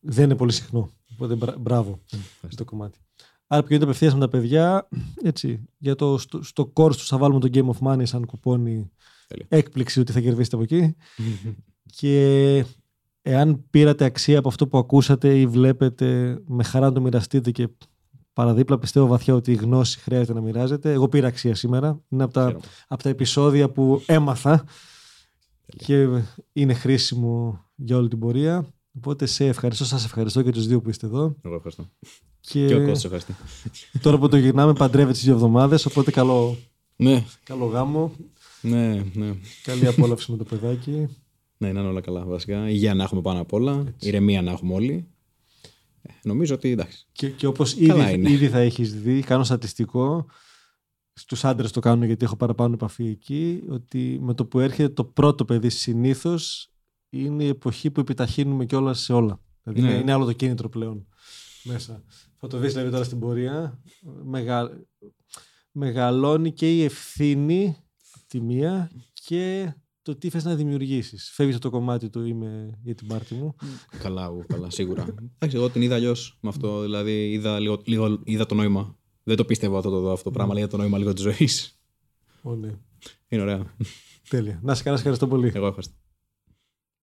δεν 0.00 0.24
είναι 0.24 0.36
πολύ 0.36 0.52
συχνό. 0.52 0.90
Οπότε 1.14 1.34
μπρα- 1.34 1.56
μπράβο 1.58 2.00
για 2.40 2.56
το 2.56 2.64
κομμάτι. 2.64 2.98
Άρα 3.46 3.62
πηγαίνετε 3.62 3.84
απευθείας 3.84 4.14
με 4.14 4.20
τα 4.20 4.28
παιδιά. 4.28 4.88
Έτσι, 5.22 5.60
για 5.78 5.94
το, 5.94 6.18
στο, 6.18 6.42
στο 6.42 6.72
course 6.74 6.96
τους 6.96 7.06
θα 7.08 7.18
βάλουμε 7.18 7.40
το 7.40 7.48
Game 7.52 7.70
of 7.78 7.88
Money 7.92 8.02
σαν 8.06 8.26
κουπόνι 8.26 8.90
Τέλεια. 9.28 9.46
έκπληξη 9.48 10.00
ότι 10.00 10.12
θα 10.12 10.20
κερδίσετε 10.20 10.56
από 10.56 10.64
εκεί. 10.64 10.94
και 11.96 12.64
εάν 13.22 13.64
πήρατε 13.70 14.04
αξία 14.04 14.38
από 14.38 14.48
αυτό 14.48 14.66
που 14.68 14.78
ακούσατε 14.78 15.38
ή 15.38 15.46
βλέπετε, 15.46 16.38
με 16.46 16.62
χαρά 16.62 16.86
να 16.86 16.92
το 16.92 17.00
μοιραστείτε 17.00 17.50
και 17.50 17.68
παραδίπλα 18.38 18.78
πιστεύω 18.78 19.06
βαθιά 19.06 19.34
ότι 19.34 19.52
η 19.52 19.54
γνώση 19.54 19.98
χρειάζεται 19.98 20.32
να 20.32 20.40
μοιράζεται. 20.40 20.92
Εγώ 20.92 21.08
πήρα 21.08 21.26
αξία 21.26 21.54
σήμερα. 21.54 22.00
Είναι 22.08 22.22
από 22.22 22.32
τα, 22.32 22.44
Χαίρομαι. 22.44 22.64
από 22.88 23.02
τα 23.02 23.08
επεισόδια 23.08 23.70
που 23.70 24.02
έμαθα 24.06 24.64
και 25.76 26.08
είναι 26.52 26.74
χρήσιμο 26.74 27.64
για 27.74 27.96
όλη 27.96 28.08
την 28.08 28.18
πορεία. 28.18 28.66
Οπότε 28.96 29.26
σε 29.26 29.46
ευχαριστώ, 29.46 29.84
σας 29.84 30.04
ευχαριστώ 30.04 30.42
και 30.42 30.50
τους 30.50 30.66
δύο 30.66 30.80
που 30.80 30.88
είστε 30.88 31.06
εδώ. 31.06 31.36
Εγώ 31.42 31.54
ευχαριστώ. 31.54 31.88
Και, 32.40 32.66
Και 32.66 32.74
ο 32.74 32.78
Κώστας 32.78 33.04
ευχαριστώ. 33.04 33.34
τώρα 34.04 34.18
που 34.18 34.28
το 34.28 34.36
γυρνάμε 34.36 34.72
παντρεύεται 34.72 35.12
τις 35.12 35.24
δύο 35.24 35.32
εβδομάδες, 35.32 35.86
οπότε 35.86 36.10
καλό, 36.10 36.56
ναι, 36.96 37.24
καλό 37.44 37.66
γάμο, 37.66 38.12
ναι, 38.60 39.04
ναι. 39.14 39.34
καλή 39.62 39.86
απόλαυση 39.86 40.30
με 40.30 40.36
το 40.36 40.44
παιδάκι. 40.44 41.08
Ναι, 41.58 41.72
να 41.72 41.80
είναι 41.80 41.88
όλα 41.88 42.00
καλά 42.00 42.24
βασικά. 42.24 42.68
Υγεία 42.70 42.94
να 42.94 43.02
έχουμε 43.02 43.20
πάνω 43.20 43.40
απ' 43.40 43.52
όλα. 43.52 43.84
Ηρεμία 43.98 44.42
να 44.42 44.50
έχουμε 44.50 44.74
όλοι. 44.74 45.06
Ε, 46.02 46.12
νομίζω 46.22 46.54
ότι 46.54 46.70
εντάξει. 46.70 47.06
Και, 47.12 47.30
και 47.30 47.46
όπως 47.46 47.74
Καλά 47.74 48.10
ήδη, 48.10 48.18
είναι. 48.18 48.30
ήδη 48.30 48.48
θα 48.48 48.58
έχεις 48.58 49.00
δει, 49.00 49.20
κάνω 49.20 49.44
στατιστικό, 49.44 50.26
στους 51.12 51.44
άντρες 51.44 51.70
το 51.72 51.80
κάνω 51.80 52.04
γιατί 52.04 52.24
έχω 52.24 52.36
παραπάνω 52.36 52.74
επαφή 52.74 53.06
εκεί, 53.06 53.62
ότι 53.68 54.18
με 54.22 54.34
το 54.34 54.46
που 54.46 54.60
έρχεται 54.60 54.88
το 54.88 55.04
πρώτο 55.04 55.44
παιδί 55.44 55.68
συνήθως 55.68 56.70
είναι 57.08 57.44
η 57.44 57.48
εποχή 57.48 57.90
που 57.90 58.00
επιταχύνουμε 58.00 58.64
κιόλας 58.64 59.00
σε 59.00 59.12
όλα. 59.12 59.40
Δηλαδή 59.62 59.82
Ναι. 59.82 59.90
είναι, 59.90 60.00
είναι 60.00 60.12
άλλο 60.12 60.24
το 60.24 60.32
κίνητρο 60.32 60.68
πλέον 60.68 61.06
μέσα. 61.64 62.02
Θα 62.36 62.46
το 62.46 62.58
δεις 62.58 62.72
δηλαδή 62.72 62.90
τώρα 62.90 63.04
στην 63.04 63.18
πορεία. 63.18 63.80
Μεγα... 64.24 64.86
Μεγαλώνει 65.72 66.52
και 66.52 66.76
η 66.76 66.84
ευθύνη 66.84 67.76
απ' 68.12 68.26
τη 68.26 68.40
μία 68.40 68.90
και 69.12 69.72
το 70.08 70.16
τι 70.16 70.30
θες 70.30 70.44
να 70.44 70.54
δημιουργήσεις. 70.54 71.30
Φεύγεις 71.34 71.54
από 71.54 71.64
το 71.64 71.70
κομμάτι 71.70 72.10
του 72.10 72.24
είμαι 72.24 72.78
για 72.82 72.94
την 72.94 73.06
πάρτι 73.06 73.34
μου. 73.34 73.54
καλά, 73.98 74.24
εγώ, 74.24 74.44
καλά, 74.48 74.70
σίγουρα. 74.70 75.02
εντάξει, 75.02 75.56
εγώ 75.56 75.70
την 75.70 75.82
είδα 75.82 75.94
αλλιώς 75.94 76.38
με 76.40 76.48
αυτό. 76.48 76.80
Δηλαδή, 76.80 77.30
είδα, 77.30 77.58
λίγο, 77.60 77.80
λίγο, 77.84 78.20
είδα 78.24 78.46
το 78.46 78.54
νόημα. 78.54 78.96
Δεν 79.22 79.36
το 79.36 79.44
πίστευα 79.44 79.78
αυτό 79.78 79.90
το, 79.90 80.10
αυτό 80.12 80.24
το 80.24 80.30
πράγμα, 80.30 80.52
αλλά 80.52 80.60
είδα 80.60 80.70
το 80.70 80.76
νόημα 80.76 80.98
λίγο 80.98 81.12
της 81.12 81.22
ζωής. 81.22 81.80
Ω, 82.42 82.54
ναι. 82.54 82.70
Είναι 83.28 83.42
ωραία. 83.42 83.74
Τέλεια. 84.28 84.60
Να 84.62 84.74
σε 84.74 84.82
καλά, 84.82 84.96
σε 84.96 85.00
ευχαριστώ 85.00 85.26
πολύ. 85.26 85.52
Εγώ 85.54 85.66
ευχαριστώ. 85.66 85.94